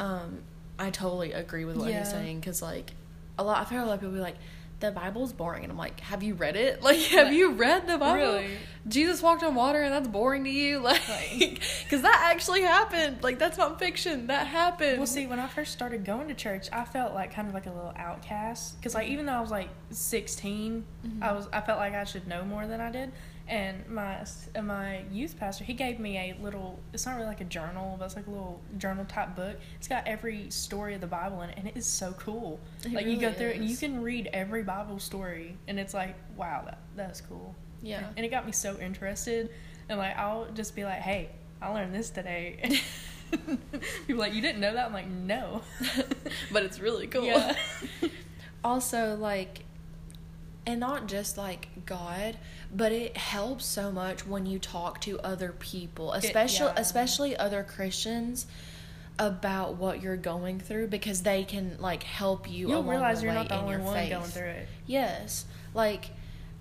um, 0.00 0.40
I 0.80 0.90
totally 0.90 1.30
agree 1.32 1.64
with 1.64 1.76
what 1.76 1.88
Yeah. 1.90 2.00
he's 2.00 2.10
saying 2.10 2.40
because 2.40 2.60
like 2.60 2.92
a 3.38 3.44
lot. 3.44 3.60
I've 3.60 3.68
heard 3.68 3.82
a 3.82 3.86
lot 3.86 3.94
of 3.94 4.00
people 4.00 4.14
be 4.14 4.20
like. 4.20 4.36
The 4.78 4.90
Bible's 4.90 5.32
boring, 5.32 5.62
and 5.62 5.72
I'm 5.72 5.78
like, 5.78 6.00
have 6.00 6.22
you 6.22 6.34
read 6.34 6.54
it? 6.54 6.82
Like, 6.86 6.98
have 6.98 7.32
you 7.32 7.52
read 7.52 7.86
the 7.88 7.96
Bible? 7.96 8.14
really? 8.16 8.46
Jesus 8.86 9.22
walked 9.22 9.42
on 9.42 9.54
water, 9.54 9.80
and 9.80 9.92
that's 9.92 10.06
boring 10.06 10.44
to 10.44 10.50
you, 10.50 10.78
like, 10.80 11.60
because 11.82 12.02
that 12.02 12.30
actually 12.32 12.60
happened. 12.62 13.22
Like, 13.22 13.38
that's 13.38 13.56
not 13.58 13.78
fiction. 13.78 14.26
That 14.26 14.46
happened. 14.46 14.98
Well, 14.98 15.06
see, 15.06 15.26
when 15.26 15.40
I 15.40 15.46
first 15.48 15.72
started 15.72 16.04
going 16.04 16.28
to 16.28 16.34
church, 16.34 16.68
I 16.72 16.84
felt 16.84 17.14
like 17.14 17.32
kind 17.32 17.48
of 17.48 17.54
like 17.54 17.66
a 17.66 17.70
little 17.72 17.94
outcast 17.96 18.76
because, 18.78 18.94
like, 18.94 19.08
even 19.08 19.24
though 19.26 19.32
I 19.32 19.40
was 19.40 19.50
like 19.50 19.70
16, 19.90 20.84
I 21.04 21.08
Mhm. 21.28 21.36
was 21.36 21.48
I 21.52 21.60
felt 21.62 21.78
like 21.78 21.94
I 21.94 22.04
should 22.04 22.28
know 22.28 22.44
more 22.44 22.66
than 22.66 22.80
I 22.80 22.90
did, 22.90 23.12
And 23.48 23.88
my 23.88 24.24
my 24.60 25.04
youth 25.12 25.38
pastor, 25.38 25.64
he 25.64 25.74
gave 25.74 26.00
me 26.00 26.16
a 26.18 26.36
little. 26.42 26.80
It's 26.92 27.06
not 27.06 27.14
really 27.16 27.28
like 27.28 27.40
a 27.40 27.44
journal, 27.44 27.96
but 27.98 28.06
it's 28.06 28.16
like 28.16 28.26
a 28.26 28.30
little 28.30 28.60
journal 28.78 29.04
type 29.04 29.36
book. 29.36 29.56
It's 29.76 29.86
got 29.86 30.06
every 30.06 30.50
story 30.50 30.94
of 30.94 31.00
the 31.00 31.06
Bible 31.06 31.42
in 31.42 31.50
it, 31.50 31.58
and 31.58 31.68
it 31.68 31.76
is 31.76 31.86
so 31.86 32.12
cool. 32.18 32.58
It 32.84 32.92
like 32.92 33.06
you 33.06 33.16
go 33.16 33.28
really 33.28 33.34
through 33.34 33.48
it, 33.48 33.56
and 33.56 33.70
you 33.70 33.76
can 33.76 34.02
read 34.02 34.28
every 34.32 34.62
Bible 34.62 34.98
story, 34.98 35.56
and 35.68 35.78
it's 35.78 35.94
like, 35.94 36.16
wow, 36.36 36.62
that 36.64 36.78
that's 36.96 37.20
cool. 37.20 37.54
Yeah. 37.82 38.08
And 38.16 38.26
it 38.26 38.30
got 38.30 38.46
me 38.46 38.52
so 38.52 38.78
interested, 38.80 39.50
and 39.88 39.98
like 39.98 40.16
I'll 40.16 40.46
just 40.52 40.74
be 40.74 40.84
like, 40.84 41.00
hey, 41.00 41.30
I 41.62 41.68
learned 41.68 41.94
this 41.94 42.10
today. 42.10 42.80
People 44.06 44.20
like, 44.20 44.34
you 44.34 44.42
didn't 44.42 44.60
know 44.60 44.74
that? 44.74 44.86
I'm 44.86 44.92
like, 44.92 45.08
no. 45.08 45.62
but 46.52 46.62
it's 46.62 46.78
really 46.78 47.06
cool. 47.06 47.24
Yeah. 47.24 47.54
also, 48.64 49.16
like, 49.16 49.60
and 50.66 50.80
not 50.80 51.06
just 51.06 51.38
like 51.38 51.68
God, 51.86 52.36
but 52.74 52.90
it 52.92 53.16
helps 53.16 53.64
so 53.64 53.92
much 53.92 54.26
when 54.26 54.46
you 54.46 54.58
talk 54.58 55.00
to 55.02 55.18
other 55.20 55.52
people, 55.52 56.12
especially 56.12 56.66
yeah. 56.66 56.74
especially 56.76 57.36
other 57.36 57.62
Christians 57.62 58.46
about 59.18 59.76
what 59.76 60.02
you're 60.02 60.16
going 60.16 60.60
through 60.60 60.88
because 60.88 61.22
they 61.22 61.44
can 61.44 61.76
like 61.78 62.02
help 62.02 62.50
you. 62.50 62.68
You'll 62.68 62.82
realize 62.82 63.22
you're 63.22 63.32
not 63.32 63.48
the 63.48 63.58
only 63.58 63.78
one 63.78 63.94
faith. 63.94 64.10
going 64.10 64.24
through 64.24 64.48
it. 64.48 64.68
Yes, 64.86 65.46
like 65.72 66.10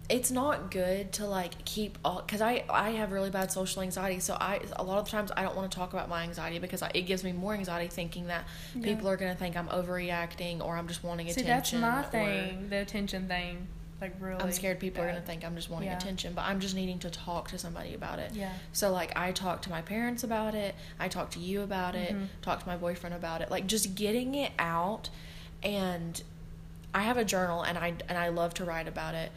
it's 0.07 0.29
not 0.29 0.69
good 0.69 1.11
to 1.13 1.25
like 1.25 1.65
keep 1.65 1.97
all 2.05 2.21
because 2.21 2.39
I 2.39 2.63
I 2.69 2.91
have 2.91 3.11
really 3.11 3.31
bad 3.31 3.51
social 3.51 3.81
anxiety, 3.81 4.19
so 4.19 4.37
I 4.39 4.61
a 4.75 4.83
lot 4.83 4.99
of 4.99 5.09
times 5.09 5.31
I 5.35 5.41
don't 5.41 5.55
want 5.55 5.71
to 5.71 5.75
talk 5.75 5.93
about 5.93 6.09
my 6.09 6.23
anxiety 6.23 6.59
because 6.59 6.83
I, 6.83 6.91
it 6.93 7.01
gives 7.01 7.23
me 7.23 7.31
more 7.31 7.53
anxiety 7.53 7.87
thinking 7.87 8.27
that 8.27 8.45
Yeah. 8.75 8.83
people 8.83 9.09
are 9.09 9.17
gonna 9.17 9.35
think 9.35 9.57
I'm 9.57 9.67
overreacting 9.67 10.63
or 10.63 10.77
I'm 10.77 10.87
just 10.87 11.03
wanting 11.03 11.31
See, 11.31 11.41
attention. 11.41 11.81
that's 11.81 12.13
my 12.13 12.19
or 12.19 12.25
thing, 12.25 12.69
the 12.69 12.77
attention 12.77 13.27
thing. 13.27 13.67
Like 14.01 14.13
really, 14.19 14.41
I'm 14.41 14.51
scared 14.51 14.79
people 14.79 15.01
are 15.03 15.08
gonna 15.08 15.21
think 15.21 15.45
I'm 15.45 15.55
just 15.55 15.69
wanting 15.69 15.88
Yeah. 15.89 15.97
attention, 15.97 16.34
but 16.34 16.41
I'm 16.43 16.60
just 16.60 16.75
needing 16.75 16.99
to 16.99 17.10
talk 17.10 17.47
to 17.49 17.58
somebody 17.58 17.93
about 17.93 18.19
it. 18.19 18.31
Yeah. 18.34 18.51
So 18.73 18.91
like 18.91 19.17
I 19.17 19.31
talk 19.31 19.62
to 19.63 19.69
my 19.69 19.81
parents 19.81 20.23
about 20.23 20.53
it, 20.53 20.75
I 20.99 21.08
talk 21.08 21.31
to 21.31 21.39
you 21.39 21.62
about 21.62 21.95
it, 21.95 22.13
Mhm. 22.13 22.27
talk 22.41 22.60
to 22.62 22.67
my 22.67 22.75
boyfriend 22.75 23.15
about 23.15 23.41
it. 23.41 23.49
Like 23.49 23.67
just 23.67 23.95
getting 23.95 24.36
it 24.36 24.51
out 24.60 25.10
and 25.63 26.21
I 26.93 27.03
have 27.03 27.17
a 27.17 27.25
journal 27.25 27.63
and 27.63 27.77
I 27.77 27.93
and 28.10 28.17
I 28.17 28.27
love 28.29 28.53
to 28.55 28.65
write 28.65 28.88
about 28.89 29.15
it. 29.15 29.31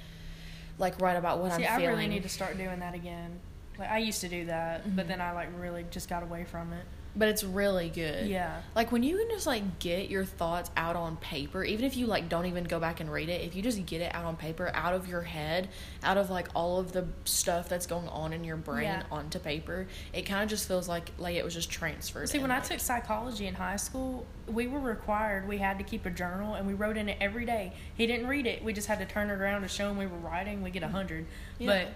Like 0.77 1.01
write 1.01 1.17
about 1.17 1.39
what 1.39 1.53
See, 1.55 1.65
I'm 1.67 1.75
I 1.75 1.77
feeling. 1.77 1.87
I 1.87 1.99
really 2.01 2.09
need 2.09 2.23
to 2.25 2.29
start 2.29 2.57
doing 2.59 2.81
that 2.81 2.95
again. 2.95 3.39
Like 3.79 3.91
I 3.91 3.99
used 3.99 4.21
to 4.23 4.29
do 4.29 4.45
that, 4.47 4.85
Mhm. 4.85 4.97
but 4.97 5.07
then 5.07 5.21
I 5.21 5.31
like 5.33 5.49
really 5.57 5.85
just 5.91 6.09
got 6.09 6.25
away 6.25 6.45
from 6.45 6.73
it. 6.73 6.85
But 7.19 7.27
it's 7.27 7.43
really 7.43 7.89
good. 7.89 8.29
Yeah. 8.29 8.63
Like 8.77 8.93
when 8.93 9.03
you 9.03 9.19
can 9.19 9.29
just 9.29 9.47
like 9.47 9.81
get 9.81 10.09
your 10.09 10.25
thoughts 10.25 10.71
out 10.77 10.95
on 10.95 11.17
paper, 11.17 11.65
even 11.65 11.85
if 11.85 11.97
you 11.97 12.07
like 12.07 12.29
don't 12.29 12.47
even 12.47 12.63
go 12.63 12.79
back 12.79 13.01
and 13.01 13.11
read 13.11 13.29
it, 13.29 13.43
if 13.43 13.57
you 13.57 13.63
just 13.63 13.85
get 13.87 14.01
it 14.01 14.15
out 14.15 14.25
on 14.25 14.37
paper, 14.37 14.71
out 14.73 14.95
of 14.95 15.09
your 15.09 15.23
head, 15.23 15.69
out 16.05 16.17
of 16.17 16.31
like 16.31 16.47
all 16.55 16.79
of 16.79 16.93
the 16.93 17.07
stuff 17.25 17.69
that's 17.69 17.87
going 17.87 18.07
on 18.09 18.33
in 18.33 18.45
your 18.45 18.57
brain 18.57 18.85
Yeah. 18.85 19.03
onto 19.11 19.41
paper, 19.41 19.89
it 20.13 20.23
kind 20.23 20.45
of 20.45 20.49
just 20.49 20.69
feels 20.69 20.89
like 20.89 21.11
like 21.19 21.35
it 21.35 21.45
was 21.45 21.55
just 21.55 21.71
transferred. 21.71 22.29
See, 22.29 22.39
when 22.39 22.53
I 22.53 22.61
took 22.61 22.79
psychology 22.79 23.49
in 23.49 23.55
high 23.55 23.77
school, 23.77 24.25
we 24.47 24.69
were 24.69 24.81
required, 24.81 25.49
we 25.49 25.59
had 25.59 25.79
to 25.79 25.85
keep 25.85 26.07
a 26.07 26.11
journal 26.11 26.55
and 26.55 26.67
we 26.69 26.75
wrote 26.75 26.97
in 26.97 27.09
it 27.09 27.19
every 27.21 27.45
day. 27.45 27.73
He 27.97 28.07
didn't 28.07 28.29
read 28.29 28.47
it. 28.47 28.63
We 28.63 28.73
just 28.73 28.87
had 28.87 29.01
to 29.01 29.07
turn 29.07 29.29
it 29.29 29.35
around 29.35 29.63
to 29.63 29.69
show 29.69 29.91
him 29.91 29.99
we 29.99 30.07
were 30.07 30.19
writing. 30.19 30.63
We 30.63 30.71
get 30.71 30.85
a 30.85 30.87
100. 30.87 31.27
Yeah. 31.59 31.87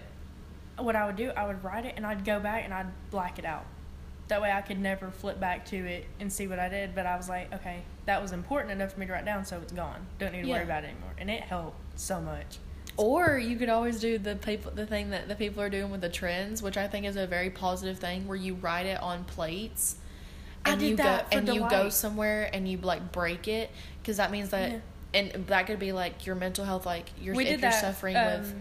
But 0.75 0.83
what 0.83 0.97
I 0.97 1.05
would 1.05 1.15
do, 1.15 1.29
I 1.29 1.47
would 1.47 1.63
write 1.63 1.85
it 1.85 1.93
and 1.95 2.05
I'd 2.05 2.25
go 2.25 2.41
back 2.41 2.65
and 2.65 2.73
I'd 2.73 2.87
black 3.09 3.39
it 3.39 3.45
out. 3.45 3.65
That 4.33 4.41
way 4.41 4.51
I 4.51 4.61
could 4.61 4.79
never 4.79 5.11
flip 5.11 5.39
back 5.39 5.63
to 5.67 5.75
it 5.77 6.07
and 6.19 6.33
see 6.33 6.47
what 6.47 6.57
I 6.57 6.67
did. 6.67 6.95
But 6.95 7.05
I 7.05 7.15
was 7.17 7.29
like, 7.29 7.53
okay, 7.53 7.83
that 8.07 8.19
was 8.19 8.31
important 8.31 8.71
enough 8.71 8.93
for 8.93 8.99
me 8.99 9.05
to 9.05 9.11
write 9.13 9.25
down, 9.25 9.45
so 9.45 9.59
it's 9.59 9.71
gone. 9.71 10.07
Don't 10.17 10.31
need 10.33 10.41
to 10.41 10.47
Yeah. 10.47 10.55
worry 10.55 10.63
about 10.63 10.83
it 10.85 10.87
anymore. 10.87 11.11
And 11.19 11.29
it 11.29 11.43
helped 11.43 11.77
so 11.99 12.19
much. 12.19 12.57
Or 12.97 13.37
you 13.37 13.57
could 13.57 13.69
always 13.69 13.99
do 13.99 14.17
the 14.17 14.35
people 14.35 14.71
the 14.71 14.87
thing 14.87 15.11
that 15.11 15.27
the 15.27 15.35
people 15.35 15.61
are 15.61 15.69
doing 15.69 15.91
with 15.91 16.01
the 16.01 16.09
trends, 16.09 16.63
which 16.63 16.77
I 16.77 16.87
think 16.87 17.05
is 17.05 17.15
a 17.15 17.27
very 17.27 17.51
positive 17.51 17.99
thing, 17.99 18.27
where 18.27 18.35
you 18.35 18.55
write 18.55 18.87
it 18.87 18.99
on 19.03 19.23
plates. 19.23 19.97
I 20.65 20.71
And 20.71 20.79
did 20.79 20.89
you 20.89 20.95
that 20.95 21.29
go 21.29 21.37
and 21.37 21.47
you 21.47 21.67
go 21.69 21.89
somewhere 21.89 22.49
and 22.51 22.67
you 22.67 22.79
like 22.79 23.11
break 23.11 23.47
it 23.47 23.69
because 24.01 24.17
that 24.17 24.31
means 24.31 24.49
that 24.49 24.71
Yeah. 24.71 24.79
and 25.13 25.45
that 25.45 25.67
could 25.67 25.77
be 25.77 25.91
like 25.91 26.25
your 26.25 26.35
mental 26.35 26.65
health, 26.65 26.87
like 26.87 27.11
you're 27.21 27.35
we 27.35 27.43
if 27.43 27.61
you're 27.61 27.69
that 27.69 27.79
suffering 27.79 28.17
um, 28.17 28.25
with 28.25 28.55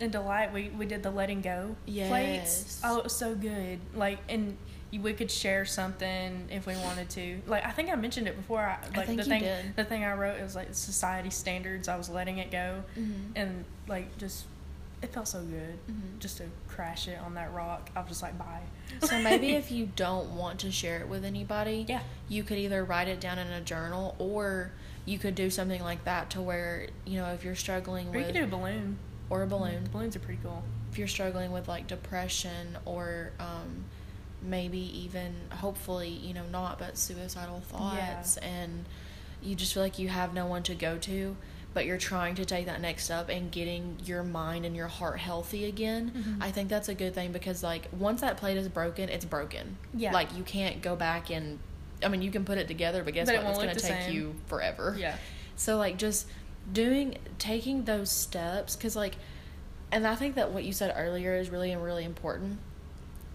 in 0.00 0.10
delight 0.10 0.52
we, 0.52 0.68
we 0.70 0.84
did 0.84 1.04
the 1.04 1.12
letting 1.12 1.42
go 1.42 1.76
Yes. 1.86 2.08
plates 2.08 2.80
oh 2.82 2.98
it 2.98 3.04
was 3.04 3.14
so 3.14 3.36
good 3.36 3.78
like 3.94 4.18
and 4.28 4.56
we 5.00 5.12
could 5.14 5.30
share 5.30 5.64
something 5.64 6.48
if 6.50 6.66
we 6.66 6.74
wanted 6.76 7.08
to. 7.10 7.40
Like 7.46 7.64
i 7.64 7.70
think 7.70 7.88
i 7.90 7.94
mentioned 7.94 8.26
it 8.28 8.36
before. 8.36 8.60
I, 8.60 8.78
like 8.96 9.06
think 9.06 9.18
the 9.20 9.24
you 9.24 9.30
thing 9.30 9.42
did. 9.42 9.76
the 9.76 9.84
thing 9.84 10.04
i 10.04 10.12
wrote 10.12 10.38
it 10.38 10.42
was 10.42 10.54
like 10.54 10.68
society 10.74 11.30
standards. 11.30 11.88
I 11.88 11.96
was 11.96 12.08
letting 12.10 12.38
it 12.38 12.50
go. 12.50 12.82
Mhm. 12.98 13.14
and 13.36 13.64
like 13.88 14.16
just 14.18 14.44
it 15.00 15.12
felt 15.12 15.26
so 15.26 15.42
good 15.42 15.78
Mhm. 15.90 16.18
just 16.20 16.36
to 16.36 16.44
crash 16.68 17.08
it 17.08 17.18
on 17.18 17.34
that 17.34 17.52
rock. 17.52 17.90
I 17.96 18.00
was 18.00 18.08
just 18.10 18.22
like 18.22 18.38
bye. 18.38 18.60
So 19.00 19.18
maybe 19.20 19.52
if 19.52 19.70
you 19.76 19.88
don't 19.96 20.36
want 20.36 20.60
to 20.60 20.70
share 20.70 21.00
it 21.00 21.08
with 21.08 21.24
anybody, 21.24 21.86
Yeah. 21.88 22.02
you 22.28 22.44
could 22.44 22.58
either 22.58 22.84
write 22.84 23.08
it 23.08 23.18
down 23.20 23.38
in 23.38 23.48
a 23.48 23.60
journal 23.60 24.14
or 24.18 24.72
you 25.04 25.18
could 25.18 25.34
do 25.34 25.50
something 25.50 25.82
like 25.82 26.04
that 26.04 26.30
to 26.30 26.40
where, 26.40 26.86
you 27.04 27.18
know, 27.18 27.26
if 27.32 27.42
you're 27.44 27.56
struggling 27.56 28.14
or 28.14 28.18
you 28.18 28.26
could 28.26 28.34
do 28.34 28.44
a 28.44 28.46
balloon. 28.46 28.98
Or 29.30 29.42
a 29.42 29.46
balloon, 29.48 29.88
balloons 29.90 30.14
are 30.14 30.20
pretty 30.20 30.38
cool. 30.42 30.62
If 30.92 30.98
you're 30.98 31.08
struggling 31.08 31.50
with 31.50 31.66
like 31.66 31.86
depression 31.88 32.76
or 32.84 33.32
um 33.40 33.86
maybe 34.42 34.78
even 34.78 35.34
hopefully, 35.50 36.08
you 36.08 36.34
know, 36.34 36.44
not 36.50 36.78
but 36.78 36.98
suicidal 36.98 37.60
thoughts 37.60 38.36
and 38.38 38.84
you 39.42 39.54
just 39.54 39.74
feel 39.74 39.82
like 39.82 39.98
you 39.98 40.08
have 40.08 40.34
no 40.34 40.46
one 40.46 40.62
to 40.64 40.74
go 40.74 40.96
to, 40.98 41.36
but 41.74 41.84
you're 41.86 41.98
trying 41.98 42.34
to 42.36 42.44
take 42.44 42.66
that 42.66 42.80
next 42.80 43.04
step 43.04 43.28
and 43.28 43.50
getting 43.50 43.98
your 44.04 44.22
mind 44.22 44.64
and 44.64 44.76
your 44.76 44.86
heart 44.88 45.18
healthy 45.18 45.64
again. 45.64 46.12
Mhm. 46.14 46.42
I 46.44 46.50
think 46.50 46.68
that's 46.68 46.88
a 46.88 46.94
good 46.94 47.14
thing 47.14 47.32
because 47.32 47.62
like 47.62 47.88
once 47.98 48.20
that 48.20 48.36
plate 48.36 48.56
is 48.56 48.68
broken, 48.68 49.08
it's 49.08 49.24
broken. 49.24 49.76
Yeah. 49.94 50.12
Like 50.12 50.36
you 50.36 50.42
can't 50.44 50.80
go 50.82 50.94
back 50.96 51.30
and 51.30 51.58
I 52.04 52.08
mean 52.08 52.22
you 52.22 52.30
can 52.30 52.44
put 52.44 52.58
it 52.58 52.68
together, 52.68 53.02
but 53.02 53.14
guess 53.14 53.26
But 53.26 53.36
it 53.36 53.42
what? 53.42 53.50
It's 53.50 53.58
gonna 53.58 53.74
take 53.74 54.02
same. 54.04 54.14
you 54.14 54.34
forever. 54.46 54.94
yeah 54.98 55.16
So 55.56 55.76
like 55.76 55.96
just 55.98 56.26
doing 56.72 57.18
taking 57.38 57.84
those 57.84 58.10
steps 58.10 58.76
cuz 58.76 58.94
like 58.94 59.16
and 59.90 60.06
I 60.06 60.14
think 60.14 60.36
that 60.36 60.52
what 60.52 60.64
you 60.64 60.72
said 60.72 60.94
earlier 60.96 61.34
is 61.34 61.50
really 61.50 61.74
really 61.76 62.04
important. 62.04 62.58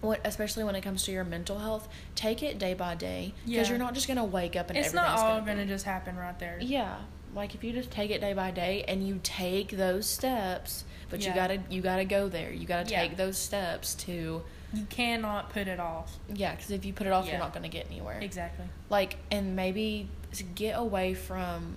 What 0.00 0.20
especially 0.24 0.62
when 0.64 0.74
it 0.76 0.82
comes 0.82 1.02
to 1.04 1.12
your 1.12 1.24
mental 1.24 1.58
health, 1.58 1.88
take 2.14 2.42
it 2.42 2.58
day 2.58 2.74
by 2.74 2.94
day 2.94 3.34
because 3.44 3.66
Yeah. 3.66 3.68
you're 3.70 3.78
not 3.78 3.94
just 3.94 4.06
going 4.06 4.16
to 4.18 4.24
wake 4.24 4.54
up 4.56 4.68
and 4.70 4.78
it's 4.78 4.92
not 4.94 5.18
all 5.18 5.40
gonna 5.40 5.46
gonna 5.52 5.66
just 5.66 5.84
happen 5.84 6.16
right 6.16 6.38
there 6.38 6.58
Yeah. 6.60 6.96
Like 7.34 7.54
if 7.54 7.62
you 7.64 7.72
just 7.72 7.90
take 7.90 8.10
it 8.10 8.20
day 8.20 8.32
by 8.32 8.50
day 8.52 8.84
and 8.88 9.06
you 9.06 9.20
take 9.22 9.70
those 9.76 10.06
steps, 10.06 10.84
but 11.10 11.20
you 11.26 11.34
got 11.34 11.48
to 11.48 11.58
you 11.68 11.82
got 11.82 11.96
to 11.96 12.04
go 12.04 12.28
there. 12.28 12.52
You 12.52 12.66
got 12.66 12.86
to 12.86 12.92
Yeah. 12.92 13.00
take 13.02 13.16
those 13.16 13.36
steps 13.36 13.94
to 14.06 14.42
you 14.72 14.84
cannot 14.90 15.50
put 15.50 15.66
it 15.66 15.80
off 15.80 16.18
yeah, 16.32 16.54
cuz 16.54 16.70
if 16.70 16.84
you 16.84 16.92
put 16.92 17.06
it 17.06 17.12
off, 17.12 17.24
Yeah. 17.24 17.32
you're 17.32 17.40
not 17.40 17.52
going 17.54 17.62
to 17.62 17.68
get 17.70 17.86
anywhere. 17.86 18.18
exactly 18.20 18.66
like 18.90 19.16
and 19.30 19.56
maybe 19.56 20.08
get 20.54 20.72
away 20.78 21.14
from 21.14 21.76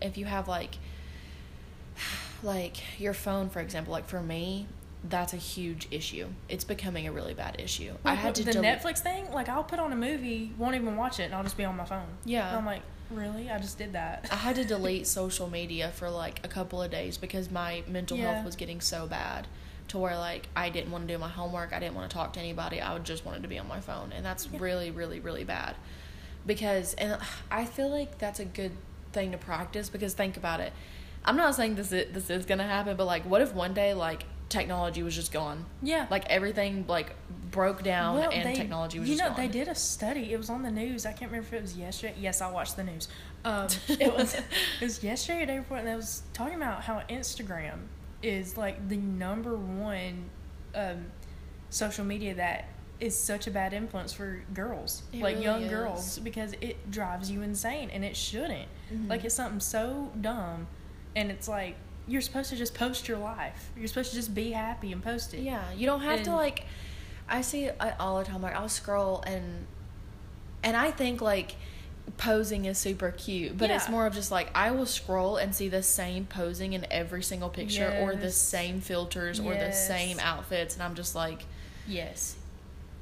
if 0.00 0.18
you 0.18 0.24
have 0.26 0.48
like 0.48 0.76
like 2.42 3.00
your 3.00 3.14
phone 3.14 3.48
for 3.48 3.60
example 3.60 3.92
like 3.92 4.06
for 4.06 4.20
me 4.20 4.66
that's 5.06 5.32
a 5.34 5.36
huge 5.36 5.86
issue 5.90 6.26
it's 6.48 6.64
becoming 6.64 7.06
a 7.06 7.12
really 7.12 7.34
bad 7.34 7.56
issue 7.60 7.92
i 8.06 8.14
had 8.14 8.34
to 8.34 8.42
the 8.42 8.52
del- 8.52 8.62
Netflix 8.62 9.00
thing. 9.00 9.30
Like 9.32 9.48
I'll 9.50 9.64
put 9.64 9.78
on 9.78 9.92
a 9.92 9.96
movie, 9.96 10.52
won't 10.56 10.74
even 10.76 10.96
watch 10.96 11.20
it, 11.20 11.24
and 11.24 11.34
I'll 11.34 11.42
just 11.42 11.56
be 11.58 11.64
on 11.64 11.76
my 11.76 11.84
phone. 11.84 12.06
Yeah. 12.24 12.48
And 12.48 12.56
I'm 12.58 12.64
like, 12.66 12.80
really? 13.10 13.50
I 13.50 13.58
just 13.58 13.76
did 13.76 13.92
that. 13.92 14.26
i 14.32 14.36
had 14.36 14.56
to 14.56 14.64
delete 14.74 15.06
social 15.06 15.50
media 15.50 15.90
for 15.94 16.08
like 16.08 16.40
a 16.44 16.48
couple 16.48 16.80
of 16.82 16.90
days 16.90 17.18
because 17.18 17.50
my 17.50 17.82
mental 17.86 18.16
Yeah. 18.16 18.32
health 18.32 18.46
was 18.46 18.56
getting 18.56 18.80
so 18.80 19.06
bad 19.06 19.46
to 19.88 19.98
where 19.98 20.16
like 20.16 20.48
i 20.56 20.70
didn't 20.70 20.90
want 20.90 21.06
to 21.06 21.12
do 21.14 21.18
my 21.18 21.28
homework 21.28 21.74
i 21.74 21.78
didn't 21.78 21.94
want 21.94 22.08
to 22.10 22.14
talk 22.16 22.32
to 22.32 22.40
anybody 22.40 22.80
i 22.80 22.98
just 23.00 23.26
wanted 23.26 23.42
to 23.42 23.48
be 23.48 23.58
on 23.58 23.68
my 23.68 23.80
phone 23.80 24.10
and 24.16 24.24
that's 24.24 24.48
Yeah. 24.50 24.58
really 24.60 24.90
really 24.90 25.20
really 25.20 25.44
bad 25.44 25.76
because 26.46 26.94
and 26.94 27.18
i 27.50 27.64
feel 27.66 27.90
like 27.90 28.16
that's 28.18 28.40
a 28.40 28.44
good 28.46 28.72
thing 29.12 29.32
to 29.32 29.38
practice 29.38 29.88
because 29.90 30.14
think 30.14 30.36
about 30.38 30.60
it 30.60 30.72
i'm 31.24 31.36
not 31.36 31.54
saying 31.54 31.74
this 31.74 31.92
is, 31.92 32.12
this 32.14 32.30
is 32.30 32.46
gonna 32.46 32.66
happen 32.66 32.96
but 32.96 33.04
like 33.04 33.24
what 33.24 33.42
if 33.42 33.52
one 33.54 33.74
day 33.74 33.92
like 33.92 34.24
technology 34.48 35.02
was 35.02 35.14
just 35.14 35.32
gone 35.32 35.64
yeah. 35.82 36.06
like 36.10 36.24
everything 36.26 36.84
like 36.86 37.14
broke 37.50 37.82
down 37.82 38.16
Well, 38.16 38.30
and 38.30 38.48
they- 38.48 38.54
technology 38.54 38.98
was 39.00 39.08
You 39.08 39.16
just 39.16 39.24
know, 39.28 39.34
gone 39.34 39.46
they 39.46 39.52
did 39.52 39.68
a 39.68 39.74
study. 39.74 40.32
It 40.32 40.36
was 40.36 40.50
on 40.50 40.62
the 40.62 40.70
news. 40.70 41.06
I 41.06 41.12
can't 41.12 41.30
remember 41.30 41.46
if 41.48 41.52
it 41.54 41.62
was 41.62 41.76
yesterday. 41.76 42.14
Yes, 42.18 42.40
I 42.40 42.50
watched 42.50 42.76
the 42.76 42.84
news. 42.84 43.08
Um, 43.44 43.66
it 43.88 44.14
was 44.14 44.34
it 44.34 44.44
was 44.80 45.02
yesterday 45.02 45.38
or 45.42 45.46
the 45.46 45.52
day 45.52 45.58
before, 45.58 45.78
and 45.78 45.88
they 45.88 45.94
was 45.96 46.22
talking 46.32 46.56
about 46.56 46.82
how 46.82 47.02
Instagram 47.08 47.78
is 48.22 48.56
like 48.56 48.88
the 48.88 48.96
number 48.96 49.56
one 49.56 50.24
um, 50.74 51.06
social 51.70 52.04
media 52.04 52.34
that 52.34 52.66
is 53.00 53.16
such 53.18 53.46
a 53.46 53.50
bad 53.50 53.72
influence 53.72 54.12
for 54.12 54.42
girls, 54.54 55.02
It 55.12 55.20
like 55.20 55.34
really 55.34 55.44
young 55.44 55.62
is. 55.62 55.70
girls, 55.70 56.18
because 56.20 56.54
it 56.60 56.90
drives 56.90 57.30
you 57.30 57.42
insane, 57.42 57.90
and 57.90 58.04
it 58.04 58.16
shouldn't. 58.16 58.68
Mhm. 58.92 59.08
Like 59.08 59.24
it's 59.24 59.34
something 59.34 59.60
so 59.60 60.10
dumb, 60.20 60.66
and 61.16 61.30
it's 61.30 61.48
like 61.48 61.76
you're 62.06 62.20
supposed 62.20 62.50
to 62.50 62.56
just 62.56 62.74
post 62.74 63.08
your 63.08 63.18
life. 63.18 63.70
You're 63.76 63.88
supposed 63.88 64.10
to 64.10 64.16
just 64.16 64.34
be 64.34 64.52
happy 64.52 64.92
and 64.92 65.02
post 65.02 65.34
it. 65.34 65.40
Yeah, 65.40 65.72
you 65.72 65.86
don't 65.86 66.02
have 66.02 66.22
to 66.24 66.32
like. 66.32 66.66
I 67.28 67.40
see 67.40 67.64
it 67.64 67.78
all 67.98 68.18
the 68.18 68.24
time. 68.24 68.42
Like 68.42 68.54
I'll 68.54 68.68
scroll 68.68 69.22
and, 69.26 69.66
and 70.62 70.76
I 70.76 70.90
think 70.90 71.20
like, 71.22 71.56
posing 72.18 72.66
is 72.66 72.78
super 72.78 73.10
cute, 73.10 73.56
but 73.56 73.70
it's 73.70 73.88
more 73.88 74.06
of 74.06 74.14
just 74.14 74.30
like 74.30 74.50
I 74.54 74.70
will 74.72 74.86
scroll 74.86 75.36
and 75.36 75.54
see 75.54 75.68
the 75.68 75.82
same 75.82 76.26
posing 76.26 76.74
in 76.74 76.86
every 76.90 77.22
single 77.22 77.48
picture 77.48 77.98
or 78.00 78.14
the 78.14 78.30
same 78.30 78.80
filters 78.80 79.40
or 79.40 79.54
the 79.54 79.72
same 79.72 80.18
outfits 80.20 80.74
and 80.74 80.82
I'm 80.82 80.94
just 80.94 81.14
like 81.14 81.44
Yes. 81.86 82.36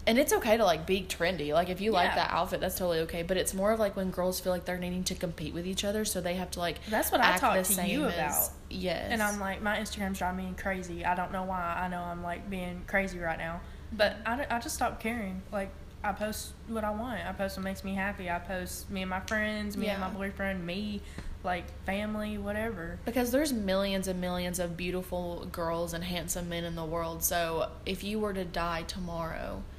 And 0.07 0.19
it's 0.19 0.33
okay 0.33 0.57
to 0.57 0.65
like 0.65 0.87
be 0.87 1.03
trendy. 1.03 1.53
Like 1.55 1.69
if 1.69 1.81
you 1.81 1.93
like 1.93 2.15
that 2.15 2.31
outfit, 2.31 2.61
that's 2.61 2.77
totally 2.77 3.01
okay. 3.01 3.23
But 3.23 3.37
it's 3.37 3.55
more 3.55 3.71
of 3.73 3.79
like 3.79 3.95
when 3.97 4.11
girls 4.11 4.41
feel 4.41 4.53
like 4.53 4.65
they're 4.65 4.79
needing 4.79 5.05
to 5.05 5.15
compete 5.15 5.55
with 5.55 5.67
each 5.67 5.85
other, 5.85 6.05
so 6.05 6.21
they 6.21 6.35
have 6.35 6.51
to 6.53 6.59
like 6.61 6.79
That's 6.91 7.12
what 7.12 7.21
I 7.21 7.37
talked 7.37 7.65
to 7.77 7.87
you 7.87 8.05
as- 8.07 8.15
about. 8.15 8.51
Yes, 8.71 9.09
And 9.11 9.23
I'm 9.23 9.38
like, 9.38 9.61
my 9.62 9.77
Instagram's 9.79 10.19
driving 10.19 10.47
me 10.47 10.55
crazy. 10.57 11.05
I 11.05 11.15
don't 11.15 11.31
know 11.33 11.45
why. 11.45 11.81
I 11.85 11.88
know 11.88 12.01
I'm 12.03 12.23
like 12.23 12.49
being 12.51 12.83
crazy 12.87 13.19
right 13.19 13.38
now. 13.38 13.61
But 13.93 14.17
I, 14.25 14.47
I 14.51 14.59
just 14.61 14.75
stopped 14.75 15.01
caring. 15.01 15.43
Like, 15.53 15.71
I 16.03 16.12
post 16.12 16.53
what 16.67 16.83
I 16.83 16.91
want. 16.91 17.21
I 17.27 17.33
post 17.33 17.59
what 17.59 17.65
makes 17.65 17.85
me 17.85 17.95
happy. 17.95 18.31
I 18.31 18.38
post 18.38 18.91
me 18.91 19.03
and 19.03 19.11
my 19.11 19.21
friends, 19.21 19.77
me 19.77 19.88
and 19.88 20.01
my 20.01 20.09
boyfriend, 20.09 20.65
me, 20.67 21.03
like 21.45 21.65
family, 21.85 22.38
whatever. 22.38 22.99
because 23.05 23.31
there's 23.31 23.53
millions 23.53 24.09
and 24.09 24.21
millions 24.21 24.59
of 24.59 24.77
beautiful 24.77 25.47
girls 25.53 25.93
and 25.93 26.03
handsome 26.03 26.49
men 26.49 26.65
in 26.65 26.75
the 26.75 26.85
world. 26.85 27.23
So 27.23 27.69
if 27.85 28.03
you 28.03 28.19
were 28.19 28.33
to 28.33 28.45
die 28.45 28.83
tomorrow, 28.83 29.62
Yeah. 29.62 29.71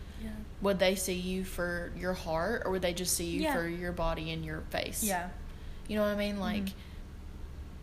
Would 0.64 0.80
they 0.80 0.96
see 0.96 1.14
you 1.14 1.44
for 1.44 1.92
your 1.96 2.14
heart 2.14 2.64
or 2.66 2.72
would 2.72 2.82
they 2.82 2.94
just 2.94 3.16
see 3.16 3.26
you 3.28 3.42
Yeah. 3.42 3.54
for 3.54 3.68
your 3.68 3.92
body 3.92 4.32
and 4.32 4.44
your 4.44 4.62
face? 4.72 5.04
Yeah. 5.04 5.30
You 5.88 5.98
know 5.98 6.04
what 6.04 6.12
I 6.12 6.16
mean? 6.16 6.40
Like 6.40 6.64
Mhm. 6.64 6.74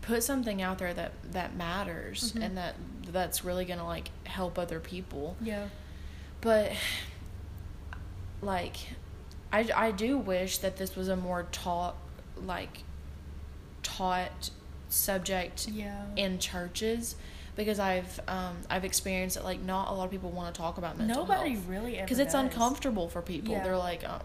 put 0.02 0.24
something 0.24 0.60
out 0.62 0.78
there 0.78 0.94
that 0.94 1.12
that 1.32 1.54
matters 1.54 2.32
Mhm. 2.32 2.42
and 2.42 2.56
that 2.58 2.74
that's 3.06 3.44
really 3.44 3.64
going 3.66 3.78
to 3.78 3.84
like 3.84 4.10
help 4.24 4.58
other 4.58 4.80
people. 4.80 5.36
Yeah. 5.40 5.68
But 6.40 6.72
like 8.40 8.76
I 9.52 9.68
I 9.74 9.90
do 9.90 10.16
wish 10.16 10.58
that 10.58 10.76
this 10.76 10.96
was 10.96 11.08
a 11.08 11.16
more 11.16 11.44
taught 11.52 11.96
like 12.36 12.84
taught 13.82 14.50
subject 14.88 15.68
Yeah. 15.68 16.06
in 16.16 16.38
churches 16.38 17.16
because 17.60 17.78
I've 17.78 18.18
um 18.28 18.56
I've 18.68 18.84
experienced 18.84 19.36
that 19.36 19.44
like 19.44 19.60
not 19.60 19.88
a 19.90 19.92
lot 19.92 20.04
of 20.04 20.10
people 20.10 20.30
want 20.30 20.54
to 20.54 20.60
talk 20.60 20.78
about 20.78 20.98
mental 20.98 21.24
Nobody 21.26 21.50
health 21.54 21.64
really 21.68 21.96
ever 21.98 22.04
because 22.06 22.18
it's 22.18 22.32
does. 22.32 22.42
uncomfortable 22.44 23.08
for 23.08 23.22
people. 23.22 23.52
Yeah. 23.52 23.62
They're 23.64 23.76
like, 23.76 24.02
oh, 24.04 24.20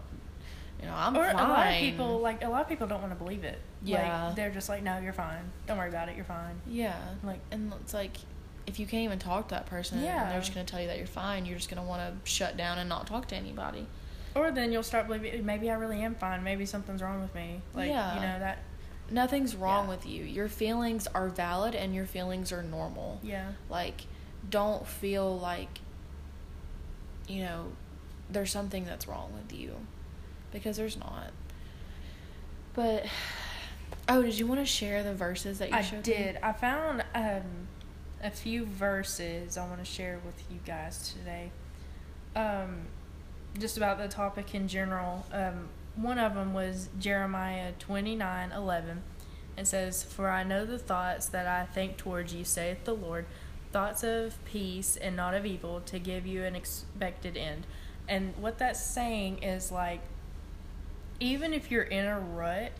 you 0.80 0.86
know, 0.86 0.94
I'm 0.94 1.16
or 1.16 1.24
fine. 1.24 1.34
a 1.36 1.48
lot 1.48 1.66
of 1.68 1.78
people, 1.80 2.18
like 2.20 2.44
a 2.44 2.48
lot 2.48 2.62
of 2.62 2.68
people, 2.68 2.86
don't 2.86 3.00
want 3.00 3.12
to 3.12 3.18
believe 3.18 3.44
it. 3.44 3.58
Yeah. 3.82 4.26
Like, 4.26 4.36
they're 4.36 4.50
just 4.50 4.68
like, 4.68 4.82
no, 4.82 4.98
you're 4.98 5.12
fine. 5.12 5.50
Don't 5.66 5.78
worry 5.78 5.88
about 5.88 6.08
it. 6.08 6.16
You're 6.16 6.24
fine. 6.24 6.60
yeah, 6.66 6.96
Like, 7.22 7.40
and 7.50 7.72
it's 7.80 7.94
like 7.94 8.16
if 8.66 8.78
you 8.80 8.86
can't 8.86 9.04
even 9.04 9.18
talk 9.18 9.48
to 9.48 9.54
that 9.54 9.66
person 9.66 9.98
and 9.98 10.06
Yeah. 10.06 10.28
they're 10.28 10.40
just 10.40 10.52
gonna 10.52 10.66
tell 10.66 10.80
you 10.80 10.88
that 10.88 10.98
you're 10.98 11.06
fine, 11.06 11.46
you're 11.46 11.56
just 11.56 11.70
gonna 11.70 11.84
want 11.84 12.02
to 12.02 12.30
shut 12.30 12.56
down 12.56 12.78
and 12.78 12.88
not 12.88 13.06
talk 13.06 13.28
to 13.28 13.36
anybody. 13.36 13.86
or 14.34 14.50
then 14.50 14.70
you'll 14.72 14.82
start 14.82 15.06
believing 15.06 15.46
maybe 15.46 15.70
I 15.70 15.74
really 15.74 16.02
am 16.02 16.14
fine. 16.14 16.42
Maybe 16.44 16.66
something's 16.66 17.00
wrong 17.02 17.22
with 17.22 17.34
me. 17.34 17.62
Like, 17.74 17.88
Yeah. 17.88 18.14
you 18.16 18.20
know 18.20 18.38
that. 18.40 18.58
Nothing's 19.10 19.54
wrong 19.54 19.84
Yeah. 19.84 19.90
with 19.90 20.06
you. 20.06 20.24
Your 20.24 20.48
feelings 20.48 21.06
are 21.08 21.28
valid 21.28 21.74
and 21.74 21.94
your 21.94 22.06
feelings 22.06 22.50
are 22.52 22.62
normal. 22.62 23.20
Yeah. 23.22 23.52
Like, 23.68 24.02
don't 24.48 24.86
feel 24.86 25.38
like, 25.38 25.80
you 27.28 27.42
know, 27.44 27.72
there's 28.30 28.50
something 28.50 28.84
that's 28.84 29.06
wrong 29.06 29.32
with 29.32 29.56
you. 29.56 29.74
Because 30.52 30.76
there's 30.76 30.96
not. 30.98 31.30
But, 32.74 33.06
oh, 34.08 34.22
did 34.22 34.38
you 34.38 34.46
want 34.46 34.60
to 34.60 34.66
share 34.66 35.02
the 35.02 35.14
verses 35.14 35.58
that 35.58 35.70
you 35.70 35.74
showed? 35.76 35.78
I 35.78 35.82
showed 35.82 36.02
did. 36.02 36.34
me? 36.34 36.40
I 36.42 36.52
found 36.52 37.04
um, 37.14 37.68
a 38.22 38.30
few 38.30 38.64
verses 38.66 39.56
I 39.56 39.66
want 39.66 39.78
to 39.78 39.84
share 39.84 40.20
with 40.24 40.42
you 40.50 40.58
guys 40.66 41.12
today. 41.16 41.50
Um, 42.34 42.82
just 43.58 43.76
about 43.76 43.98
the 43.98 44.08
topic 44.08 44.54
in 44.54 44.68
general. 44.68 45.24
Um, 45.32 45.68
one 45.96 46.18
of 46.18 46.34
them 46.34 46.52
was 46.52 46.88
Jeremiah 46.98 47.72
twenty 47.78 48.14
nine 48.14 48.52
eleven. 48.52 49.02
It 49.56 49.66
says, 49.66 50.02
For 50.02 50.28
I 50.28 50.42
know 50.42 50.66
the 50.66 50.78
thoughts 50.78 51.26
that 51.28 51.46
I 51.46 51.64
think 51.64 51.96
towards 51.96 52.34
you, 52.34 52.44
saith 52.44 52.84
the 52.84 52.94
Lord, 52.94 53.24
thoughts 53.72 54.04
of 54.04 54.42
peace 54.44 54.96
and 54.96 55.16
not 55.16 55.32
of 55.34 55.46
evil, 55.46 55.80
to 55.80 55.98
give 55.98 56.26
you 56.26 56.44
an 56.44 56.54
expected 56.54 57.36
end. 57.36 57.66
And 58.08 58.34
what 58.36 58.58
that's 58.58 58.84
saying 58.84 59.42
is 59.42 59.72
like, 59.72 60.00
even 61.20 61.54
if 61.54 61.70
you're 61.70 61.82
in 61.82 62.04
a 62.04 62.20
rut, 62.20 62.72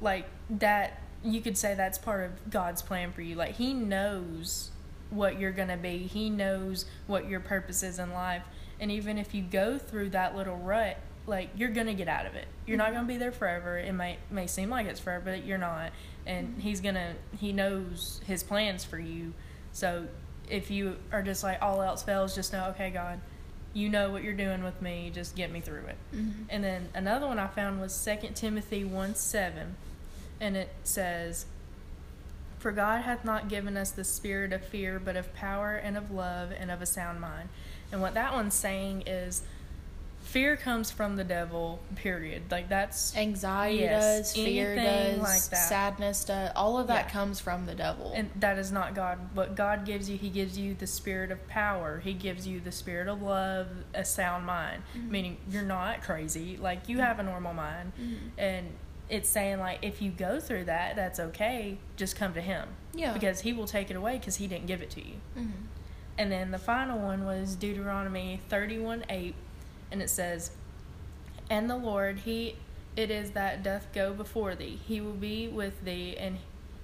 like 0.00 0.26
that, 0.48 1.02
you 1.24 1.40
could 1.40 1.58
say 1.58 1.74
that's 1.74 1.98
part 1.98 2.24
of 2.24 2.50
God's 2.50 2.82
plan 2.82 3.12
for 3.12 3.22
you. 3.22 3.34
Like, 3.34 3.56
He 3.56 3.74
knows 3.74 4.70
what 5.10 5.38
you're 5.38 5.52
going 5.52 5.68
to 5.68 5.76
be, 5.76 5.98
He 5.98 6.30
knows 6.30 6.86
what 7.06 7.28
your 7.28 7.40
purpose 7.40 7.82
is 7.82 7.98
in 7.98 8.12
life. 8.12 8.42
And 8.78 8.90
even 8.90 9.18
if 9.18 9.34
you 9.34 9.42
go 9.42 9.78
through 9.78 10.10
that 10.10 10.36
little 10.36 10.56
rut, 10.56 10.98
like 11.26 11.50
you're 11.56 11.70
gonna 11.70 11.94
get 11.94 12.08
out 12.08 12.26
of 12.26 12.34
it. 12.34 12.46
You're 12.66 12.76
not 12.76 12.92
gonna 12.92 13.06
be 13.08 13.16
there 13.16 13.32
forever. 13.32 13.78
It 13.78 13.92
may 13.92 14.18
may 14.30 14.46
seem 14.46 14.70
like 14.70 14.86
it's 14.86 15.00
forever, 15.00 15.32
but 15.32 15.44
you're 15.44 15.58
not. 15.58 15.92
And 16.26 16.60
he's 16.60 16.80
gonna 16.80 17.14
he 17.38 17.52
knows 17.52 18.20
his 18.26 18.42
plans 18.42 18.84
for 18.84 18.98
you. 18.98 19.32
So 19.72 20.06
if 20.48 20.70
you 20.70 20.96
are 21.12 21.22
just 21.22 21.42
like 21.42 21.58
all 21.62 21.82
else 21.82 22.02
fails, 22.02 22.34
just 22.34 22.52
know, 22.52 22.66
okay, 22.70 22.90
God, 22.90 23.20
you 23.72 23.88
know 23.88 24.10
what 24.10 24.22
you're 24.22 24.34
doing 24.34 24.62
with 24.62 24.80
me. 24.82 25.10
Just 25.12 25.34
get 25.34 25.50
me 25.50 25.60
through 25.60 25.86
it. 25.86 25.96
Mhm. 26.14 26.44
And 26.50 26.62
then 26.62 26.88
another 26.94 27.26
one 27.26 27.38
I 27.38 27.46
found 27.46 27.80
was 27.80 27.94
Second 27.94 28.34
Timothy 28.34 28.84
1 28.84 29.14
7. 29.14 29.76
And 30.40 30.56
it 30.56 30.68
says, 30.84 31.46
For 32.58 32.72
God 32.72 33.02
hath 33.02 33.24
not 33.24 33.48
given 33.48 33.76
us 33.76 33.90
the 33.90 34.04
spirit 34.04 34.52
of 34.52 34.64
fear, 34.64 34.98
but 34.98 35.16
of 35.16 35.32
power 35.34 35.74
and 35.74 35.96
of 35.96 36.10
love 36.10 36.50
and 36.52 36.70
of 36.70 36.82
a 36.82 36.86
sound 36.86 37.20
mind. 37.20 37.48
And 37.92 38.00
what 38.00 38.14
that 38.14 38.32
one's 38.32 38.54
saying 38.54 39.02
is, 39.06 39.42
fear 40.24 40.56
comes 40.56 40.90
from 40.90 41.14
the 41.16 41.22
devil, 41.24 41.78
period. 41.96 42.42
Like 42.50 42.68
that's. 42.68 43.16
Anxiety 43.16 43.78
Yes, 43.82 44.32
does, 44.32 44.34
fear 44.34 44.74
does, 44.74 45.18
like 45.18 45.42
that. 45.50 45.68
sadness 45.68 46.24
does. 46.24 46.50
All 46.56 46.78
of 46.78 46.88
that 46.88 47.06
Yeah. 47.06 47.10
comes 47.12 47.38
from 47.40 47.66
the 47.66 47.74
devil. 47.74 48.12
And 48.14 48.30
that 48.36 48.58
is 48.58 48.72
not 48.72 48.94
God. 48.94 49.18
What 49.34 49.54
God 49.54 49.84
gives 49.84 50.10
you, 50.10 50.16
He 50.18 50.30
gives 50.30 50.58
you 50.58 50.74
the 50.74 50.86
spirit 50.86 51.30
of 51.30 51.46
power. 51.46 52.00
He 52.00 52.14
gives 52.14 52.46
you 52.46 52.58
the 52.60 52.72
spirit 52.72 53.06
of 53.06 53.22
love, 53.22 53.68
a 53.94 54.04
sound 54.04 54.44
mind. 54.46 54.82
Mhm. 54.96 55.08
Meaning 55.10 55.36
you're 55.48 55.62
not 55.62 56.02
crazy. 56.02 56.56
Like 56.56 56.88
you 56.88 56.98
have 56.98 57.18
a 57.20 57.22
normal 57.22 57.54
mind. 57.54 57.92
Mhm. 58.00 58.16
And 58.38 58.66
it's 59.08 59.28
saying 59.28 59.60
like 59.60 59.78
if 59.82 60.00
you 60.02 60.10
go 60.10 60.40
through 60.40 60.64
that, 60.64 60.96
that's 60.96 61.20
okay. 61.20 61.78
Just 61.96 62.16
come 62.16 62.34
to 62.34 62.40
Him. 62.40 62.68
Yeah. 62.94 63.12
Because 63.12 63.42
He 63.42 63.52
will 63.52 63.66
take 63.68 63.90
it 63.90 63.96
away 63.96 64.18
because 64.18 64.36
He 64.36 64.46
didn't 64.48 64.66
give 64.66 64.82
it 64.82 64.90
to 64.90 65.00
you. 65.06 65.20
Mhm. 65.38 65.50
And 66.16 66.32
then 66.32 66.50
the 66.52 66.58
final 66.58 66.98
one 66.98 67.24
was 67.24 67.54
Deuteronomy 67.56 68.40
31 68.48 69.04
8. 69.08 69.34
And 69.94 70.02
it 70.02 70.10
says, 70.10 70.50
And 71.48 71.70
the 71.70 71.76
Lord, 71.76 72.18
He 72.24 72.56
it 72.96 73.12
is 73.12 73.30
that 73.30 73.62
doth 73.62 73.86
go 73.92 74.12
before 74.12 74.56
thee. 74.56 74.80
He 74.86 75.00
will 75.00 75.12
be 75.12 75.46
with 75.46 75.84
thee, 75.84 76.16
and 76.18 76.38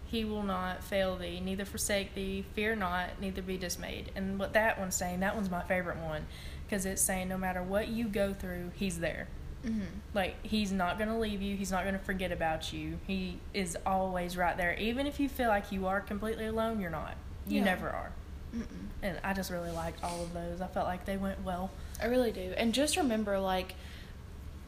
He 0.06 0.24
will 0.24 0.44
not 0.44 0.84
fail 0.84 1.16
thee, 1.16 1.40
neither 1.40 1.64
forsake 1.64 2.14
thee. 2.14 2.44
Fear 2.54 2.76
not, 2.76 3.20
neither 3.20 3.42
be 3.42 3.56
dismayed. 3.58 4.12
And 4.14 4.38
what 4.38 4.52
that 4.52 4.78
one's 4.78 4.94
saying, 4.94 5.18
that 5.20 5.34
one's 5.34 5.50
my 5.50 5.62
favorite 5.64 5.96
one. 5.98 6.26
Because 6.64 6.86
it's 6.86 7.02
saying 7.02 7.28
no 7.28 7.36
matter 7.36 7.64
what 7.64 7.88
you 7.88 8.06
go 8.06 8.32
through, 8.32 8.70
He's 8.76 9.00
there. 9.00 9.26
Mhm. 9.64 9.86
Like, 10.14 10.36
He's 10.46 10.70
not 10.70 10.96
going 10.96 11.10
to 11.10 11.18
leave 11.18 11.42
you, 11.42 11.56
He's 11.56 11.72
not 11.72 11.82
going 11.82 11.98
to 11.98 12.04
forget 12.04 12.30
about 12.30 12.72
you. 12.72 13.00
He 13.08 13.40
is 13.52 13.76
always 13.84 14.36
right 14.36 14.56
there. 14.56 14.74
Even 14.74 15.08
if 15.08 15.18
you 15.18 15.28
feel 15.28 15.48
like 15.48 15.72
you 15.72 15.88
are 15.88 16.00
completely 16.00 16.46
alone, 16.46 16.78
you're 16.80 16.90
not. 16.90 17.16
You 17.48 17.58
Yeah. 17.58 17.64
never 17.64 17.90
are. 17.90 18.12
Mm-mm. 18.56 18.64
And 19.02 19.18
I 19.22 19.32
just 19.32 19.50
really 19.50 19.70
liked 19.70 20.02
all 20.02 20.22
of 20.22 20.32
those. 20.34 20.60
I 20.60 20.66
felt 20.66 20.86
like 20.86 21.04
they 21.04 21.16
went 21.16 21.42
well. 21.44 21.70
I 22.02 22.06
really 22.06 22.32
do. 22.32 22.52
And 22.56 22.74
just 22.74 22.96
remember, 22.96 23.38
like, 23.38 23.74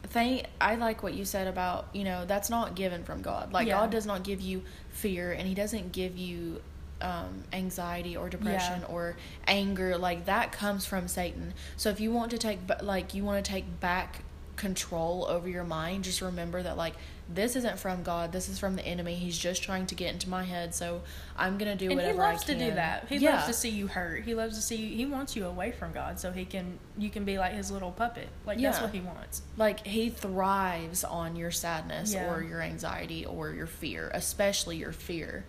thank. 0.03 0.45
I 0.61 0.75
like 0.75 1.03
what 1.03 1.13
you 1.13 1.25
said 1.25 1.47
about 1.47 1.87
you 1.93 2.03
know 2.03 2.25
that's 2.25 2.49
not 2.49 2.75
given 2.75 3.03
from 3.03 3.21
God. 3.21 3.51
Like 3.53 3.67
Yeah. 3.67 3.79
God 3.79 3.91
does 3.91 4.05
not 4.05 4.23
give 4.23 4.41
you 4.41 4.63
fear, 4.89 5.31
and 5.31 5.47
He 5.47 5.53
doesn't 5.53 5.91
give 5.91 6.17
you 6.17 6.61
um, 7.01 7.43
anxiety 7.51 8.15
or 8.15 8.29
depression 8.29 8.81
Yeah. 8.81 8.87
or 8.93 9.17
anger. 9.47 9.97
Like 9.97 10.25
that 10.25 10.51
comes 10.51 10.85
from 10.85 11.07
Satan. 11.07 11.53
So 11.77 11.89
if 11.89 11.99
you 11.99 12.11
want 12.11 12.31
to 12.31 12.37
take 12.37 12.59
like 12.81 13.13
you 13.13 13.23
want 13.23 13.43
to 13.43 13.51
take 13.51 13.79
back 13.79 14.23
control 14.55 15.25
over 15.27 15.47
your 15.49 15.63
mind, 15.63 16.03
just 16.03 16.21
remember 16.21 16.61
that 16.63 16.77
like 16.77 16.93
this 17.33 17.55
isn't 17.55 17.79
from 17.79 18.03
God. 18.03 18.31
This 18.33 18.49
is 18.49 18.59
from 18.59 18.75
the 18.75 18.85
enemy. 18.85 19.15
He's 19.15 19.37
just 19.37 19.63
trying 19.63 19.85
to 19.87 19.95
get 19.95 20.13
into 20.13 20.29
my 20.29 20.43
head. 20.43 20.75
So 20.75 21.01
I'm 21.37 21.57
gonna 21.57 21.75
do 21.75 21.85
and 21.85 21.93
he 21.93 21.95
whatever 21.97 22.19
loves 22.19 22.43
I 22.43 22.45
to 22.47 22.55
can. 22.55 22.69
do 22.69 22.75
that. 22.75 23.07
He 23.07 23.17
yeah. 23.17 23.35
loves 23.35 23.47
to 23.47 23.53
see 23.53 23.69
you 23.69 23.87
hurt. 23.87 24.23
He 24.23 24.35
loves 24.35 24.55
to 24.57 24.61
see 24.61 24.75
you. 24.75 24.95
He 24.95 25.05
wants 25.05 25.35
you 25.35 25.45
away 25.45 25.71
from 25.71 25.93
God 25.93 26.19
so 26.19 26.31
he 26.31 26.43
can 26.45 26.77
you 26.97 27.09
can 27.09 27.23
be 27.25 27.37
like 27.39 27.53
his 27.53 27.71
little 27.71 27.91
puppet. 27.91 28.27
Like 28.45 28.59
that's 28.59 28.81
what 28.81 28.91
he 28.93 28.99
wants. 28.99 29.41
like 29.57 29.85
he 29.87 30.09
thrives 30.09 31.03
on 31.03 31.35
your 31.35 31.51
sadness 31.51 32.13
Yeah. 32.13 32.31
or 32.31 32.43
your 32.43 32.61
anxiety 32.61 33.25
or 33.25 33.51
your 33.51 33.67
fear 33.67 34.11
especially 34.13 34.77
your 34.77 34.91
fear 34.91 35.45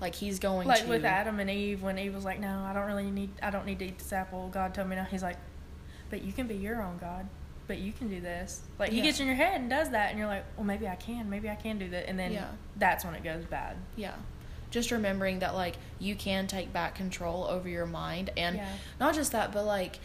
like 0.00 0.14
he's 0.14 0.38
going 0.38 0.66
Like 0.68 0.82
to 0.84 0.88
with 0.88 1.04
Adam 1.04 1.40
and 1.40 1.50
Eve 1.50 1.82
when 1.82 1.98
Eve 1.98 2.14
was 2.14 2.24
like, 2.24 2.38
"No, 2.38 2.60
I 2.64 2.72
don't 2.72 2.86
really 2.86 3.10
need 3.10 3.30
I 3.42 3.50
don't 3.50 3.66
need 3.66 3.80
to 3.80 3.84
eat 3.86 3.98
this 3.98 4.12
apple." 4.12 4.48
God 4.48 4.72
told 4.72 4.88
me 4.88 4.94
no. 4.94 5.02
He's 5.02 5.24
like, 5.24 5.38
"But 6.08 6.22
you 6.22 6.32
can 6.32 6.46
be 6.46 6.54
your 6.54 6.80
own 6.80 6.98
God. 6.98 7.26
But 7.68 7.78
you 7.78 7.92
can 7.92 8.08
do 8.08 8.20
this." 8.20 8.62
Like 8.78 8.90
he 8.90 8.96
Yeah. 8.96 9.04
gets 9.04 9.20
in 9.20 9.26
your 9.28 9.36
head 9.36 9.60
and 9.60 9.70
does 9.70 9.90
that 9.90 10.10
and 10.10 10.18
you're 10.18 10.26
like, 10.26 10.44
"Well, 10.56 10.64
maybe 10.66 10.88
I 10.88 10.96
can. 10.96 11.30
Maybe 11.30 11.48
I 11.48 11.54
can 11.54 11.78
do 11.78 11.88
that." 11.90 12.08
And 12.08 12.18
then 12.18 12.32
Yeah. 12.32 12.48
that's 12.76 13.04
when 13.04 13.14
it 13.14 13.22
goes 13.22 13.44
bad. 13.44 13.76
yeah 13.94 14.14
just 14.70 14.90
remembering 14.90 15.38
that 15.38 15.54
like 15.54 15.76
you 15.98 16.14
can 16.14 16.46
take 16.46 16.70
back 16.74 16.94
control 16.94 17.44
over 17.44 17.66
your 17.70 17.86
mind 17.86 18.28
and 18.36 18.56
Yeah. 18.56 18.68
not 19.00 19.14
just 19.14 19.32
that 19.32 19.50
but 19.50 19.64
like 19.64 19.98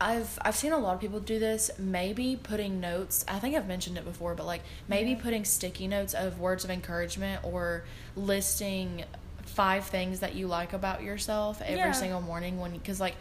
I've 0.00 0.38
I've 0.42 0.56
seen 0.56 0.72
a 0.72 0.78
lot 0.78 0.94
of 0.94 1.00
people 1.00 1.20
do 1.20 1.38
this. 1.38 1.70
Maybe 1.78 2.36
putting 2.42 2.80
notes. 2.80 3.24
I 3.28 3.38
think 3.38 3.54
I've 3.56 3.66
mentioned 3.66 3.96
it 3.98 4.04
before, 4.04 4.34
but 4.34 4.44
like 4.46 4.62
maybe 4.88 5.10
Yeah. 5.10 5.20
putting 5.22 5.44
sticky 5.44 5.88
notes 5.88 6.12
of 6.14 6.38
words 6.38 6.64
of 6.64 6.70
encouragement 6.70 7.44
or 7.44 7.84
listing 8.14 9.04
five 9.42 9.84
things 9.86 10.20
that 10.20 10.34
you 10.34 10.46
like 10.48 10.72
about 10.72 11.02
yourself 11.02 11.60
every 11.62 11.76
Yeah. 11.76 11.92
single 11.92 12.20
morning 12.20 12.58
when 12.60 12.72
because 12.72 13.00
like 13.00 13.16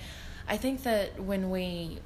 I 0.48 0.58
think 0.58 0.84
that 0.84 1.20
when 1.22 1.50
we 1.50 2.00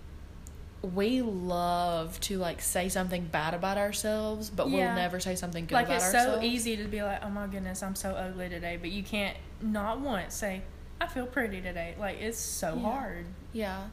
we 0.81 1.21
love 1.21 2.19
to 2.21 2.37
like 2.37 2.61
say 2.61 2.87
something 2.89 3.25
bad 3.25 3.53
about 3.53 3.77
ourselves, 3.77 4.49
but 4.49 4.69
Yeah. 4.69 4.87
we'll 4.87 4.95
never 4.95 5.19
say 5.19 5.35
something 5.35 5.65
good 5.65 5.75
like 5.75 5.87
about 5.87 5.97
it's 5.97 6.11
so 6.11 6.39
easy 6.41 6.77
to 6.77 6.85
be 6.85 7.01
like, 7.03 7.23
oh 7.23 7.29
my 7.29 7.47
goodness, 7.47 7.83
I'm 7.83 7.95
so 7.95 8.11
ugly 8.11 8.47
today, 8.49 8.77
but 8.79 8.89
you 8.91 9.03
can't 9.03 9.35
not 9.61 9.99
once 9.99 10.35
say, 10.35 10.61
I 11.01 11.07
feel 11.07 11.25
pretty 11.25 11.61
today. 11.61 11.95
Like 11.99 12.19
it's 12.21 12.39
so 12.39 12.75
Yeah. 12.75 12.81
hard. 12.81 13.25
Yeah. 13.51 13.87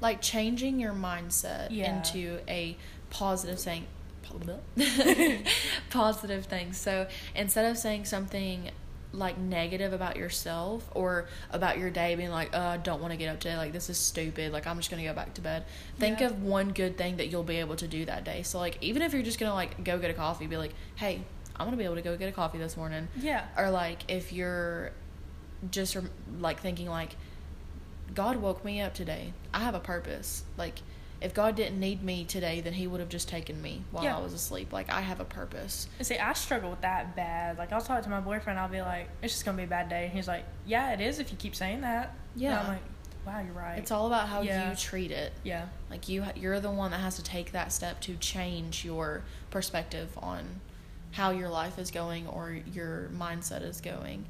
Like 0.00 0.20
changing 0.20 0.78
your 0.78 0.92
mindset 0.92 1.68
Yeah. 1.70 1.96
into 1.96 2.40
a 2.48 2.76
positive 3.10 3.58
saying 3.58 3.86
positive 5.90 6.44
thing. 6.46 6.72
So 6.72 7.06
instead 7.34 7.64
of 7.70 7.78
saying 7.78 8.04
something 8.04 8.70
like 9.18 9.36
negative 9.38 9.92
about 9.92 10.16
yourself 10.16 10.88
or 10.94 11.26
about 11.50 11.78
your 11.78 11.90
day 11.90 12.14
being 12.14 12.30
like, 12.30 12.50
oh, 12.54 12.60
I 12.60 12.76
don't 12.76 13.00
want 13.00 13.12
to 13.12 13.16
get 13.18 13.28
up 13.28 13.40
today, 13.40 13.56
like 13.56 13.72
this 13.72 13.90
is 13.90 13.98
stupid, 13.98 14.52
like 14.52 14.66
I'm 14.66 14.76
just 14.76 14.90
gonna 14.90 15.02
go 15.04 15.12
back 15.12 15.34
to 15.34 15.40
bed. 15.40 15.64
Think 15.98 16.20
Yeah. 16.20 16.26
of 16.28 16.42
one 16.42 16.70
good 16.72 16.96
thing 16.96 17.16
that 17.18 17.28
you'll 17.28 17.42
be 17.42 17.56
able 17.56 17.76
to 17.76 17.88
do 17.88 18.04
that 18.06 18.24
day. 18.24 18.42
So 18.42 18.58
like 18.58 18.78
even 18.80 19.02
if 19.02 19.12
you're 19.12 19.22
just 19.22 19.38
gonna 19.38 19.54
like 19.54 19.82
go 19.84 19.98
get 19.98 20.10
a 20.10 20.14
coffee, 20.14 20.46
be 20.46 20.56
like, 20.56 20.72
Hey, 20.96 21.22
I'm 21.56 21.66
gonna 21.66 21.76
be 21.76 21.84
able 21.84 21.96
to 21.96 22.02
go 22.02 22.16
get 22.16 22.28
a 22.28 22.32
coffee 22.32 22.58
this 22.58 22.76
morning 22.76 23.08
Yeah. 23.20 23.44
or 23.56 23.70
like 23.70 24.10
if 24.10 24.32
you're 24.32 24.92
just 25.72 25.96
like 26.38 26.60
thinking 26.60 26.88
like 26.88 27.16
god 28.14 28.36
woke 28.36 28.64
me 28.64 28.80
up 28.80 28.94
today 28.94 29.32
i 29.52 29.58
have 29.58 29.74
a 29.74 29.80
purpose 29.80 30.44
like 30.56 30.80
if 31.20 31.34
god 31.34 31.56
didn't 31.56 31.80
need 31.80 32.02
me 32.02 32.24
today 32.24 32.60
then 32.60 32.72
he 32.72 32.86
would 32.86 33.00
have 33.00 33.08
just 33.08 33.28
taken 33.28 33.60
me 33.60 33.82
while 33.90 34.04
Yeah. 34.04 34.16
i 34.16 34.20
was 34.20 34.32
asleep 34.32 34.72
like 34.72 34.88
i 34.90 35.00
have 35.00 35.18
a 35.20 35.24
purpose 35.24 35.88
And 35.98 36.06
see, 36.06 36.16
I 36.18 36.32
struggle 36.34 36.70
with 36.70 36.80
that 36.82 37.16
bad. 37.16 37.58
Like 37.58 37.72
I'll 37.72 37.80
talk 37.80 38.02
to 38.04 38.08
my 38.10 38.20
boyfriend, 38.20 38.58
I'll 38.58 38.68
be 38.68 38.80
like, 38.82 39.08
It's 39.22 39.32
just 39.32 39.44
gonna 39.44 39.56
be 39.56 39.64
a 39.64 39.66
bad 39.66 39.88
day 39.88 40.04
and 40.04 40.12
he's 40.12 40.28
like, 40.28 40.44
Yeah, 40.66 40.92
it 40.92 41.00
is 41.00 41.18
if 41.18 41.30
you 41.32 41.36
keep 41.36 41.54
saying 41.56 41.80
that. 41.80 42.14
And 42.34 42.42
Yeah. 42.42 42.60
I'm 42.60 42.68
like, 42.68 42.82
Wow, 43.26 43.40
you're 43.40 43.52
right. 43.52 43.78
it's 43.78 43.90
all 43.90 44.06
about 44.06 44.28
how 44.28 44.42
Yeah. 44.42 44.70
you 44.70 44.76
treat 44.76 45.10
it 45.10 45.32
Yeah. 45.42 45.66
like 45.90 46.08
you 46.08 46.24
you're 46.36 46.60
the 46.60 46.70
one 46.70 46.92
that 46.92 47.00
has 47.00 47.16
to 47.16 47.22
take 47.22 47.52
that 47.52 47.72
step 47.72 48.00
to 48.02 48.14
change 48.16 48.84
your 48.84 49.22
perspective 49.50 50.08
on 50.22 50.60
how 51.12 51.30
your 51.30 51.48
life 51.48 51.78
is 51.78 51.90
going 51.90 52.26
or 52.28 52.52
your 52.72 53.08
mindset 53.16 53.62
is 53.62 53.80
going 53.80 54.24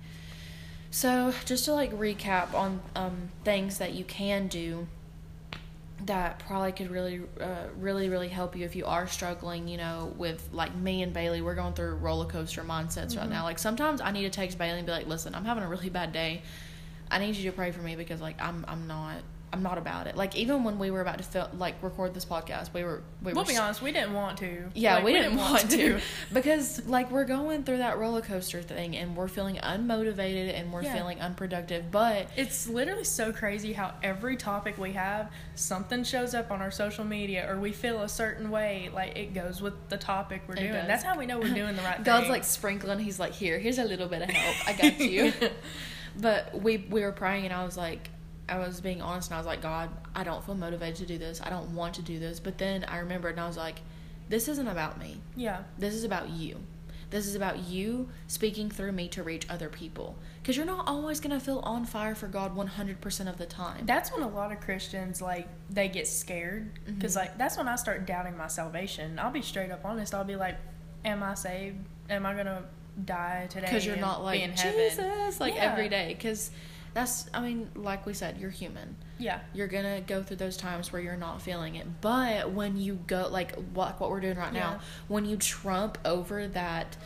so 0.91 1.35
just 1.45 1.67
to 1.67 1.73
like 1.75 1.93
recap 1.93 2.55
on 2.55 2.81
um, 2.97 3.29
things 3.45 3.79
that 3.79 3.93
you 3.93 4.05
can 4.05 4.47
do 4.49 4.87
that 6.07 6.39
probably 6.39 6.71
could 6.73 6.91
really 6.91 7.21
uh, 7.41 7.65
really 7.77 8.09
really 8.09 8.29
help 8.29 8.55
you 8.57 8.65
if 8.65 8.77
you 8.77 8.87
are 8.87 9.07
struggling 9.09 9.67
you 9.67 9.77
know 9.77 10.13
with 10.17 10.49
like 10.53 10.75
me 10.77 11.03
and 11.03 11.13
bailey 11.13 11.43
we're 11.43 11.57
going 11.57 11.73
through 11.75 11.95
roller 11.97 12.25
coaster 12.27 12.63
mindsets 12.63 13.17
right 13.17 13.27
Mhm. 13.27 13.31
now 13.31 13.43
like 13.45 13.59
sometimes 13.59 14.01
i 14.01 14.13
need 14.13 14.23
to 14.23 14.31
text 14.31 14.59
bailey 14.59 14.79
and 14.79 14.87
be 14.87 14.93
like 14.93 15.07
listen 15.09 15.35
i'm 15.35 15.45
having 15.45 15.65
a 15.65 15.69
really 15.69 15.89
bad 15.89 16.13
day 16.13 16.43
i 17.11 17.19
need 17.19 17.35
you 17.35 17.51
to 17.51 17.53
pray 17.57 17.73
for 17.73 17.83
me 17.83 17.97
because 17.97 18.21
like 18.21 18.41
i'm 18.41 18.65
i'm 18.69 18.87
not 18.87 19.17
i'm 19.53 19.63
not 19.63 19.79
about 19.79 20.07
it 20.07 20.15
like 20.17 20.37
even 20.37 20.63
when 20.63 20.79
we 20.79 20.91
were 20.91 21.01
about 21.01 21.19
to 21.19 21.25
fil- 21.25 21.49
like 21.55 21.75
record 21.83 22.13
this 22.15 22.25
podcast 22.25 22.73
we 22.75 22.85
were 22.85 23.03
we 23.23 23.33
We'll 23.33 23.45
were 23.45 23.49
be 23.51 23.57
honest, 23.57 23.83
we 23.83 23.91
didn't 23.93 24.13
want 24.15 24.39
to. 24.39 24.71
yeah, 24.75 24.97
Like, 24.97 25.05
we, 25.05 25.13
didn't, 25.13 25.37
want 25.37 25.69
to 25.73 25.99
because 26.33 26.87
like 26.87 27.11
we're 27.11 27.25
going 27.25 27.65
through 27.65 27.79
that 27.79 27.99
roller 27.99 28.21
coaster 28.21 28.63
thing 28.63 28.97
and 28.97 29.17
we're 29.17 29.27
feeling 29.27 29.57
unmotivated 29.57 30.55
and 30.57 30.73
we're 30.73 30.83
Yeah. 30.85 30.95
feeling 30.95 31.21
unproductive. 31.21 31.91
But 31.91 32.29
It's 32.37 32.69
literally 32.69 33.03
so 33.05 33.33
crazy 33.33 33.73
how 33.73 33.95
every 34.05 34.37
topic 34.37 34.79
we 34.79 34.93
have, 34.93 35.33
something 35.57 36.05
shows 36.05 36.33
up 36.35 36.51
on 36.53 36.63
our 36.63 36.71
social 36.71 37.05
media 37.05 37.51
or 37.51 37.59
we 37.59 37.73
feel 37.73 38.03
a 38.03 38.09
certain 38.09 38.51
way, 38.51 38.89
like 38.95 39.17
it 39.17 39.35
goes 39.35 39.61
with 39.61 39.75
the 39.89 39.97
topic 39.97 40.43
we're 40.47 40.55
It 40.55 40.59
doing. 40.61 40.73
does. 40.75 40.87
That's 40.87 41.03
how 41.03 41.19
we 41.19 41.27
know 41.27 41.39
we're 41.39 41.53
doing 41.55 41.75
the 41.75 41.83
right 41.83 41.97
thing. 41.97 42.05
God's 42.05 42.25
thing. 42.25 42.33
like 42.33 42.45
sprinkling. 42.45 43.01
He's 43.01 43.19
like, 43.19 43.33
here, 43.33 43.59
here's 43.59 43.79
a 43.79 43.85
little 43.85 44.09
bit 44.09 44.23
of 44.23 44.31
help. 44.31 44.69
I 44.69 44.73
got 44.75 45.01
you. 45.01 45.33
but 46.21 46.61
we 46.63 46.79
we 46.89 47.01
were 47.03 47.13
praying 47.13 47.45
and 47.47 47.53
I 47.55 47.65
was 47.65 47.77
like, 47.77 48.11
I 48.49 48.59
was 48.59 48.81
being 48.81 49.03
honest 49.03 49.31
and 49.31 49.35
I 49.37 49.39
was 49.39 49.47
like, 49.47 49.61
God, 49.63 49.91
I 50.15 50.25
don't 50.25 50.45
feel 50.45 50.55
motivated 50.55 50.97
to 50.97 51.07
do 51.07 51.19
this. 51.19 51.41
I 51.43 51.51
don't 51.51 51.75
want 51.75 51.95
to 51.95 52.03
do 52.03 52.19
this. 52.19 52.41
But 52.41 52.59
then 52.59 52.85
I 52.85 52.99
remembered 52.99 53.31
and 53.33 53.41
I 53.41 53.47
was 53.47 53.57
like, 53.57 53.81
this 54.29 54.49
isn't 54.49 54.69
about 54.69 54.99
me. 54.99 55.21
yeah. 55.37 55.63
This 55.79 55.95
is 55.95 56.05
about 56.05 56.31
you. 56.31 56.57
This 57.11 57.27
is 57.27 57.35
about 57.35 57.61
you 57.61 58.11
speaking 58.27 58.69
through 58.71 58.93
me 58.93 59.09
to 59.09 59.23
reach 59.23 59.47
other 59.49 59.71
people. 59.71 60.15
Because 60.43 60.59
you're 60.59 60.67
not 60.67 60.87
always 60.87 61.21
going 61.21 61.31
to 61.39 61.43
feel 61.43 61.61
on 61.61 61.87
fire 61.87 62.15
for 62.15 62.27
God 62.27 62.55
100% 62.55 63.29
of 63.29 63.39
the 63.39 63.47
time. 63.47 63.87
That's 63.87 64.13
when 64.13 64.23
a 64.23 64.29
lot 64.29 64.53
of 64.53 64.61
Christians 64.61 65.23
like 65.23 65.49
they 65.71 65.89
get 65.89 66.07
scared 66.07 66.71
because 66.85 67.15
Mhm. 67.15 67.21
like 67.21 67.39
that's 67.39 67.57
when 67.57 67.67
I 67.69 67.77
start 67.77 68.07
doubting 68.07 68.37
my 68.37 68.49
salvation. 68.49 69.19
I'll 69.19 69.31
be 69.31 69.41
straight 69.41 69.71
up 69.71 69.87
honest. 69.87 70.15
I'll 70.15 70.25
be 70.25 70.37
like, 70.37 70.57
"Am 71.07 71.23
I 71.23 71.33
saved? 71.35 71.79
Am 72.11 72.27
I 72.27 72.35
gonna 72.35 72.65
die 73.03 73.47
today?" 73.49 73.67
Because 73.69 73.87
you're 73.87 73.97
not 73.97 74.23
like, 74.23 74.41
in 74.43 74.53
heaven?" 74.53 74.79
Jesus, 74.91 75.41
like 75.41 75.55
Yeah. 75.55 75.73
every 75.73 75.89
day. 75.89 76.13
Because 76.15 76.51
that's, 76.99 77.29
I 77.33 77.41
mean, 77.41 77.71
like 77.75 78.07
we 78.07 78.15
said, 78.15 78.39
you're 78.39 78.51
human. 78.51 78.97
Yeah, 79.21 79.41
You're 79.53 79.67
going 79.67 79.85
to 79.97 80.01
go 80.07 80.23
through 80.23 80.37
those 80.37 80.57
times 80.57 80.93
where 80.93 81.03
you're 81.03 81.17
not 81.17 81.43
feeling 81.43 81.75
it. 81.75 81.87
But 82.01 82.53
when 82.53 82.77
you 82.77 83.01
go, 83.07 83.29
like 83.31 83.55
what, 83.75 83.99
what 84.01 84.11
we're 84.11 84.21
doing 84.21 84.37
right 84.39 84.53
Yeah. 84.53 84.61
now, 84.61 84.81
when 85.09 85.25
you 85.25 85.37
trump 85.37 85.99
over 86.05 86.47
that 86.49 86.97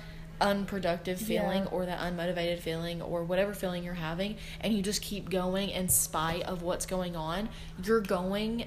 unproductive 0.41 1.21
feeling 1.21 1.63
Yeah. 1.65 1.69
or 1.71 1.87
that 1.87 2.01
unmotivated 2.01 2.59
feeling 2.59 3.01
or 3.01 3.23
whatever 3.25 3.55
feeling 3.55 3.85
you're 3.85 3.95
having 3.95 4.37
and 4.61 4.75
you 4.75 4.83
just 4.83 5.01
keep 5.01 5.31
going 5.31 5.69
in 5.71 5.89
spite 5.89 6.43
of 6.43 6.63
what's 6.63 6.85
going 6.85 7.15
on 7.15 7.49
you're 7.85 8.01
going 8.01 8.65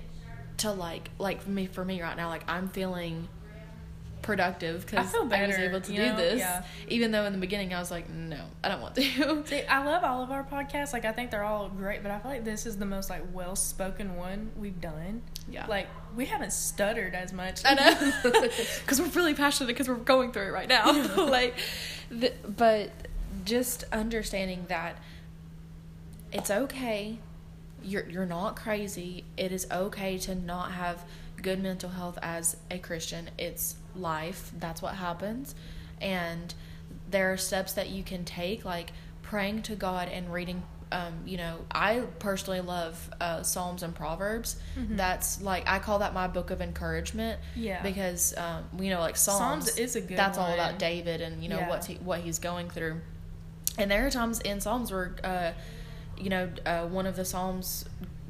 to 0.57 0.71
like 0.71 1.09
like 1.19 1.41
for 1.41 1.49
me 1.49 1.65
for 1.65 1.83
me 1.83 2.01
right 2.01 2.15
now 2.15 2.29
like 2.29 2.43
i'm 2.47 2.69
feeling 2.69 3.27
productive 4.25 4.85
because 4.85 5.11
feel 5.11 5.31
I 5.31 5.45
was 5.45 5.55
able 5.57 5.81
to 5.81 5.91
you 5.91 5.99
do 5.99 6.05
know? 6.07 6.15
this 6.17 6.39
Yeah. 6.39 6.63
even 6.87 7.11
though 7.11 7.25
in 7.25 7.33
the 7.33 7.37
beginning 7.39 7.73
i 7.75 7.79
was 7.79 7.91
like 7.91 8.09
no 8.09 8.39
i 8.63 8.69
don't 8.69 8.81
want 8.81 8.95
to 8.95 9.01
See, 9.45 9.61
I 9.63 9.85
love 9.85 10.03
all 10.03 10.23
of 10.23 10.31
our 10.31 10.43
podcasts. 10.43 10.91
Like, 10.93 11.05
I 11.05 11.11
think 11.11 11.29
they're 11.29 11.43
all 11.43 11.69
great, 11.69 12.01
but 12.01 12.11
I 12.11 12.19
feel 12.19 12.31
like 12.31 12.43
this 12.43 12.65
is 12.65 12.77
the 12.77 12.85
most 12.85 13.09
like 13.09 13.23
well 13.33 13.55
spoken 13.55 14.15
one 14.15 14.51
we've 14.57 14.79
done. 14.81 15.21
yeah 15.49 15.65
Like, 15.67 15.87
we 16.15 16.25
haven't 16.25 16.53
stuttered 16.53 17.13
as 17.13 17.31
much. 17.31 17.61
I 17.63 17.73
know, 17.75 18.13
because 18.81 18.99
we're 18.99 19.07
really 19.09 19.33
passionate 19.35 19.67
because 19.67 19.87
we're 19.87 19.95
going 19.95 20.31
through 20.31 20.47
it 20.47 20.51
right 20.51 20.67
now. 20.67 20.91
like, 21.27 21.55
the, 22.09 22.33
but 22.47 22.89
just 23.43 23.83
understanding 23.91 24.65
that 24.69 24.97
it's 26.31 26.49
okay. 26.49 27.19
You're 27.83 28.09
you're 28.09 28.25
not 28.25 28.55
crazy. 28.55 29.23
It 29.37 29.51
is 29.51 29.67
okay 29.71 30.17
to 30.19 30.33
not 30.35 30.71
have 30.71 31.03
good 31.41 31.61
mental 31.61 31.89
health 31.91 32.17
as 32.21 32.57
a 32.71 32.79
Christian. 32.79 33.29
It's 33.37 33.75
life. 33.97 34.51
That's 34.59 34.81
what 34.81 34.95
happens, 34.95 35.55
and 36.01 36.53
there 37.09 37.31
are 37.31 37.37
steps 37.37 37.73
that 37.73 37.89
you 37.89 38.03
can 38.03 38.25
take, 38.25 38.65
like 38.65 38.91
praying 39.21 39.63
to 39.63 39.75
God 39.75 40.07
and 40.09 40.31
reading. 40.31 40.63
Um, 40.91 41.13
you 41.25 41.37
know, 41.37 41.65
I 41.71 42.01
personally 42.19 42.61
love 42.61 43.09
uh, 43.19 43.41
Psalms 43.41 43.81
and 43.81 43.93
Proverbs. 43.93 44.55
Mhm. 44.77 44.95
That's 44.97 45.41
like 45.41 45.67
I 45.67 45.79
call 45.79 45.99
that 45.99 46.13
my 46.13 46.27
book 46.27 46.51
of 46.51 46.61
encouragement 46.61 47.39
yeah. 47.55 47.81
because 47.81 48.35
um, 48.37 48.63
you 48.79 48.91
know, 48.91 48.99
like 48.99 49.17
Psalms, 49.17 49.65
Psalms 49.65 49.77
is 49.79 49.95
a 49.95 50.01
good 50.01 50.15
That's 50.15 50.37
all 50.37 50.53
about 50.53 50.77
David 50.77 51.21
and 51.21 51.41
you 51.41 51.49
know 51.49 51.57
Yeah. 51.57 51.69
what's 51.69 51.87
he, 51.87 51.95
what 51.95 52.19
he's 52.19 52.37
going 52.39 52.69
through. 52.69 53.01
And 53.77 53.89
there 53.91 54.05
are 54.05 54.11
times 54.11 54.39
in 54.41 54.61
Psalms 54.61 54.91
where, 54.91 55.15
uh, 55.23 55.51
you 56.17 56.29
know, 56.29 56.49
uh, 56.65 56.85
one 56.85 57.05
of 57.07 57.15
the 57.17 57.25
Psalms, 57.25 57.85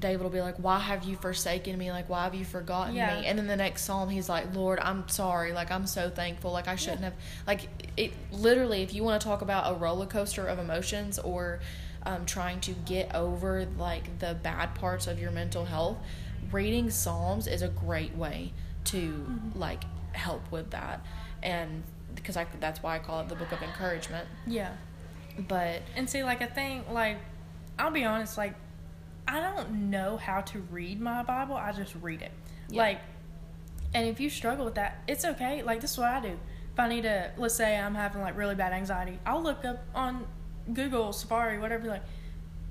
David 0.05 0.21
will 0.21 0.29
be 0.29 0.41
like, 0.41 0.57
"Why 0.57 0.79
have 0.79 1.03
you 1.03 1.15
forsaken 1.15 1.77
me? 1.77 1.91
Like, 1.91 2.07
why 2.09 2.25
have 2.25 2.35
you 2.35 2.45
forgotten 2.45 2.95
Yeah. 2.95 3.19
me?" 3.21 3.25
And 3.27 3.39
then 3.39 3.47
the 3.47 3.55
next 3.55 3.83
Psalm, 3.85 4.09
he's 4.09 4.29
like, 4.29 4.53
"Lord, 4.53 4.79
I'm 4.79 5.07
sorry. 5.09 5.51
Like, 5.51 5.71
I'm 5.71 5.87
so 5.87 6.09
thankful. 6.09 6.51
Like, 6.51 6.67
I 6.67 6.75
shouldn't 6.75 7.01
have. 7.01 7.13
Like, 7.47 7.61
it 7.97 8.13
literally. 8.31 8.83
If 8.83 8.93
you 8.93 9.03
want 9.03 9.19
to 9.21 9.27
talk 9.27 9.41
about 9.41 9.71
a 9.71 9.75
roller 9.75 10.05
coaster 10.05 10.45
of 10.45 10.59
emotions 10.59 11.17
or 11.19 11.59
um, 12.05 12.25
trying 12.25 12.59
to 12.61 12.71
get 12.85 13.15
over 13.15 13.65
like 13.77 14.19
the 14.19 14.35
bad 14.43 14.75
parts 14.75 15.07
of 15.07 15.19
your 15.19 15.31
mental 15.31 15.65
health, 15.65 15.97
reading 16.51 16.89
Psalms 16.91 17.47
is 17.47 17.61
a 17.63 17.67
great 17.69 18.15
way 18.15 18.53
to 18.85 19.25
like 19.55 19.83
help 20.13 20.51
with 20.51 20.69
that. 20.71 21.03
And 21.41 21.83
because 22.13 22.37
I 22.37 22.45
that's 22.59 22.83
why 22.83 22.95
I 22.95 22.99
call 22.99 23.21
it 23.21 23.29
the 23.29 23.35
book 23.35 23.51
of 23.51 23.61
encouragement. 23.63 24.27
yeah. 24.45 24.73
But 25.47 25.81
And 25.97 26.09
see, 26.09 26.23
like, 26.23 26.41
I 26.41 26.45
think, 26.45 26.89
like, 26.89 27.17
I'll 27.77 27.91
be 27.91 28.05
honest, 28.05 28.37
like, 28.37 28.53
I 29.27 29.39
don't 29.39 29.89
know 29.89 30.17
how 30.17 30.41
to 30.41 30.59
read 30.71 31.01
my 31.01 31.23
Bible. 31.23 31.55
I 31.55 31.71
just 31.71 31.95
read 32.01 32.21
it. 32.21 32.31
Yeah. 32.69 32.81
Like, 32.83 32.99
and 33.93 34.07
if 34.07 34.19
you 34.19 34.29
struggle 34.29 34.65
with 34.65 34.75
that, 34.75 35.01
it's 35.07 35.25
okay. 35.25 35.63
Like, 35.63 35.81
this 35.81 35.91
is 35.93 35.97
what 35.97 36.09
I 36.09 36.19
do. 36.21 36.37
If 36.73 36.79
I 36.79 36.87
need 36.89 37.03
to, 37.03 37.31
let's 37.37 37.55
say 37.55 37.77
I'm 37.77 37.95
having, 37.95 38.21
like, 38.21 38.37
really 38.37 38.55
bad 38.55 38.73
anxiety, 38.73 39.19
I'll 39.25 39.41
look 39.41 39.63
up 39.65 39.83
on 39.95 40.25
Google, 40.73 41.13
Safari, 41.13 41.57
whatever, 41.59 41.87
like, 41.87 42.03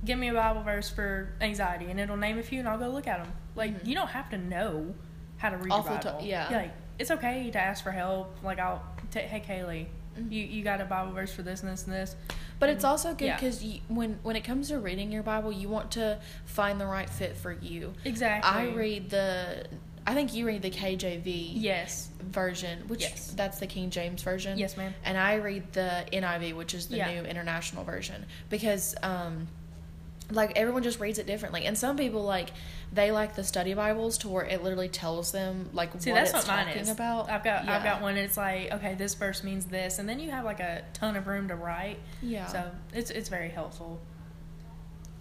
give 0.04 0.18
me 0.18 0.28
a 0.28 0.34
Bible 0.34 0.62
verse 0.62 0.90
for 0.90 1.32
anxiety, 1.40 1.86
and 1.86 1.98
it'll 1.98 2.16
name 2.18 2.38
a 2.38 2.42
few, 2.42 2.58
and 2.60 2.68
I'll 2.68 2.78
go 2.78 2.88
look 2.90 3.06
at 3.06 3.24
them. 3.24 3.32
Like, 3.56 3.80
Mhm. 3.82 3.86
you 3.86 3.94
don't 3.94 4.10
have 4.10 4.28
to 4.30 4.38
know 4.38 4.94
how 5.38 5.48
to 5.50 5.56
read 5.56 5.72
Awful 5.72 5.92
your 5.94 6.02
Bible. 6.02 6.20
yeah. 6.22 6.48
Like, 6.50 6.72
it's 6.98 7.10
okay 7.10 7.50
to 7.50 7.58
ask 7.58 7.82
for 7.82 7.90
help. 7.90 8.36
Like, 8.44 8.58
I'll, 8.58 8.82
t- 9.10 9.20
hey, 9.20 9.40
Kaylee, 9.40 9.86
Mhm. 10.18 10.30
You 10.30 10.44
you 10.44 10.62
got 10.62 10.80
a 10.80 10.84
Bible 10.84 11.10
verse 11.12 11.32
for 11.34 11.42
this 11.42 11.62
and 11.64 11.72
this 11.72 11.84
and 11.86 11.92
this. 11.92 12.14
But 12.58 12.68
it's 12.70 12.84
also 12.84 13.14
good 13.14 13.26
yeah. 13.26 13.34
because 13.36 13.64
when 13.88 14.18
when 14.22 14.36
it 14.36 14.42
comes 14.44 14.68
to 14.68 14.78
reading 14.78 15.10
your 15.12 15.22
Bible, 15.22 15.52
you 15.52 15.68
want 15.68 15.90
to 15.92 16.18
find 16.46 16.80
the 16.80 16.86
right 16.86 17.10
fit 17.10 17.36
for 17.36 17.52
you. 17.52 17.92
Exactly. 18.04 18.50
I 18.50 18.68
read 18.74 19.10
the, 19.10 19.66
I 20.06 20.14
think 20.14 20.34
you 20.34 20.46
read 20.46 20.62
the 20.62 20.70
KJV 20.70 21.52
Yes. 21.56 22.10
version, 22.20 22.86
which 22.88 23.02
Yes. 23.02 23.32
that's 23.36 23.58
the 23.58 23.66
King 23.66 23.90
James 23.90 24.22
version. 24.22 24.56
Yes, 24.58 24.76
ma'am. 24.76 24.94
And 25.04 25.18
I 25.18 25.34
read 25.34 25.72
the 25.72 26.04
NIV, 26.12 26.54
which 26.54 26.74
is 26.74 26.86
the 26.86 26.96
Yeah. 26.98 27.12
new 27.12 27.22
international 27.28 27.84
version, 27.84 28.24
because 28.50 28.94
um, 29.02 29.48
like 30.30 30.52
everyone 30.56 30.82
just 30.82 31.00
reads 31.00 31.18
it 31.18 31.26
differently, 31.26 31.66
and 31.66 31.76
some 31.76 31.96
people 31.96 32.22
like 32.22 32.50
they 32.94 33.10
like 33.12 33.34
the 33.34 33.44
study 33.44 33.74
Bibles 33.74 34.18
to 34.18 34.28
where 34.28 34.44
it 34.44 34.62
literally 34.62 34.88
tells 34.88 35.32
them 35.32 35.68
like 35.72 35.90
See, 36.00 36.10
what 36.12 36.16
that's 36.16 36.30
it's 36.32 36.46
what 36.46 36.56
mine 36.56 36.66
talking 36.66 36.82
is. 36.82 36.88
about. 36.88 37.28
I've 37.28 37.42
got 37.44 37.68
I've 37.68 37.82
got 37.84 38.00
one. 38.00 38.16
It's 38.16 38.36
like 38.36 38.72
okay, 38.72 38.94
this 38.94 39.14
verse 39.14 39.42
means 39.42 39.66
this, 39.66 39.98
and 39.98 40.08
then 40.08 40.20
you 40.20 40.30
have 40.30 40.44
like 40.44 40.60
a 40.60 40.82
ton 40.94 41.16
of 41.16 41.26
room 41.26 41.48
to 41.48 41.56
write. 41.56 41.98
Yeah. 42.22 42.46
So 42.46 42.70
it's 42.92 43.10
it's 43.10 43.28
very 43.28 43.48
helpful. 43.50 44.00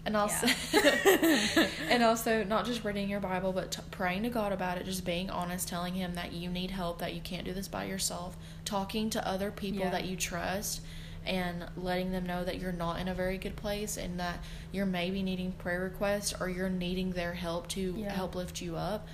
and 0.06 0.16
also 0.18 0.48
Yeah. 0.74 1.68
and 1.90 2.04
also 2.04 2.44
not 2.44 2.66
just 2.66 2.84
reading 2.84 3.10
your 3.10 3.22
bible 3.22 3.54
but 3.54 3.72
t- 3.72 3.82
praying 3.90 4.24
to 4.24 4.30
god 4.30 4.52
about 4.52 4.78
it 4.78 4.84
just 4.86 5.06
being 5.06 5.30
honest 5.30 5.70
telling 5.70 5.94
him 5.94 6.16
that 6.16 6.34
you 6.34 6.50
need 6.50 6.72
help 6.72 7.00
that 7.00 7.14
you 7.14 7.22
can't 7.22 7.46
do 7.46 7.54
this 7.54 7.70
by 7.70 7.86
yourself 7.86 8.36
talking 8.66 9.10
to 9.12 9.26
other 9.26 9.50
people 9.50 9.80
Yeah. 9.86 9.92
that 9.92 10.04
you 10.06 10.18
trust 10.18 10.82
and 11.26 11.66
letting 11.78 12.12
them 12.12 12.26
know 12.26 12.44
that 12.44 12.60
you're 12.60 12.72
not 12.72 13.00
in 13.00 13.08
a 13.08 13.14
very 13.14 13.38
good 13.38 13.56
place 13.56 13.98
and 13.98 14.20
that 14.20 14.40
you're 14.72 14.86
maybe 14.86 15.24
needing 15.24 15.52
prayer 15.54 15.82
requests 15.82 16.34
or 16.40 16.50
you're 16.50 16.70
needing 16.70 17.12
their 17.12 17.34
help 17.34 17.68
to 17.70 17.96
Yeah. 17.98 18.12
help 18.12 18.36
lift 18.36 18.62
you 18.62 18.76
up 18.76 19.08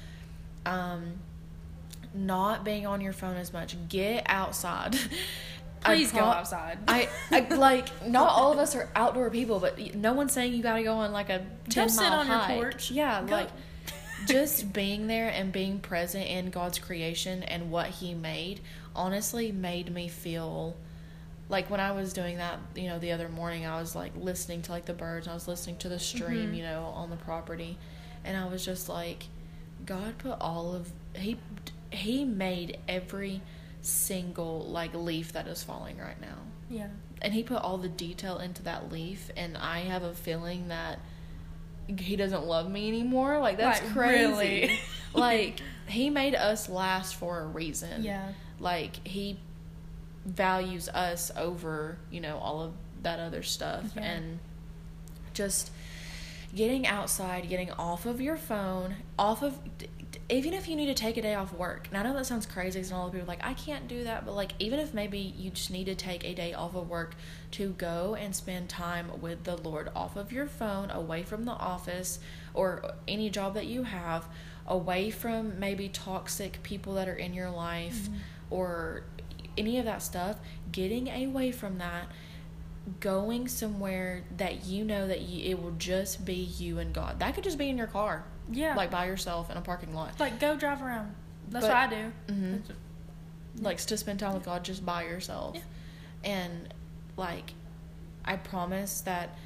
um 0.65 1.13
not 2.13 2.63
being 2.65 2.85
on 2.87 3.01
your 3.01 3.13
phone 3.13 3.35
as 3.37 3.53
much 3.53 3.75
get 3.87 4.23
outside 4.27 4.97
Please 5.81 6.11
go 6.11 6.17
pro- 6.19 6.27
outside. 6.27 6.77
I, 6.89 7.07
I 7.31 7.39
like 7.55 8.05
not 8.05 8.27
all 8.31 8.51
of 8.51 8.59
us 8.59 8.75
are 8.75 8.89
outdoor 8.97 9.29
people, 9.29 9.61
but 9.61 9.95
no 9.95 10.11
one's 10.11 10.33
saying 10.33 10.53
you 10.53 10.61
got 10.61 10.75
to 10.75 10.83
go 10.83 10.95
on 10.95 11.13
like 11.13 11.29
a 11.29 11.45
ten 11.69 11.87
sit 11.87 12.01
mile 12.01 12.19
on 12.19 12.27
your 12.27 12.35
hike. 12.37 12.57
porch. 12.59 12.91
Yeah, 12.91 13.21
Go- 13.23 13.31
like 13.33 13.49
just 14.27 14.73
being 14.73 15.07
there 15.07 15.29
and 15.29 15.53
being 15.53 15.79
present 15.79 16.27
in 16.27 16.49
God's 16.49 16.79
creation 16.79 17.43
and 17.43 17.71
what 17.71 17.87
He 17.87 18.13
made. 18.13 18.59
Honestly, 18.93 19.53
made 19.53 19.93
me 19.93 20.09
feel 20.09 20.75
like 21.49 21.69
when 21.69 21.79
I 21.79 21.91
was 21.91 22.13
doing 22.13 22.37
that. 22.37 22.59
You 22.75 22.87
know, 22.89 22.99
the 22.99 23.11
other 23.11 23.27
morning, 23.29 23.65
I 23.65 23.79
was 23.79 23.95
like 23.95 24.13
listening 24.15 24.61
to 24.63 24.71
like 24.71 24.85
the 24.85 24.93
birds. 24.93 25.27
I 25.27 25.33
was 25.33 25.47
listening 25.47 25.77
to 25.77 25.89
the 25.89 25.99
stream. 25.99 26.51
Mhm. 26.53 26.57
You 26.57 26.63
know, 26.63 26.83
on 26.95 27.09
the 27.09 27.15
property, 27.17 27.77
and 28.23 28.37
I 28.37 28.47
was 28.47 28.63
just 28.63 28.87
like, 28.89 29.25
God 29.85 30.17
put 30.19 30.37
all 30.39 30.73
of 30.73 30.91
He 31.15 31.37
He 31.91 32.23
made 32.23 32.77
every 32.87 33.41
single 33.81 34.61
like 34.65 34.93
leaf 34.93 35.31
that 35.33 35.47
is 35.47 35.63
falling 35.63 35.97
right 35.97 36.19
now 36.19 36.35
yeah. 36.69 36.89
and 37.21 37.33
he 37.33 37.41
put 37.41 37.57
all 37.61 37.77
the 37.77 37.87
detail 37.87 38.37
into 38.37 38.61
that 38.63 38.91
leaf 38.91 39.31
and 39.37 39.55
i 39.57 39.79
have 39.79 40.03
a 40.03 40.13
feeling 40.13 40.67
that 40.67 40.99
he 41.97 42.17
doesn't 42.17 42.45
love 42.45 42.69
me 42.69 42.89
anymore 42.89 43.39
like 43.39 43.55
that's 43.57 43.81
Like, 43.81 43.93
crazy 43.93 44.21
really? 44.27 44.79
like 45.13 45.61
he 45.87 46.09
made 46.09 46.35
us 46.35 46.67
last 46.67 47.15
for 47.15 47.39
a 47.39 47.45
reason 47.47 48.03
Yeah. 48.03 48.33
like 48.59 49.07
he 49.07 49.39
values 50.29 50.89
us 50.89 51.31
over 51.35 51.97
you 52.11 52.21
know 52.21 52.37
all 52.37 52.61
of 52.61 52.73
that 53.03 53.19
other 53.19 53.43
stuff. 53.43 53.91
Yeah. 53.95 54.03
and 54.03 54.39
just 55.33 55.71
getting 56.55 56.87
outside 56.87 57.47
getting 57.47 57.71
off 57.71 58.05
of 58.05 58.19
your 58.19 58.35
phone 58.35 58.95
off 59.17 59.43
of 59.43 59.57
even 60.27 60.53
if 60.53 60.67
you 60.67 60.75
need 60.75 60.87
to 60.87 60.93
take 60.93 61.17
a 61.17 61.21
day 61.21 61.35
off 61.35 61.53
work. 61.53 61.87
And 61.89 61.97
i 61.97 62.03
know 62.03 62.15
that 62.15 62.25
sounds 62.25 62.45
crazy 62.45 62.79
because 62.79 62.91
all 62.91 63.05
the 63.05 63.11
people 63.11 63.25
are 63.25 63.27
like 63.27 63.45
i 63.45 63.53
can't 63.53 63.87
do 63.87 64.03
that 64.03 64.25
but 64.25 64.33
like 64.33 64.53
even 64.59 64.79
if 64.79 64.93
maybe 64.93 65.19
you 65.19 65.51
just 65.51 65.71
need 65.71 65.85
to 65.85 65.95
take 65.95 66.23
a 66.25 66.33
day 66.33 66.53
off 66.53 66.75
of 66.75 66.89
work 66.89 67.15
to 67.51 67.69
go 67.71 68.15
and 68.15 68.35
spend 68.35 68.69
time 68.69 69.21
with 69.21 69.43
the 69.43 69.57
lord 69.57 69.89
off 69.95 70.15
of 70.15 70.31
your 70.31 70.47
phone 70.47 70.89
away 70.89 71.23
from 71.23 71.45
the 71.45 71.51
office 71.51 72.19
or 72.53 72.93
any 73.07 73.29
job 73.29 73.53
that 73.53 73.67
you 73.67 73.83
have 73.83 74.25
away 74.67 75.09
from 75.09 75.59
maybe 75.59 75.89
toxic 75.89 76.61
people 76.63 76.93
that 76.95 77.07
are 77.07 77.15
in 77.15 77.33
your 77.33 77.49
life 77.49 78.03
mm-hmm. 78.03 78.15
or 78.49 79.03
any 79.59 79.77
of 79.77 79.85
that 79.85 80.01
stuff 80.01 80.37
getting 80.71 81.09
away 81.09 81.51
from 81.51 81.77
that 81.77 82.05
going 82.99 83.47
somewhere 83.47 84.23
that 84.37 84.65
you 84.65 84.83
know 84.83 85.07
that 85.07 85.21
you, 85.21 85.51
it 85.51 85.61
will 85.61 85.73
just 85.77 86.25
be 86.25 86.33
you 86.33 86.79
and 86.79 86.93
God. 86.93 87.19
That 87.19 87.35
could 87.35 87.43
just 87.43 87.57
be 87.57 87.69
in 87.69 87.77
your 87.77 87.87
car, 87.87 88.23
Yeah. 88.51 88.73
like 88.75 88.89
by 88.89 89.05
yourself 89.05 89.51
in 89.51 89.57
a 89.57 89.61
parking 89.61 89.93
lot. 89.93 90.19
like 90.19 90.39
go 90.39 90.55
drive 90.55 90.81
around. 90.81 91.13
That's 91.49 91.65
But- 91.65 91.71
what 91.73 91.77
I 91.77 91.87
do. 91.87 92.11
Mhm. 92.27 92.51
That's- 92.63 92.77
Like 93.61 93.77
to 93.77 93.97
spend 93.97 94.19
time 94.19 94.33
with 94.33 94.43
God 94.45 94.63
just 94.63 94.85
by 94.85 95.03
yourself. 95.03 95.55
Yeah. 95.55 95.61
And 96.23 96.73
like 97.17 97.53
I 98.25 98.37
promise 98.37 99.01
that 99.01 99.37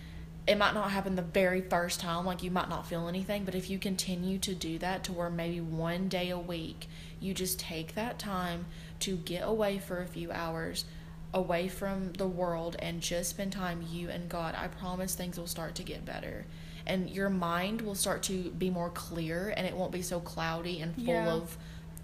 it 0.45 0.57
might 0.57 0.73
not 0.73 0.91
happen 0.91 1.15
the 1.15 1.21
very 1.21 1.61
first 1.61 1.99
time, 2.01 2.25
like 2.25 2.43
you 2.43 2.51
might 2.51 2.67
not 2.69 2.85
feel 2.85 3.07
anything, 3.07 3.45
but 3.45 3.55
if 3.55 3.69
you 3.69 3.79
continue 3.79 4.37
to 4.39 4.53
do 4.53 4.77
that 4.79 5.03
to 5.05 5.13
where 5.13 5.29
maybe 5.29 5.59
one 5.61 6.07
day 6.09 6.29
a 6.29 6.37
week 6.37 6.87
you 7.19 7.33
just 7.33 7.59
take 7.59 7.95
that 7.95 8.19
time 8.19 8.65
to 9.03 9.17
get 9.17 9.41
away 9.47 9.79
for 9.79 10.01
a 10.01 10.05
few 10.07 10.31
hours 10.31 10.85
away 11.33 11.67
from 11.67 12.13
the 12.13 12.27
world 12.27 12.75
and 12.79 13.01
just 13.01 13.31
spend 13.31 13.51
time 13.51 13.83
you 13.89 14.09
and 14.09 14.29
God, 14.29 14.55
I 14.57 14.67
promise 14.67 15.15
things 15.15 15.37
will 15.37 15.47
start 15.47 15.75
to 15.75 15.83
get 15.83 16.05
better. 16.05 16.45
And 16.85 17.09
your 17.09 17.29
mind 17.29 17.81
will 17.81 17.95
start 17.95 18.23
to 18.23 18.51
be 18.51 18.69
more 18.69 18.89
clear 18.89 19.53
and 19.55 19.65
it 19.65 19.75
won't 19.75 19.91
be 19.91 20.01
so 20.01 20.19
cloudy 20.19 20.79
and 20.81 20.93
full 20.95 21.05
Yeah. 21.05 21.31
of 21.31 21.57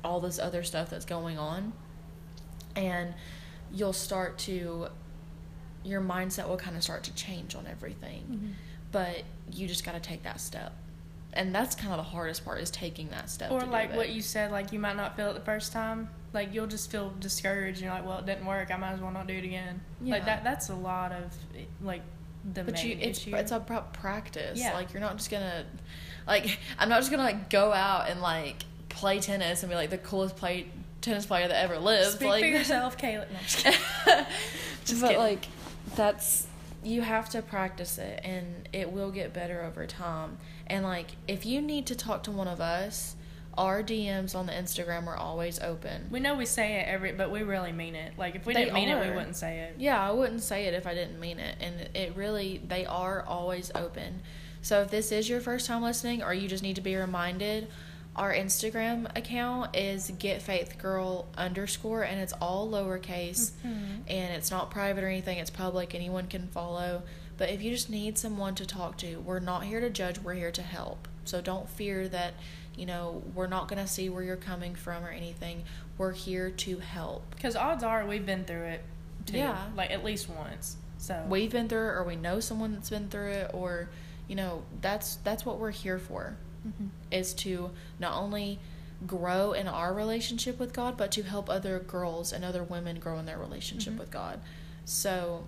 all 0.04 0.20
this 0.20 0.40
other 0.40 0.64
stuff 0.64 0.90
that's 0.90 1.06
going 1.06 1.38
on. 1.38 1.74
And 2.76 3.14
you'll 3.72 3.94
start 3.94 4.38
to 4.40 4.88
your 5.84 6.02
mindset 6.02 6.48
will 6.48 6.58
kind 6.58 6.76
of 6.76 6.84
start 6.84 7.04
to 7.04 7.14
change 7.14 7.56
on 7.56 7.66
everything. 7.66 8.24
Mhm. 8.30 8.54
But 8.92 9.24
you 9.52 9.66
just 9.68 9.86
got 9.86 9.94
to 9.94 10.00
take 10.02 10.24
that 10.24 10.42
step. 10.42 10.74
And 11.32 11.56
that's 11.56 11.74
kind 11.76 11.92
of 11.92 11.98
the 11.98 12.04
hardest 12.12 12.44
part 12.44 12.60
is 12.60 12.70
taking 12.72 13.10
that 13.10 13.30
step. 13.30 13.52
Or 13.52 13.62
like 13.62 13.94
what 13.96 14.10
you 14.10 14.22
said, 14.22 14.52
like 14.52 14.74
you 14.74 14.80
might 14.80 14.98
not 14.98 15.16
feel 15.16 15.30
it 15.30 15.34
the 15.36 15.40
first 15.40 15.72
time. 15.72 16.10
Like 16.34 16.54
you'll 16.54 16.68
just 16.68 16.92
feel 16.92 17.14
discouraged. 17.20 17.82
You're 17.82 17.92
like, 17.92 18.06
well, 18.06 18.20
it 18.20 18.26
didn't 18.26 18.46
work. 18.46 18.72
I 18.72 18.78
might 18.78 18.92
as 18.92 19.00
well 19.02 19.12
not 19.12 19.28
do 19.28 19.34
it 19.34 19.44
again. 19.44 19.82
Yeah. 20.02 20.16
Like 20.16 20.26
that. 20.26 20.44
That's 20.44 20.70
a 20.70 20.76
lot 20.76 21.12
of 21.12 21.34
like 21.82 22.02
the 22.54 22.64
but 22.64 22.76
main 22.76 22.88
you 22.88 22.98
it's 23.02 23.20
issue. 23.20 23.36
it's 23.36 23.52
about 23.52 23.94
practice 23.94 24.58
Yeah. 24.58 24.74
like 24.74 24.94
you're 24.94 25.02
not 25.02 25.18
just 25.18 25.30
gonna 25.30 25.66
like 26.26 26.58
i'm 26.80 26.88
not 26.88 27.00
just 27.00 27.12
gonna 27.12 27.24
like 27.24 27.50
go 27.50 27.74
out 27.74 28.10
and 28.10 28.22
like 28.22 28.64
play 28.88 29.20
tennis 29.20 29.62
and 29.62 29.70
be 29.70 29.76
like 29.76 29.90
the 29.90 29.98
coolest 29.98 30.38
play 30.38 30.66
tennis 31.02 31.26
player 31.26 31.50
that 31.50 31.62
ever 31.62 31.78
lived 31.78 32.12
Speak 32.14 32.30
like 32.30 32.42
for 32.42 32.48
yourself, 32.58 32.98
Kayla. 32.98 33.30
No, 33.30 33.38
I'm 33.38 33.44
just. 33.46 33.66
Just 34.86 35.02
but 35.02 35.08
kidding. 35.10 35.18
like 35.22 35.46
that's 35.98 36.48
you 36.82 37.02
have 37.02 37.28
to 37.32 37.42
practice 37.42 37.98
it 37.98 38.22
and 38.24 38.70
it 38.72 38.90
will 38.92 39.12
get 39.12 39.34
better 39.34 39.62
over 39.64 39.86
time 39.86 40.38
and 40.66 40.86
like 40.86 41.08
if 41.28 41.46
you 41.46 41.62
need 41.62 41.86
to 41.88 41.96
talk 41.96 42.24
to 42.24 42.32
one 42.32 42.48
of 42.48 42.62
us 42.62 43.18
our 43.58 43.84
dms 43.84 44.36
on 44.36 44.46
the 44.46 44.54
instagram 44.54 45.08
are 45.08 45.16
always 45.18 45.60
open 45.60 46.08
we 46.12 46.20
know 46.20 46.36
we 46.36 46.46
say 46.46 46.76
it 46.80 46.88
every, 46.88 47.12
but 47.12 47.30
we 47.32 47.42
really 47.44 47.72
mean 47.72 47.96
it. 47.96 48.14
Like 48.18 48.36
if 48.36 48.46
we 48.46 48.54
They 48.54 48.62
didn't 48.66 48.76
mean 48.76 48.90
it, 48.90 49.00
we 49.10 49.14
wouldn't 49.16 49.36
say 49.36 49.60
it. 49.60 49.76
Yeah, 49.78 50.02
I 50.02 50.12
wouldn't 50.12 50.42
say 50.44 50.66
it 50.66 50.74
if 50.74 50.86
I 50.88 50.94
didn't 50.94 51.20
mean 51.20 51.40
it. 51.40 51.56
And 51.60 51.90
it 51.96 52.16
really, 52.16 52.62
they 52.68 52.86
are 52.86 53.24
always 53.24 53.72
open. 53.76 54.22
So 54.62 54.82
if 54.82 54.90
this 54.92 55.12
is 55.12 55.28
your 55.30 55.40
first 55.42 55.68
time 55.68 55.82
listening 55.82 56.22
or 56.24 56.34
you 56.34 56.48
just 56.48 56.64
need 56.64 56.76
to 56.76 56.82
be 56.82 56.96
reminded, 56.96 57.68
our 58.16 58.34
Instagram 58.34 59.06
account 59.18 59.76
is 59.76 60.12
getfaithgirl 60.12 61.26
underscore 61.38 62.04
and 62.04 62.20
it's 62.20 62.34
all 62.34 62.68
lowercase 62.70 63.52
Mhm. 63.66 64.02
and 64.08 64.34
it's 64.34 64.52
not 64.52 64.72
private 64.72 65.04
or 65.04 65.08
anything, 65.08 65.38
it's 65.38 65.50
public, 65.52 65.94
anyone 65.96 66.28
can 66.28 66.48
follow. 66.48 67.04
But 67.38 67.50
if 67.50 67.62
you 67.62 67.72
just 67.72 67.90
need 67.90 68.18
someone 68.18 68.56
to 68.56 68.66
talk 68.66 68.98
to, 68.98 69.18
we're 69.18 69.40
not 69.40 69.64
here 69.66 69.80
to 69.80 69.90
judge, 69.90 70.20
we're 70.20 70.34
here 70.34 70.52
to 70.52 70.62
help. 70.62 71.08
So 71.26 71.40
don't 71.42 71.70
fear 71.70 72.08
that, 72.10 72.34
you 72.80 72.86
know, 72.86 73.22
we're 73.36 73.48
not 73.48 73.68
going 73.68 73.82
to 73.82 73.88
see 73.92 74.10
where 74.10 74.24
you're 74.24 74.38
coming 74.38 74.74
from 74.74 75.04
or 75.04 75.10
anything. 75.10 75.64
We're 75.98 76.14
here 76.14 76.50
to 76.50 76.78
help. 76.80 77.24
Because 77.36 77.56
odds 77.56 77.84
are 77.84 78.06
we've 78.06 78.26
been 78.26 78.46
through 78.46 78.64
it 78.64 78.84
too. 79.26 79.38
Yeah. 79.38 79.66
Like 79.76 79.92
at 79.92 80.04
least 80.04 80.30
once. 80.30 80.78
So 80.98 81.26
we've 81.30 81.52
been 81.52 81.68
through 81.68 81.90
it 81.90 81.92
or 81.92 82.04
we 82.06 82.16
know 82.16 82.40
someone 82.40 82.74
that's 82.74 82.90
been 82.90 83.10
through 83.10 83.32
it 83.32 83.52
or 83.54 83.90
you 84.28 84.36
know 84.36 84.64
that's 84.82 85.16
that's 85.18 85.46
what 85.46 85.58
we're 85.60 85.72
here 85.72 85.98
for 86.00 86.36
Mhm. 86.68 86.90
is 87.10 87.34
to 87.36 87.72
not 88.00 88.14
only 88.14 88.60
grow 89.08 89.54
in 89.54 89.68
our 89.68 89.94
relationship 89.94 90.60
with 90.60 90.74
God 90.74 90.98
but 90.98 91.10
to 91.14 91.24
help 91.24 91.50
other 91.50 91.80
girls 91.80 92.34
and 92.34 92.44
other 92.44 92.64
women 92.64 93.00
grow 93.00 93.18
in 93.18 93.26
their 93.26 93.38
relationship 93.38 93.94
Mhm. 93.94 94.00
with 94.00 94.12
God 94.12 94.42
so 94.84 95.46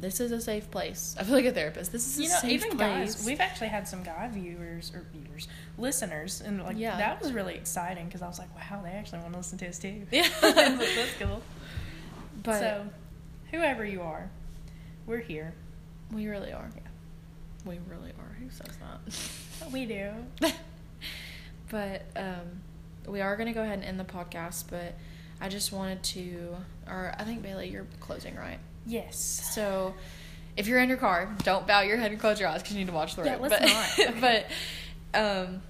this 0.00 0.20
is 0.20 0.32
a 0.32 0.40
safe 0.40 0.70
place 0.70 1.14
I 1.18 1.22
feel 1.24 1.34
like 1.34 1.44
a 1.44 1.52
therapist 1.52 1.92
this 1.92 2.06
is 2.06 2.18
you 2.20 2.26
a 2.26 2.28
know, 2.28 2.38
safe 2.40 2.50
even 2.64 2.76
place 2.76 3.14
guys, 3.14 3.26
we've 3.26 3.40
actually 3.40 3.68
had 3.68 3.86
some 3.88 4.02
guy 4.02 4.28
viewers 4.32 4.92
or 4.94 5.06
viewers, 5.12 5.48
listeners, 5.78 6.40
and 6.40 6.62
like 6.62 6.76
Yeah. 6.78 6.96
that 6.96 7.20
was 7.22 7.32
really 7.32 7.54
exciting 7.54 8.06
because 8.06 8.22
I 8.22 8.26
was 8.26 8.38
like, 8.38 8.54
wow, 8.54 8.82
they 8.82 8.90
actually 8.90 9.20
want 9.20 9.32
to 9.32 9.38
listen 9.38 9.58
to 9.58 9.68
us 9.68 9.78
too. 9.78 10.06
Yeah. 10.10 10.28
that's 10.40 11.14
cool. 11.18 11.42
but 12.42 12.58
so, 12.58 12.86
whoever 13.50 13.84
you 13.84 14.02
are, 14.02 14.30
we're 15.06 15.20
here. 15.20 15.54
we 16.12 16.26
really 16.26 16.52
are 16.52 16.68
we 17.64 17.78
really 17.88 18.10
are 18.10 18.36
who 18.38 18.50
says 18.50 18.76
that 18.78 19.72
We 19.72 19.86
do. 19.86 20.10
but 21.70 22.02
um, 22.16 22.60
we 23.06 23.20
are 23.20 23.36
going 23.36 23.46
to 23.46 23.52
go 23.52 23.62
ahead 23.62 23.78
and 23.78 23.84
end 23.84 23.98
the 24.00 24.04
podcast. 24.04 24.64
But 24.70 24.94
I 25.40 25.48
just 25.48 25.72
wanted 25.72 26.02
to, 26.04 26.56
or 26.86 27.14
I 27.18 27.24
think 27.24 27.42
Bailey, 27.42 27.68
you're 27.70 27.86
closing, 28.00 28.36
right? 28.36 28.58
Yes. 28.86 29.16
So, 29.54 29.94
if 30.56 30.66
you're 30.66 30.80
in 30.80 30.88
your 30.88 30.98
car, 30.98 31.34
don't 31.42 31.66
bow 31.66 31.80
your 31.80 31.96
head 31.96 32.10
and 32.12 32.20
close 32.20 32.38
your 32.38 32.48
eyes 32.48 32.62
because 32.62 32.74
you 32.74 32.80
need 32.80 32.88
to 32.88 32.94
watch 32.94 33.16
the 33.16 33.22
road. 33.22 33.30
Yeah, 33.30 33.36
let's 33.36 33.96
but, 33.96 34.20
not. 34.20 34.20
but 35.12 35.18
um, 35.18 35.62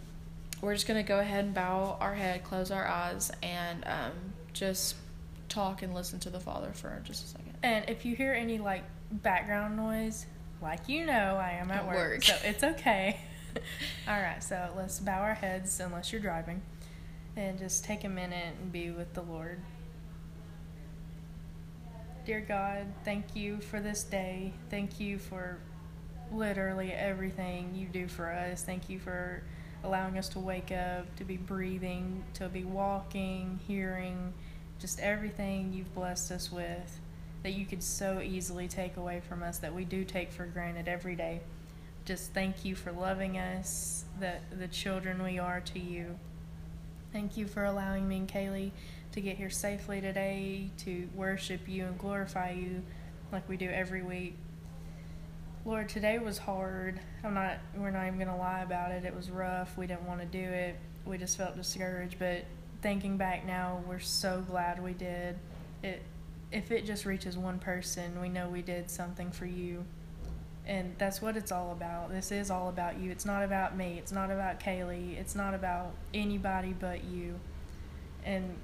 we're 0.60 0.74
just 0.74 0.86
gonna 0.86 1.02
go 1.02 1.20
ahead 1.20 1.44
and 1.44 1.54
bow 1.54 1.96
our 2.00 2.14
head, 2.14 2.44
close 2.44 2.70
our 2.70 2.86
eyes, 2.86 3.30
and 3.42 3.84
um, 3.86 4.12
just 4.52 4.96
talk 5.48 5.82
and 5.82 5.94
listen 5.94 6.18
to 6.20 6.30
the 6.30 6.40
Father 6.40 6.72
for 6.72 7.00
just 7.04 7.24
a 7.24 7.28
second. 7.28 7.54
And 7.62 7.88
if 7.88 8.04
you 8.04 8.16
hear 8.16 8.32
any 8.32 8.58
like 8.58 8.84
background 9.10 9.76
noise, 9.76 10.26
like 10.60 10.88
you 10.88 11.06
know, 11.06 11.12
I 11.36 11.58
am 11.60 11.70
at 11.70 11.78
At 11.78 11.86
work, 11.86 11.96
work. 11.96 12.22
so 12.24 12.34
it's 12.44 12.64
okay. 12.64 13.18
All 14.08 14.20
right, 14.20 14.42
so 14.42 14.70
let's 14.76 14.98
bow 15.00 15.20
our 15.20 15.34
heads 15.34 15.78
unless 15.80 16.12
you're 16.12 16.20
driving, 16.20 16.60
and 17.36 17.58
just 17.58 17.84
take 17.84 18.04
a 18.04 18.08
minute 18.08 18.56
and 18.60 18.72
be 18.72 18.90
with 18.90 19.14
the 19.14 19.22
Lord. 19.22 19.60
Dear 22.24 22.40
God, 22.40 22.86
thank 23.04 23.36
you 23.36 23.58
for 23.60 23.80
this 23.80 24.02
day. 24.02 24.54
Thank 24.70 24.98
you 24.98 25.18
for 25.18 25.58
literally 26.32 26.90
everything 26.90 27.74
you 27.74 27.86
do 27.86 28.08
for 28.08 28.32
us. 28.32 28.62
Thank 28.62 28.88
you 28.88 28.98
for 28.98 29.42
allowing 29.82 30.16
us 30.16 30.30
to 30.30 30.38
wake 30.38 30.72
up, 30.72 31.14
to 31.16 31.24
be 31.24 31.36
breathing, 31.36 32.24
to 32.32 32.48
be 32.48 32.64
walking, 32.64 33.60
hearing, 33.66 34.32
just 34.78 35.00
everything 35.00 35.74
you've 35.74 35.94
blessed 35.94 36.32
us 36.32 36.50
with 36.50 36.98
that 37.42 37.52
you 37.52 37.66
could 37.66 37.82
so 37.82 38.22
easily 38.22 38.68
take 38.68 38.96
away 38.96 39.20
from 39.28 39.42
us 39.42 39.58
that 39.58 39.74
we 39.74 39.84
do 39.84 40.02
take 40.02 40.32
for 40.32 40.46
granted 40.46 40.88
every 40.88 41.14
day. 41.14 41.42
Just 42.06 42.32
thank 42.32 42.64
you 42.64 42.74
for 42.74 42.90
loving 42.90 43.36
us, 43.36 44.04
the 44.18 44.36
the 44.58 44.68
children 44.68 45.22
we 45.22 45.38
are 45.38 45.60
to 45.60 45.78
you. 45.78 46.18
Thank 47.14 47.36
you 47.36 47.46
for 47.46 47.64
allowing 47.64 48.08
me 48.08 48.16
and 48.16 48.28
Kaylee 48.28 48.72
to 49.12 49.20
get 49.20 49.36
here 49.36 49.48
safely 49.48 50.00
today 50.00 50.68
to 50.78 51.08
worship 51.14 51.68
you 51.68 51.84
and 51.84 51.96
glorify 51.96 52.50
you 52.50 52.82
like 53.30 53.48
we 53.48 53.56
do 53.56 53.70
every 53.70 54.02
week. 54.02 54.36
Lord, 55.64 55.88
today 55.88 56.18
was 56.18 56.38
hard. 56.38 56.98
I'm 57.22 57.34
not 57.34 57.58
we're 57.76 57.92
not 57.92 58.08
even 58.08 58.18
gonna 58.18 58.36
lie 58.36 58.62
about 58.62 58.90
it. 58.90 59.04
It 59.04 59.14
was 59.14 59.30
rough. 59.30 59.78
We 59.78 59.86
didn't 59.86 60.08
want 60.08 60.22
to 60.22 60.26
do 60.26 60.40
it. 60.40 60.76
We 61.04 61.16
just 61.16 61.36
felt 61.36 61.54
discouraged, 61.54 62.18
but 62.18 62.46
thinking 62.82 63.16
back 63.16 63.46
now, 63.46 63.84
we're 63.86 64.00
so 64.00 64.44
glad 64.50 64.82
we 64.82 64.92
did. 64.92 65.38
It 65.84 66.02
if 66.50 66.72
it 66.72 66.84
just 66.84 67.06
reaches 67.06 67.38
one 67.38 67.60
person, 67.60 68.20
we 68.20 68.28
know 68.28 68.48
we 68.48 68.60
did 68.60 68.90
something 68.90 69.30
for 69.30 69.46
you. 69.46 69.84
And 70.66 70.94
that's 70.98 71.20
what 71.20 71.36
it's 71.36 71.52
all 71.52 71.72
about. 71.72 72.10
This 72.10 72.32
is 72.32 72.50
all 72.50 72.68
about 72.68 72.98
you. 72.98 73.10
It's 73.10 73.26
not 73.26 73.42
about 73.42 73.76
me. 73.76 73.96
It's 73.98 74.12
not 74.12 74.30
about 74.30 74.60
Kaylee. 74.60 75.18
It's 75.18 75.34
not 75.34 75.52
about 75.52 75.94
anybody 76.14 76.74
but 76.78 77.04
you. 77.04 77.38
And 78.24 78.56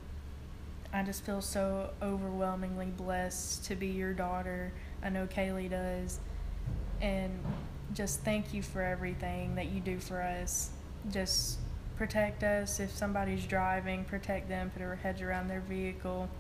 I 0.93 1.03
just 1.03 1.25
feel 1.25 1.43
so 1.43 1.91
overwhelmingly 2.03 2.87
blessed 2.87 3.65
to 3.67 3.77
be 3.77 3.89
your 3.89 4.15
daughter. 4.15 4.73
I 5.03 5.11
know 5.11 5.27
Kaylee 5.27 5.71
does. 5.71 6.21
And 7.03 7.39
just 7.93 8.21
thank 8.21 8.55
you 8.55 8.63
for 8.63 8.83
everything 8.83 9.55
that 9.57 9.67
you 9.67 9.81
do 9.81 9.99
for 9.99 10.23
us. 10.23 10.71
Just 11.11 11.59
protect 11.97 12.43
us 12.43 12.81
if 12.81 12.91
somebody's 12.91 13.45
driving, 13.45 14.05
protect 14.05 14.49
them, 14.49 14.71
put 14.71 14.83
our 14.83 14.97
heads 14.97 15.21
around 15.21 15.49
their 15.49 15.61
vehicle. 15.61 16.31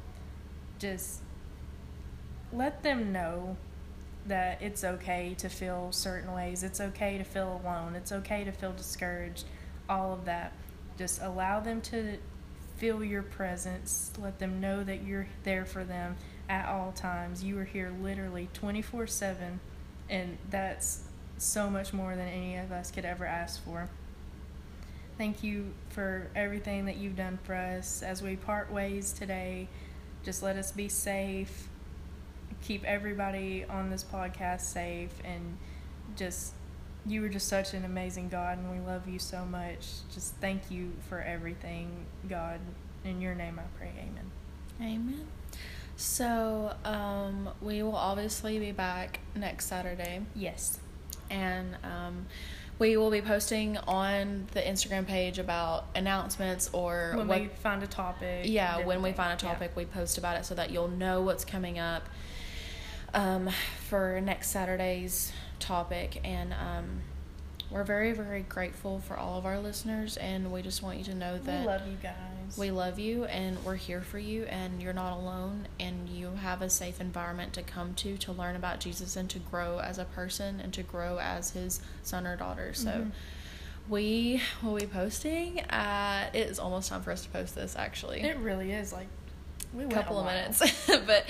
Just 0.78 1.20
let 2.50 2.82
them 2.82 3.12
know 3.12 3.56
that 4.26 4.60
it's 4.60 4.84
okay 4.84 5.34
to 5.38 5.48
feel 5.48 5.92
certain 5.92 6.32
ways. 6.32 6.62
It's 6.62 6.80
okay 6.80 7.18
to 7.18 7.24
feel 7.24 7.60
alone. 7.62 7.94
It's 7.94 8.12
okay 8.12 8.44
to 8.44 8.52
feel 8.52 8.72
discouraged. 8.72 9.44
All 9.88 10.12
of 10.12 10.24
that. 10.26 10.52
Just 10.98 11.22
allow 11.22 11.60
them 11.60 11.80
to 11.82 12.18
feel 12.76 13.02
your 13.02 13.22
presence. 13.22 14.12
Let 14.18 14.38
them 14.38 14.60
know 14.60 14.84
that 14.84 15.02
you're 15.02 15.28
there 15.44 15.64
for 15.64 15.84
them 15.84 16.16
at 16.48 16.66
all 16.66 16.92
times. 16.92 17.44
You 17.44 17.58
are 17.58 17.64
here 17.64 17.92
literally 18.02 18.48
24 18.52 19.06
7, 19.06 19.60
and 20.08 20.38
that's 20.50 21.02
so 21.38 21.70
much 21.70 21.92
more 21.92 22.16
than 22.16 22.28
any 22.28 22.56
of 22.56 22.72
us 22.72 22.90
could 22.90 23.04
ever 23.04 23.24
ask 23.24 23.64
for. 23.64 23.88
Thank 25.16 25.42
you 25.42 25.74
for 25.90 26.30
everything 26.34 26.86
that 26.86 26.96
you've 26.96 27.16
done 27.16 27.38
for 27.44 27.54
us 27.54 28.02
as 28.02 28.22
we 28.22 28.36
part 28.36 28.72
ways 28.72 29.12
today. 29.12 29.68
Just 30.24 30.42
let 30.42 30.56
us 30.56 30.72
be 30.72 30.88
safe. 30.88 31.68
Keep 32.62 32.84
everybody 32.84 33.64
on 33.68 33.90
this 33.90 34.04
podcast 34.04 34.60
safe 34.62 35.12
and 35.24 35.56
just 36.16 36.52
you 37.06 37.22
were 37.22 37.28
just 37.28 37.48
such 37.48 37.72
an 37.72 37.84
amazing 37.84 38.28
God 38.28 38.58
and 38.58 38.70
we 38.70 38.78
love 38.86 39.08
you 39.08 39.18
so 39.18 39.44
much. 39.46 39.86
Just 40.12 40.34
thank 40.36 40.70
you 40.70 40.92
for 41.08 41.20
everything, 41.20 42.04
God. 42.28 42.60
In 43.04 43.20
your 43.20 43.34
name 43.34 43.58
I 43.58 43.62
pray. 43.78 43.92
Amen. 43.98 44.30
Amen. 44.80 45.26
So, 45.96 46.74
um, 46.84 47.50
we 47.60 47.82
will 47.82 47.96
obviously 47.96 48.58
be 48.58 48.72
back 48.72 49.20
next 49.34 49.66
Saturday. 49.66 50.22
Yes. 50.34 50.78
and 51.30 51.76
um, 51.84 52.26
we 52.78 52.96
will 52.96 53.10
be 53.10 53.20
posting 53.22 53.76
on 53.78 54.46
the 54.52 54.60
Instagram 54.60 55.06
page 55.06 55.38
about 55.38 55.84
announcements 55.94 56.68
or 56.72 57.12
When 57.14 57.28
what. 57.28 57.40
we 57.40 57.46
find 57.48 57.82
a 57.82 57.86
topic. 57.86 58.46
yeah, 58.46 58.84
when 58.84 59.00
we 59.02 59.12
find 59.12 59.40
a 59.40 59.44
Yeah. 59.46 59.52
topic, 59.52 59.72
we 59.76 59.84
post 59.84 60.18
about 60.18 60.36
it 60.36 60.44
so 60.44 60.54
that 60.56 60.70
you'll 60.70 60.88
know 60.88 61.20
what's 61.22 61.44
coming 61.44 61.78
up 61.78 62.08
um, 63.14 63.50
for 63.88 64.20
next 64.20 64.50
Saturday's 64.50 65.32
topic. 65.58 66.20
And 66.24 66.52
um, 66.52 67.00
we're 67.70 67.84
very, 67.84 68.12
very 68.12 68.42
grateful 68.42 69.00
for 69.00 69.16
all 69.16 69.38
of 69.38 69.46
our 69.46 69.58
listeners, 69.60 70.16
and 70.16 70.50
we 70.52 70.60
just 70.62 70.82
want 70.82 70.98
you 70.98 71.04
to 71.04 71.14
know 71.14 71.38
that 71.38 71.60
we 71.60 71.66
love 71.66 71.86
you 71.86 71.96
guys. 72.02 72.58
we 72.58 72.70
love 72.72 72.98
you 72.98 73.24
and 73.26 73.64
we're 73.64 73.76
here 73.76 74.00
for 74.00 74.18
you 74.18 74.42
and 74.44 74.82
you're 74.82 74.92
not 74.92 75.12
alone 75.16 75.68
and 75.78 76.08
you 76.08 76.32
have 76.42 76.62
a 76.62 76.68
safe 76.68 77.00
environment 77.00 77.52
to 77.52 77.62
come 77.62 77.94
to 77.94 78.16
to 78.18 78.32
learn 78.32 78.56
about 78.56 78.80
Jesus 78.80 79.14
and 79.14 79.30
to 79.30 79.38
grow 79.38 79.78
as 79.78 79.98
a 79.98 80.04
person 80.04 80.58
and 80.58 80.72
to 80.74 80.82
grow 80.82 81.18
as 81.20 81.50
his 81.52 81.80
son 82.02 82.26
or 82.26 82.34
daughter. 82.34 82.74
So 82.74 82.90
Mhm. 82.90 83.10
we 83.88 84.42
will 84.64 84.74
be 84.76 84.86
posting 84.86 85.60
at 85.70 86.34
it 86.34 86.48
is 86.48 86.58
almost 86.58 86.88
time 86.88 87.02
for 87.02 87.12
us 87.12 87.22
to 87.22 87.28
post 87.28 87.54
this 87.54 87.76
actually. 87.76 88.20
It 88.22 88.36
really 88.38 88.72
is 88.72 88.92
like 88.92 89.06
we 89.72 89.84
a 89.84 89.88
couple 89.88 90.18
of 90.18 90.26
minutes. 90.26 90.60
but 91.06 91.24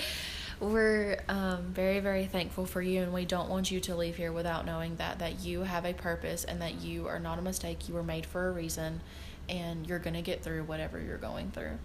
we're 0.61 1.17
um, 1.27 1.73
very, 1.73 1.99
very 1.99 2.25
thankful 2.25 2.65
for 2.65 2.81
you, 2.81 3.01
and 3.01 3.13
we 3.13 3.25
don't 3.25 3.49
want 3.49 3.71
you 3.71 3.79
to 3.81 3.95
leave 3.95 4.15
here 4.15 4.31
without 4.31 4.65
knowing 4.65 4.95
that 4.97 5.19
that 5.19 5.41
you 5.41 5.61
have 5.61 5.85
a 5.85 5.93
purpose 5.93 6.43
and 6.43 6.61
that 6.61 6.81
you 6.81 7.07
are 7.07 7.19
not 7.19 7.39
a 7.39 7.41
mistake. 7.41 7.89
You 7.89 7.95
were 7.95 8.03
made 8.03 8.25
for 8.25 8.47
a 8.47 8.51
reason, 8.51 9.01
and 9.49 9.87
you're 9.87 9.99
gonna 9.99 10.21
get 10.21 10.43
through 10.43 10.63
whatever 10.63 11.01
you're 11.01 11.17
going 11.17 11.49
through. 11.49 11.79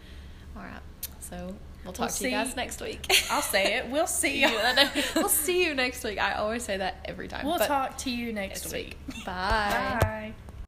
All 0.57 0.63
right, 0.63 0.81
so 1.21 1.55
we'll 1.85 1.95
talk 1.95 2.11
to 2.11 2.25
you 2.25 2.31
guys 2.31 2.55
next 2.55 2.83
week. 2.83 3.07
I'll 3.31 3.43
say 3.43 3.79
it. 3.79 3.87
We'll 3.91 4.07
see 4.07 4.43
you. 4.43 4.51
we'll 5.17 5.29
see 5.29 5.65
you 5.65 5.75
next 5.75 6.05
week. 6.05 6.19
I 6.19 6.35
always 6.35 6.63
say 6.63 6.77
that 6.77 7.01
every 7.07 7.29
time. 7.29 7.47
We'll 7.47 7.59
talk 7.59 7.97
to 7.99 8.11
you 8.11 8.33
next, 8.33 8.65
next 8.65 8.75
week. 8.75 8.99
week. 9.09 9.25
Bye. 9.25 9.99
Bye. 10.01 10.35